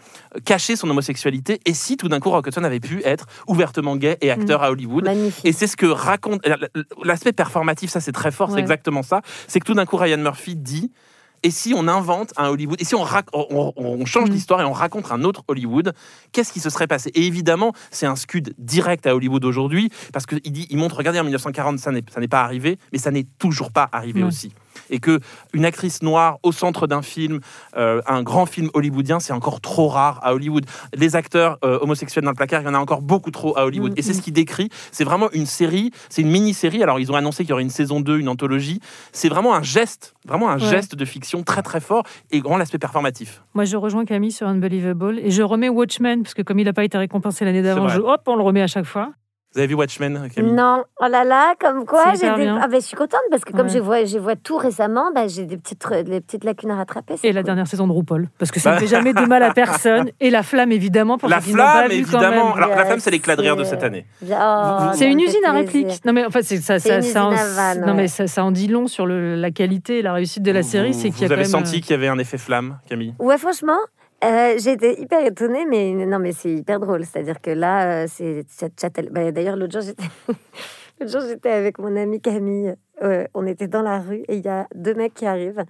cacher 0.45 0.77
son 0.77 0.89
homosexualité, 0.91 1.61
et 1.65 1.75
si 1.75 1.97
tout 1.97 2.09
d'un 2.09 2.21
coup 2.21 2.31
Rock 2.31 2.47
Hudson 2.47 2.65
avait 2.65 2.81
pu 2.81 3.03
être 3.05 3.27
ouvertement 3.47 3.97
gay 3.97 4.17
et 4.21 4.31
acteur 4.31 4.63
à 4.63 4.71
Hollywood. 4.71 5.05
Magnifique. 5.05 5.45
Et 5.45 5.53
c'est 5.53 5.67
ce 5.67 5.77
que 5.77 5.87
raconte 5.87 6.47
l'aspect 7.05 7.33
performatif, 7.33 7.91
ça 7.91 8.01
c'est 8.01 8.13
très 8.13 8.31
fort, 8.31 8.51
c'est 8.51 8.61
exactement 8.61 9.03
ça. 9.03 9.21
C'est 9.47 9.61
que 9.61 9.67
tout 9.67 9.75
d'un 9.75 9.87
coup 9.87 9.97
Ryan 9.97 10.19
Murphy 10.19 10.57
dit 10.57 10.91
et 11.42 11.51
si 11.51 11.74
on 11.74 11.88
invente 11.88 12.33
un 12.37 12.48
Hollywood, 12.48 12.81
et 12.81 12.85
si 12.85 12.94
on, 12.94 13.05
change 14.05 14.29
Mm. 14.29 14.33
l'histoire 14.33 14.61
et 14.61 14.64
on 14.64 14.72
raconte 14.72 15.11
un 15.12 15.22
autre 15.24 15.44
Hollywood, 15.48 15.92
qu'est-ce 16.33 16.53
qui 16.53 16.61
se 16.61 16.70
serait 16.70 16.87
passé? 16.87 17.11
Et 17.14 17.27
évidemment, 17.27 17.72
c'est 17.90 18.07
un 18.07 18.16
scud 18.16 18.55
direct 18.59 19.07
à 19.07 19.14
Hollywood 19.14 19.44
aujourd'hui, 19.44 19.90
parce 20.12 20.27
qu'il 20.27 20.40
il 20.44 20.77
montre, 20.77 20.96
regardez, 20.96 21.20
en 21.20 21.24
1940, 21.24 21.79
ça 21.79 21.90
n'est 21.92 22.29
pas 22.29 22.42
arrivé, 22.42 22.79
mais 22.92 22.98
ça 22.98 23.11
n'est 23.11 23.27
toujours 23.38 23.70
pas 23.70 23.88
arrivé 23.92 24.22
aussi. 24.22 24.53
Et 24.90 24.98
que 25.01 25.20
une 25.53 25.64
actrice 25.64 26.03
noire 26.03 26.38
au 26.42 26.53
centre 26.53 26.87
d'un 26.87 27.03
film, 27.03 27.40
euh, 27.77 28.01
un 28.07 28.22
grand 28.22 28.46
film 28.46 28.70
hollywoodien, 28.74 29.20
c'est 29.20 29.33
encore 29.33 29.61
trop 29.61 29.88
rare 29.88 30.20
à 30.22 30.35
Hollywood. 30.35 30.64
Les 30.94 31.16
acteurs 31.16 31.59
euh, 31.64 31.79
homosexuels 31.83 32.24
dans 32.24 32.31
le 32.31 32.37
placard, 32.37 32.62
il 32.62 32.64
y 32.66 32.68
en 32.68 32.74
a 32.74 32.79
encore 32.79 33.03
beaucoup 33.03 33.31
trop 33.31 33.57
à 33.59 33.64
Hollywood. 33.64 33.92
Mm, 33.92 33.98
Et 33.98 34.03
c'est 34.03 34.14
ce 34.14 34.22
qu'il 34.22 34.33
décrit. 34.33 34.68
C'est 34.92 35.05
vraiment 35.05 35.31
une 35.33 35.46
série, 35.46 35.90
c'est 36.09 36.22
une 36.22 36.31
mini-série. 36.31 36.83
Alors, 36.83 36.98
ils 37.01 37.11
ont 37.12 37.16
annoncé 37.16 37.42
qu'il 37.44 37.51
y 37.51 37.53
aurait 37.53 37.62
une 37.62 37.70
saison 37.70 38.01
2, 38.01 38.18
une 38.18 38.29
anthologie. 38.29 38.81
C'est 39.12 39.29
vraiment 39.29 39.55
un 39.55 39.62
geste, 39.62 40.14
vraiment 40.27 40.48
un 40.51 40.59
Ouais. 40.59 40.68
geste 40.70 40.94
de 40.96 41.05
fiction 41.05 41.42
très 41.42 41.62
très 41.62 41.81
fort 41.81 42.03
et 42.31 42.40
grand 42.40 42.57
l'aspect 42.57 42.79
performatif. 42.79 43.42
Moi, 43.55 43.64
je 43.64 43.77
rejoins 43.77 44.05
Camille 44.05 44.33
sur 44.33 44.46
Unbelievable 44.48 45.18
et 45.22 45.31
je 45.31 45.42
remets 45.42 45.68
Watchmen 45.68 46.22
parce 46.22 46.35
que 46.35 46.42
comme 46.42 46.59
il 46.59 46.64
n'a 46.64 46.72
pas 46.72 46.85
été 46.85 46.98
récompensé 46.98 47.44
l'année 47.44 47.62
d'avant, 47.62 47.87
hop, 47.87 48.22
on 48.27 48.37
le 48.37 48.42
remet 48.42 48.62
à 48.62 48.66
chaque 48.66 48.85
fois. 48.87 49.12
Vous 49.59 49.62
avez 49.62 49.71
vu 49.71 49.75
Watchmen, 49.75 50.29
Camille? 50.33 50.53
Non, 50.53 50.85
oh 51.01 51.07
là 51.11 51.25
là, 51.25 51.55
comme 51.59 51.85
quoi 51.85 52.12
j'ai 52.14 52.33
des... 52.37 52.47
ah 52.47 52.68
ben, 52.68 52.81
je 52.81 52.87
suis 52.87 52.97
contente 52.97 53.18
parce 53.29 53.44
que 53.44 53.51
comme 53.51 53.66
Ouais. 53.66 53.73
je 53.73 53.79
vois, 53.81 54.05
je 54.05 54.16
vois 54.16 54.37
tout 54.37 54.57
récemment, 54.57 55.11
bah, 55.12 55.27
j'ai 55.27 55.47
des 55.47 55.57
petites, 55.57 55.85
des 56.07 56.21
petites 56.21 56.44
lacunes 56.44 56.71
à 56.71 56.77
rattraper. 56.77 57.16
c'est 57.16 57.27
Et 57.27 57.33
la 57.33 57.42
dernière 57.42 57.66
saison 57.66 57.88
de 57.88 57.92
RuPaul 57.92 58.29
parce 58.38 58.53
que 58.53 58.61
ça 58.61 58.71
ne 58.71 58.75
Bah. 58.77 58.81
fait 58.83 58.87
jamais 58.87 59.12
de 59.14 59.21
mal 59.23 59.42
à 59.42 59.53
personne. 59.53 60.11
Et 60.21 60.31
la 60.31 60.44
flamme, 60.44 60.71
évidemment, 60.71 61.18
pour 61.18 61.29
La 61.29 61.40
flamme, 61.40 61.90
évidemment. 61.90 62.55
même. 62.55 62.62
Alors, 62.62 62.68
la 62.77 62.85
flamme, 62.87 63.01
c'est 63.01 63.11
l'éclat 63.11 63.35
de 63.35 63.40
rire 63.42 63.57
de 63.57 63.64
cette 63.64 63.83
année. 63.83 64.07
Oh, 64.31 64.77
C'est 64.92 65.11
une 65.11 65.18
usine 65.18 65.44
à 65.44 65.51
répliques. 65.51 66.05
Non 66.05 66.12
mais 66.12 66.25
en 66.25 66.31
fait, 66.31 66.42
ça, 66.44 66.79
ça, 66.79 67.03
ça 67.03 67.25
en, 67.25 67.33
non 67.85 67.94
mais 67.94 68.07
ça, 68.07 68.29
ça 68.29 68.44
en 68.44 68.53
dit 68.53 68.68
long 68.68 68.87
sur 68.87 69.07
le- 69.07 69.35
la 69.35 69.51
qualité 69.51 69.99
et 69.99 70.03
la 70.03 70.12
réussite 70.12 70.44
de 70.44 70.53
la 70.53 70.62
série. 70.62 70.92
Vous, 70.92 71.01
C'est 71.01 71.11
qu'il 71.11 71.23
y 71.23 71.25
a 71.25 71.27
vous 71.27 71.33
avez 71.33 71.42
même, 71.42 71.51
senti 71.51 71.81
qu'il 71.81 71.90
y 71.90 71.94
avait 71.94 72.07
un 72.07 72.18
effet 72.21 72.38
flamme, 72.38 72.79
Camille? 72.88 73.12
Ouais, 73.18 73.38
franchement, 73.38 73.79
euh, 74.24 74.54
j'ai 74.59 74.72
été 74.72 75.00
hyper 75.00 75.24
étonnée, 75.24 75.64
mais 75.66 75.92
non, 75.92 76.18
mais 76.18 76.33
c'est 76.33 76.50
hyper 76.52 76.81
drôle. 76.81 77.04
C'est-à-dire 77.04 77.40
que 77.40 77.50
là, 77.50 78.02
euh, 78.02 78.07
c'est 78.09 78.44
Châtel- 78.76 79.11
bah, 79.11 79.31
D'ailleurs, 79.31 79.57
l'autre 79.57 79.72
jour, 79.72 79.83
j'étais 79.83 80.02
l'autre 81.00 81.12
jour, 81.12 81.20
j'étais 81.28 81.50
avec 81.50 81.78
mon 81.78 81.94
amie 81.96 82.20
Camille. 82.20 82.74
Euh, 83.02 83.26
on 83.35 83.46
était 83.46 83.68
dans 83.68 83.83
la 83.83 84.00
rue 84.00 84.24
et 84.28 84.37
il 84.37 84.44
y 84.44 84.48
a 84.48 84.66
deux 84.74 84.94
mecs 84.94 85.14
qui 85.14 85.26
arrivent. 85.26 85.64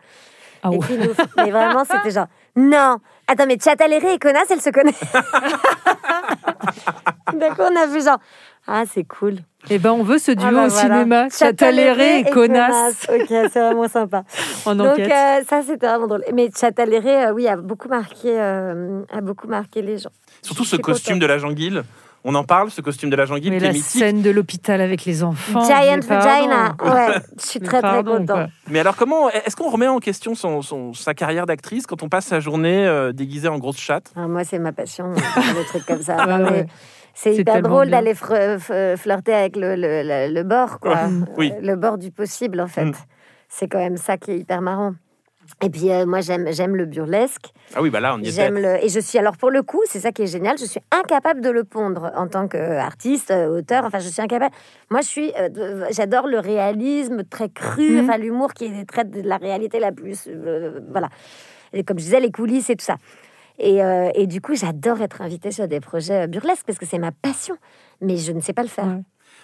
Ah 0.62 0.70
et 0.72 0.78
qui 0.78 0.96
nous... 0.96 1.12
Mais 1.36 1.50
vraiment, 1.50 1.84
c'était 1.84 2.10
genre, 2.10 2.26
non, 2.56 2.96
attends, 3.28 3.46
mais 3.46 3.58
Chataléré 3.62 4.14
et 4.14 4.18
Connasse, 4.18 4.50
elles 4.50 4.60
se 4.60 4.70
connaissent. 4.70 5.00
D'accord, 7.34 7.70
on 7.72 7.76
a 7.76 7.86
vu 7.86 8.02
genre, 8.02 8.18
ah, 8.66 8.84
c'est 8.86 9.04
cool. 9.04 9.36
Eh 9.70 9.78
ben, 9.78 9.90
on 9.92 10.02
veut 10.04 10.18
ce 10.18 10.30
duo 10.30 10.46
Ah 10.48 10.52
bah 10.52 10.66
au 10.66 10.68
voilà. 10.68 10.94
cinéma, 10.94 11.28
Chataléré 11.30 12.20
et 12.20 12.24
Connasse, 12.24 13.06
Ok, 13.12 13.26
c'est 13.28 13.48
vraiment 13.60 13.88
sympa. 13.88 14.22
en 14.66 14.74
Donc 14.74 14.86
enquête. 14.92 15.10
euh, 15.12 15.42
ça, 15.48 15.62
c'était 15.66 15.86
vraiment 15.88 16.06
drôle. 16.06 16.24
Mais 16.32 16.48
Chataléré, 16.56 17.26
euh, 17.26 17.32
oui, 17.32 17.48
a 17.48 17.56
beaucoup 17.56 17.88
marqué, 17.88 18.38
euh, 18.38 19.02
a 19.12 19.20
beaucoup 19.20 19.48
marqué 19.48 19.82
les 19.82 19.98
gens. 19.98 20.10
Surtout 20.42 20.64
ce 20.64 20.76
costume 20.76 21.14
contente. 21.14 21.22
de 21.22 21.26
la 21.26 21.38
Janguille. 21.38 21.82
On 22.24 22.34
en 22.34 22.42
parle, 22.44 22.70
ce 22.70 22.80
costume 22.80 23.10
de 23.10 23.16
la 23.16 23.26
Janguille 23.26 23.50
Mais 23.50 23.58
qui 23.58 23.64
est 23.64 23.66
la 23.68 23.72
mythique. 23.72 24.00
scène 24.00 24.22
de 24.22 24.30
l'hôpital 24.30 24.80
avec 24.80 25.04
les 25.04 25.22
enfants. 25.22 25.64
Giant. 25.64 26.00
Vagina. 26.02 26.76
Ouais, 26.82 27.14
je 27.40 27.46
suis 27.46 27.60
très 27.60 27.80
très 27.80 28.02
contente. 28.02 28.26
quoi. 28.26 28.46
Mais 28.68 28.80
alors, 28.80 28.96
comment 28.96 29.28
est-ce 29.30 29.54
qu'on 29.54 29.70
remet 29.70 29.86
en 29.86 29.98
question 29.98 30.34
son, 30.34 30.60
son- 30.62 30.94
sa 30.94 31.14
carrière 31.14 31.46
d'actrice 31.46 31.86
quand 31.86 32.02
on 32.02 32.08
passe 32.08 32.26
sa 32.26 32.40
journée 32.40 32.86
euh, 32.86 33.12
déguisée 33.12 33.48
en 33.48 33.58
grosse 33.58 33.78
chatte? 33.78 34.12
Ah, 34.16 34.26
moi, 34.26 34.42
c'est 34.44 34.58
ma 34.58 34.72
passion, 34.72 35.12
les 35.56 35.64
trucs 35.66 35.86
comme 35.86 36.02
ça. 36.02 36.26
Non, 36.26 36.44
ouais. 36.50 36.66
C'est 36.68 36.97
C'est 37.20 37.34
hyper 37.34 37.62
drôle 37.62 37.90
d'aller 37.90 38.14
f- 38.14 38.96
flirter 38.96 39.34
avec 39.34 39.56
le, 39.56 39.74
le, 39.74 40.02
le- 40.04 40.32
le 40.32 40.42
bord, 40.44 40.78
quoi. 40.80 41.08
Oui. 41.36 41.52
Euh, 41.52 41.60
Le 41.60 41.76
bord 41.76 41.98
du 41.98 42.10
possible, 42.12 42.60
en 42.60 42.68
fait. 42.68 42.84
Mm. 42.84 42.92
C'est 43.48 43.66
quand 43.68 43.78
même 43.78 43.96
ça 43.96 44.16
qui 44.16 44.30
est 44.32 44.38
hyper 44.38 44.60
marrant. 44.60 44.94
Et 45.62 45.70
puis, 45.70 45.90
euh, 45.90 46.04
moi, 46.04 46.20
j'aime 46.20 46.46
j'aime 46.52 46.76
le 46.76 46.84
burlesque. 46.84 47.46
Ah 47.74 47.80
oui, 47.80 47.88
bah 47.88 48.00
là, 48.00 48.14
on 48.14 48.20
y. 48.20 48.30
J'aime 48.30 48.56
le 48.58 48.84
et 48.84 48.88
je 48.90 49.00
suis 49.00 49.18
alors 49.18 49.36
pour 49.38 49.50
le 49.50 49.62
coup, 49.62 49.80
c'est 49.86 49.98
ça 49.98 50.12
qui 50.12 50.22
est 50.22 50.26
génial. 50.26 50.58
Je 50.58 50.66
suis 50.66 50.80
incapable 50.92 51.40
de 51.40 51.48
le 51.48 51.64
pondre 51.64 52.12
en 52.14 52.28
tant 52.28 52.46
qu'artiste, 52.48 53.30
euh, 53.30 53.58
auteur. 53.58 53.84
Enfin, 53.86 53.98
je 53.98 54.08
suis 54.08 54.20
incapable. 54.20 54.54
Moi, 54.90 55.00
je 55.00 55.06
suis, 55.06 55.32
euh, 55.40 55.86
j'adore 55.90 56.26
le 56.26 56.38
réalisme 56.38 57.24
très 57.24 57.48
cru, 57.48 57.92
Mhm. 57.96 58.04
enfin 58.04 58.18
l'humour 58.18 58.52
qui 58.52 58.84
traite 58.84 59.10
de 59.10 59.22
la 59.26 59.38
réalité 59.38 59.80
la 59.80 59.90
plus, 59.90 60.28
euh, 60.28 60.80
voilà. 60.90 61.08
Et 61.72 61.82
comme 61.82 61.98
je 61.98 62.04
disais, 62.04 62.20
les 62.20 62.30
coulisses 62.30 62.68
et 62.70 62.76
tout 62.76 62.84
ça. 62.84 62.96
Et, 63.58 63.82
euh, 63.82 64.10
et 64.14 64.26
du 64.26 64.40
coup, 64.40 64.54
j'adore 64.54 65.00
être 65.00 65.20
invitée 65.20 65.50
sur 65.50 65.66
des 65.66 65.80
projets 65.80 66.24
euh, 66.24 66.26
burlesques 66.26 66.64
parce 66.66 66.78
que 66.78 66.86
c'est 66.86 66.98
ma 66.98 67.12
passion. 67.12 67.56
Mais 68.00 68.16
je 68.16 68.32
ne 68.32 68.40
sais 68.40 68.52
pas 68.52 68.62
le 68.62 68.68
faire. 68.68 68.86
Ouais. 68.86 69.02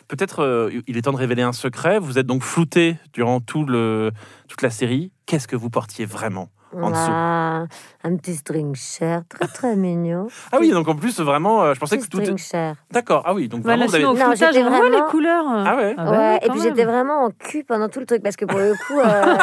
Peut-être 0.09 0.41
euh, 0.41 0.71
il 0.87 0.97
est 0.97 1.03
temps 1.03 1.13
de 1.13 1.17
révéler 1.17 1.43
un 1.43 1.53
secret. 1.53 1.99
Vous 1.99 2.19
êtes 2.19 2.27
donc 2.27 2.43
flouté 2.43 2.97
durant 3.13 3.41
tout 3.41 3.65
le, 3.65 4.13
toute 4.49 4.63
la 4.63 4.71
série. 4.71 5.13
Qu'est-ce 5.27 5.49
que 5.49 5.57
vous 5.57 5.71
portiez 5.71 6.05
vraiment? 6.05 6.51
En 6.83 6.91
dessous 6.91 7.01
Ah, 7.11 7.65
un 8.05 8.17
petit 8.17 8.35
string 8.35 8.75
cher, 8.75 9.23
très 9.29 9.47
très 9.47 9.77
mignon. 9.77 10.27
Ah 10.53 10.57
oui, 10.61 10.71
donc 10.71 10.89
en 10.89 10.95
plus, 10.97 11.19
vraiment, 11.21 11.63
euh, 11.63 11.75
je 11.75 11.81
pensais 11.81 11.97
Petit 11.97 12.07
que 12.09 12.11
tout. 12.17 12.21
string 12.23 12.39
cher. 12.39 12.75
D'accord, 12.91 13.23
ah 13.27 13.35
oui, 13.35 13.49
donc 13.49 13.63
Voilà, 13.63 13.87
vraiment, 13.87 14.13
vous 14.15 14.21
avez. 14.21 14.29
Non, 14.31 14.35
j'étais 14.37 14.63
vraiment- 14.63 14.89
les 14.89 15.11
couleurs. 15.11 15.45
Ah 15.49 15.77
ouais 15.77 15.95
ouais, 15.97 16.39
oui, 16.41 16.47
et 16.47 16.51
puis 16.51 16.61
j'étais 16.61 16.85
vraiment 16.85 17.25
en 17.25 17.31
cul 17.31 17.65
pendant 17.65 17.89
tout 17.89 18.01
le 18.01 18.07
truc 18.07 18.23
parce 18.23 18.37
que 18.37 18.45
pour 18.45 18.59
le 18.59 18.73
coup. 18.87 19.01
euh, 19.01 19.37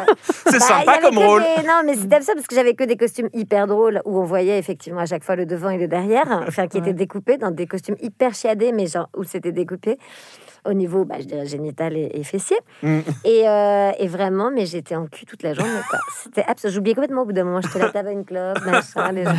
C'est 0.48 0.60
Bah, 0.60 0.66
sympa 0.66 0.98
comme 1.00 1.18
rôle. 1.18 1.42
des- 1.42 1.68
Non, 1.68 1.82
mais 1.86 1.96
c'était 1.96 2.22
ça 2.22 2.34
parce 2.34 2.48
que 2.48 2.56
j'avais 2.56 2.74
que 2.76 2.84
des 2.84 2.98
costumes 2.98 3.30
hyper 3.34 3.68
drôles 3.68 4.02
où 4.06 4.20
on 4.20 4.24
voyait 4.24 4.58
effectivement 4.60 5.02
à 5.02 5.06
chaque 5.06 5.24
fois 5.24 5.36
le 5.36 5.46
devant 5.46 5.70
et 5.70 5.78
le 5.78 5.88
derrière, 5.88 6.44
enfin 6.48 6.68
qui 6.68 6.78
Ouais. 6.82 6.84
étaient 6.84 6.94
découpés 6.94 7.38
dans 7.38 7.52
des 7.52 7.68
costumes 7.68 7.96
hyper 8.02 8.34
chiadés, 8.34 8.72
mais 8.72 8.88
genre 8.88 9.08
où 9.16 9.24
c'était 9.24 9.52
découpé 9.52 9.98
au 10.66 10.74
niveau, 10.74 11.06
bah, 11.06 11.16
je 11.20 11.26
dirais 11.26 11.46
génital 11.46 11.98
et, 11.98 12.12
et 12.14 12.24
fessier. 12.24 12.58
Mm. 12.84 13.00
Et, 13.26 13.48
euh, 13.48 13.92
et 13.98 14.08
vraiment, 14.08 14.52
mais 14.52 14.66
j'étais 14.66 14.96
en 14.96 15.08
cul 15.08 15.26
toute 15.26 15.44
la 15.44 15.54
journée. 15.54 15.72
C'était 16.24 16.44
absolument. 16.48 16.76
J'oubliais 16.76 16.96
complètement 16.96 17.22
au 17.24 17.26
bout 17.26 17.34
d'un 17.34 17.44
moment. 17.44 17.62
Je 17.62 17.68
te 17.68 17.78
la 17.78 17.90
t'avais 17.90 18.14
une 18.14 18.26
clope, 18.26 18.64
machin, 18.66 19.12
les 19.12 19.24
gens. 19.26 19.32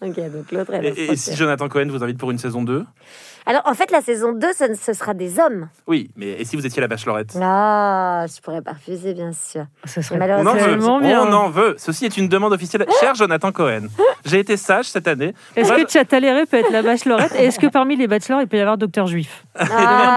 donc 0.00 0.52
l'autre, 0.52 0.74
Et, 0.74 1.16
si 1.16 1.34
Jonathan 1.36 1.68
Cohen 1.68 1.88
vous 1.88 2.02
invite 2.02 2.18
pour 2.18 2.30
une 2.30 2.38
saison 2.38 2.62
2 2.62 2.84
Alors 3.46 3.62
en 3.64 3.74
fait, 3.74 3.90
la 3.90 4.00
saison 4.00 4.32
2, 4.32 4.52
ce, 4.52 4.74
ce 4.74 4.92
sera 4.92 5.14
des 5.14 5.38
hommes. 5.38 5.68
Oui, 5.86 6.10
mais 6.16 6.32
et 6.32 6.44
si 6.44 6.56
vous 6.56 6.66
étiez 6.66 6.80
la 6.80 6.88
bachelorette? 6.88 7.36
Ah, 7.40 8.26
je 8.28 8.40
pourrais 8.40 8.62
pas 8.62 8.72
refuser, 8.72 9.14
bien 9.14 9.32
sûr. 9.32 9.66
Ce 9.84 10.02
serait 10.02 10.16
On 10.16 10.18
en 10.18 10.54
malheureusement, 10.54 11.00
veut. 11.00 11.16
On 11.16 11.32
en 11.32 11.50
veut. 11.50 11.74
Ceci 11.78 12.04
est 12.04 12.16
une 12.16 12.28
demande 12.28 12.52
officielle. 12.52 12.84
Cher 13.00 13.14
Jonathan 13.14 13.52
Cohen, 13.52 13.86
j'ai 14.24 14.40
été 14.40 14.56
sage 14.56 14.86
cette 14.86 15.08
année. 15.08 15.34
Est-ce 15.56 15.72
que 15.72 15.88
Chataléré 15.88 16.46
peut 16.46 16.58
être 16.58 16.72
la 16.72 16.82
bachelorette? 16.82 17.32
Et 17.38 17.44
est-ce 17.46 17.58
que 17.58 17.66
parmi 17.68 17.96
les 17.96 18.06
bachelors, 18.06 18.40
il 18.40 18.48
peut 18.48 18.56
y 18.56 18.60
avoir 18.60 18.76
Docteur 18.76 19.06
Juif? 19.06 19.44
Ah, 19.54 20.07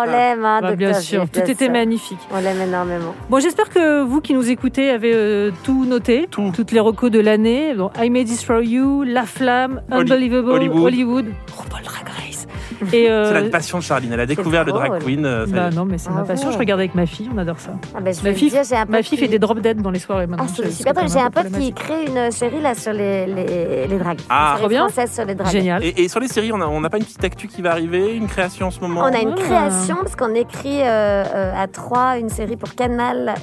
on 0.00 0.04
l'aime, 0.04 0.44
hein, 0.44 0.60
Bah, 0.62 0.76
Bien 0.76 0.94
sûr, 0.94 1.24
tout 1.30 1.40
était 1.50 1.68
magnifique. 1.68 2.18
On 2.32 2.40
l'aime 2.40 2.60
énormément. 2.60 3.14
Bon, 3.30 3.38
j'espère 3.40 3.68
que 3.70 4.02
vous 4.02 4.20
qui 4.20 4.34
nous 4.34 4.50
écoutez 4.50 4.90
avez 4.90 5.12
euh, 5.14 5.50
tout 5.64 5.84
noté, 5.84 6.26
Tout. 6.30 6.52
toutes 6.54 6.72
les 6.72 6.80
recos 6.80 7.10
de 7.10 7.20
l'année. 7.20 7.74
Bon, 7.74 7.90
I 8.00 8.10
May 8.10 8.24
Destroy 8.24 8.66
You, 8.66 9.02
La 9.04 9.24
Flamme, 9.24 9.82
Unbelievable, 9.90 10.50
Hollywood. 10.50 10.82
Hollywood, 10.82 11.26
RuPaul 11.56 11.82
Drag 11.82 12.04
Race. 12.08 12.35
Euh, 12.82 13.24
C'est 13.28 13.42
la 13.44 13.50
passion 13.50 13.78
de 13.78 13.82
Charline. 13.82 14.12
Elle 14.12 14.20
a 14.20 14.26
découvert 14.26 14.64
le 14.64 14.72
drag 14.72 15.02
queen. 15.02 15.24
euh, 15.24 15.46
bah 15.48 15.70
non, 15.70 15.84
mais 15.84 15.98
c'est 15.98 16.10
ma 16.10 16.20
Ah 16.20 16.24
passion. 16.24 16.50
Je 16.50 16.58
regarde 16.58 16.80
avec 16.80 16.94
ma 16.94 17.06
fille, 17.06 17.28
on 17.34 17.38
adore 17.38 17.58
ça. 17.58 17.72
Ah 17.94 17.98
je 17.98 18.22
Ma 18.22 18.34
fille, 18.34 18.50
dire, 18.50 18.62
ma 18.88 19.02
qui- 19.02 19.16
fait 19.16 19.28
des 19.28 19.38
drop 19.38 19.60
dead 19.60 19.80
dans 19.80 19.90
les 19.90 19.98
soirées 19.98 20.26
maintenant. 20.26 20.46
Ah, 20.48 20.68
super 20.70 21.08
J'ai 21.08 21.20
un 21.20 21.30
pote 21.30 21.50
qui 21.58 21.72
crée 21.72 22.04
une 22.06 22.30
série 22.30 22.60
là 22.60 22.74
sur 22.74 22.92
les, 22.92 23.26
les, 23.26 23.86
les 23.86 23.98
dragues. 23.98 24.20
Ah. 24.28 24.56
Trop 24.58 24.68
bien. 24.68 24.86
sur 24.88 25.24
les 25.24 25.34
dragues. 25.34 25.52
Génial. 25.52 25.84
Et, 25.84 26.02
et 26.04 26.08
sur 26.08 26.20
les 26.20 26.28
séries, 26.28 26.52
on 26.52 26.58
n'a 26.58 26.68
on 26.68 26.80
n'a 26.80 26.90
pas 26.90 26.98
une 26.98 27.04
petite 27.04 27.24
actu 27.24 27.46
qui 27.46 27.62
va 27.62 27.70
arriver, 27.72 28.14
une 28.14 28.26
création 28.26 28.66
en 28.66 28.70
ce 28.70 28.80
moment 28.80 29.02
On 29.02 29.14
a 29.14 29.20
une 29.20 29.34
création 29.34 29.96
parce 29.96 30.16
qu'on 30.16 30.34
écrit 30.34 30.80
euh, 30.82 31.52
à 31.56 31.66
trois 31.68 32.18
une 32.18 32.28
série 32.28 32.56
pour 32.56 32.74
Canal 32.74 33.34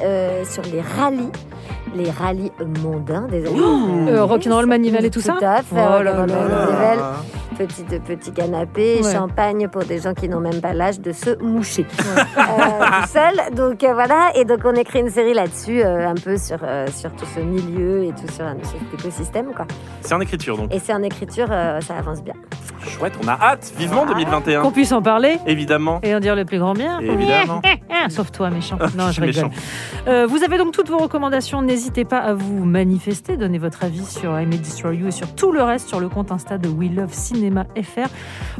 sur 0.43 0.63
les 0.63 0.81
rallyes, 0.81 1.29
les 1.95 2.09
rallyes 2.11 2.51
mondains 2.83 3.27
des 3.29 3.45
années. 3.47 4.11
Euh, 4.11 4.23
Rock'n'Roll 4.23 4.65
Manivelle 4.65 5.05
et 5.05 5.09
tout 5.09 5.21
ça 5.21 5.33
Tout 5.39 5.45
à 5.45 5.57
fait. 5.57 5.63
Oh 5.75 6.03
là 6.03 6.11
Rock'n'Roll 6.15 6.49
là. 6.49 7.13
Petit, 7.57 7.83
petit 7.83 8.31
canapé, 8.31 8.99
Ouais. 9.03 9.11
champagne 9.13 9.67
pour 9.67 9.83
des 9.83 9.99
gens 9.99 10.13
qui 10.13 10.27
n'ont 10.27 10.39
même 10.39 10.59
pas 10.59 10.73
l'âge 10.73 10.99
de 10.99 11.11
se 11.11 11.37
moucher 11.41 11.85
euh, 11.99 12.21
tout 12.41 13.07
seul. 13.09 13.53
Donc 13.55 13.83
euh, 13.83 13.93
voilà, 13.93 14.31
et 14.35 14.43
donc 14.45 14.59
on 14.65 14.73
écrit 14.73 14.99
une 14.99 15.09
série 15.09 15.33
là-dessus, 15.33 15.81
euh, 15.83 16.09
un 16.09 16.15
peu 16.15 16.37
sur, 16.37 16.57
euh, 16.63 16.87
sur 16.87 17.11
tout 17.15 17.25
ce 17.33 17.39
milieu 17.39 18.03
et 18.05 18.09
tout 18.11 18.27
sur, 18.31 18.45
cet 18.63 18.99
écosystème. 18.99 19.53
Quoi. 19.53 19.65
C'est 20.01 20.13
en 20.13 20.19
écriture 20.21 20.57
donc. 20.57 20.73
Et 20.73 20.79
c'est 20.79 20.93
en 20.93 21.03
écriture, 21.03 21.47
euh, 21.51 21.79
ça 21.81 21.95
avance 21.97 22.23
bien. 22.23 22.33
Chouette, 22.87 23.13
on 23.23 23.27
a 23.27 23.33
hâte. 23.33 23.73
Vivement 23.77 24.05
2021. 24.05 24.61
Qu'on 24.61 24.71
puisse 24.71 24.91
en 24.91 25.01
parler 25.01 25.37
Évidemment. 25.47 25.99
et 26.03 26.13
en 26.15 26.19
dire 26.19 26.35
le 26.35 26.45
plus 26.45 26.59
grand 26.59 26.73
bien. 26.73 26.99
Évidemment. 26.99 27.61
Sauf 28.09 28.31
toi, 28.31 28.49
méchant. 28.49 28.77
Ah, 28.81 28.87
Non, 28.97 29.07
je 29.11 29.13
je 29.13 29.21
rigole. 29.21 29.49
Euh, 30.07 30.27
vous 30.27 30.43
avez 30.43 30.57
donc 30.57 30.73
toutes 30.73 30.89
vos 30.89 30.97
recommandations. 30.97 31.61
N'hésitez 31.61 32.03
pas 32.05 32.17
à 32.17 32.33
vous 32.33 32.65
manifester, 32.65 33.37
donner 33.37 33.57
votre 33.57 33.83
avis 33.85 34.05
sur 34.05 34.37
I 34.39 34.45
May 34.45 34.57
Destroy 34.57 34.97
You 34.97 35.07
et 35.07 35.11
sur 35.11 35.33
tout 35.35 35.51
le 35.53 35.63
reste 35.63 35.87
sur 35.87 35.99
le 36.01 36.09
compte 36.09 36.31
Insta 36.31 36.57
de 36.57 36.67
We 36.67 36.91
Love 36.91 37.13
Cinéma 37.13 37.65
FR. 37.81 38.09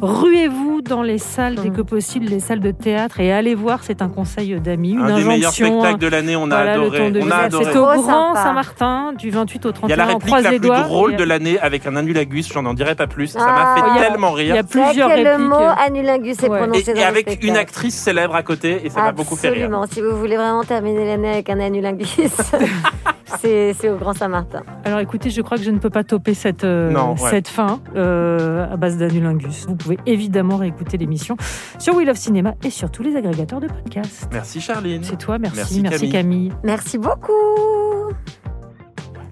Ruez-vous 0.01 0.81
dans 0.81 1.01
les 1.01 1.17
salles 1.17 1.55
dès 1.55 1.69
que 1.69 1.81
possible, 1.81 2.25
les 2.27 2.39
salles 2.39 2.59
de 2.61 2.71
théâtre 2.71 3.19
et 3.19 3.31
allez 3.31 3.55
voir. 3.55 3.79
C'est 3.83 4.01
un 4.01 4.09
conseil 4.09 4.59
d'amis, 4.59 4.91
une 4.93 5.01
Un 5.01 5.15
des 5.17 5.23
meilleurs 5.25 5.51
spectacles 5.53 5.99
de 5.99 6.07
l'année, 6.07 6.35
on 6.35 6.43
a 6.51 6.55
Voilà, 6.55 6.77
le 6.77 6.83
adoré. 6.83 7.21
On 7.21 7.31
a 7.31 7.35
adoré. 7.35 7.65
C'est 7.65 7.77
au 7.77 7.83
Grand. 8.01 8.35
Saint-Martin 8.35 9.13
du 9.17 9.29
28 9.29 9.65
au 9.65 9.69
Il 9.69 9.71
y 9.71 9.73
31. 9.73 9.93
a 9.93 9.97
la 9.97 10.05
réplique 10.05 10.41
la 10.41 10.49
plus 10.49 10.59
doigts. 10.59 10.81
drôle 10.81 11.13
Et- 11.13 11.17
de 11.17 11.23
l'année 11.23 11.59
avec 11.59 11.85
un 11.85 11.95
annulagus, 11.95 12.51
j'en 12.51 12.65
en 12.65 12.73
dirai 12.73 12.95
pas 12.95 13.07
plus. 13.07 13.27
Ça 13.27 13.39
Ah. 13.41 13.75
m'a 13.81 13.97
y 13.97 13.99
fait 13.99 14.12
tellement 14.13 14.37
Il 14.37 14.47
y 14.47 14.51
a 14.57 14.63
plusieurs 14.63 15.09
que 15.09 15.19
le 15.19 15.37
mot 15.37 15.55
annulingus 15.55 16.41
est 16.43 16.49
Ouais. 16.49 16.57
prononcé 16.59 16.91
Et, 16.91 16.93
dans 16.93 16.99
et 17.01 17.03
avec 17.03 17.43
une 17.43 17.55
actrice 17.57 17.95
célèbre 17.95 18.35
à 18.35 18.43
côté, 18.43 18.85
et 18.85 18.89
ça 18.89 19.01
m'a 19.01 19.11
beaucoup 19.11 19.35
fait 19.35 19.49
rire. 19.49 19.65
Absolument. 19.65 19.85
Si 19.91 20.01
vous 20.01 20.17
voulez 20.17 20.35
vraiment 20.37 20.63
terminer 20.63 21.05
l'année 21.05 21.29
avec 21.31 21.49
un 21.49 21.59
annulingus, 21.59 22.09
c'est 23.41 23.73
c'est 23.73 23.89
au 23.89 23.95
Grand 23.97 24.13
Saint-Martin. 24.13 24.63
Alors 24.85 24.99
écoutez, 24.99 25.29
je 25.29 25.41
crois 25.41 25.57
que 25.57 25.63
je 25.63 25.71
ne 25.71 25.79
peux 25.79 25.89
pas 25.89 26.03
toper 26.03 26.33
cette, 26.33 26.63
euh, 26.63 26.91
Non, 26.91 27.11
ouais. 27.15 27.29
cette 27.29 27.47
fin 27.47 27.79
euh, 27.95 28.71
à 28.71 28.77
base 28.77 28.97
d'anulingus. 28.97 29.65
Vous 29.67 29.75
pouvez 29.75 29.97
évidemment 30.05 30.57
réécouter 30.57 30.97
l'émission 30.97 31.35
sur 31.79 31.95
We 31.95 32.05
Love 32.05 32.15
Cinéma 32.17 32.53
et 32.63 32.69
sur 32.69 32.91
tous 32.91 33.03
les 33.03 33.15
agrégateurs 33.15 33.59
de 33.59 33.67
podcasts. 33.67 34.27
Merci 34.31 34.61
Charline. 34.61 35.03
C'est 35.03 35.17
toi, 35.17 35.37
merci, 35.39 35.57
Merci, 35.57 35.81
merci, 35.81 36.09
Camille. 36.09 36.49
Camille. 36.49 36.51
Merci 36.63 36.97
beaucoup. 36.97 37.31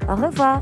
Au 0.10 0.16
revoir. 0.16 0.62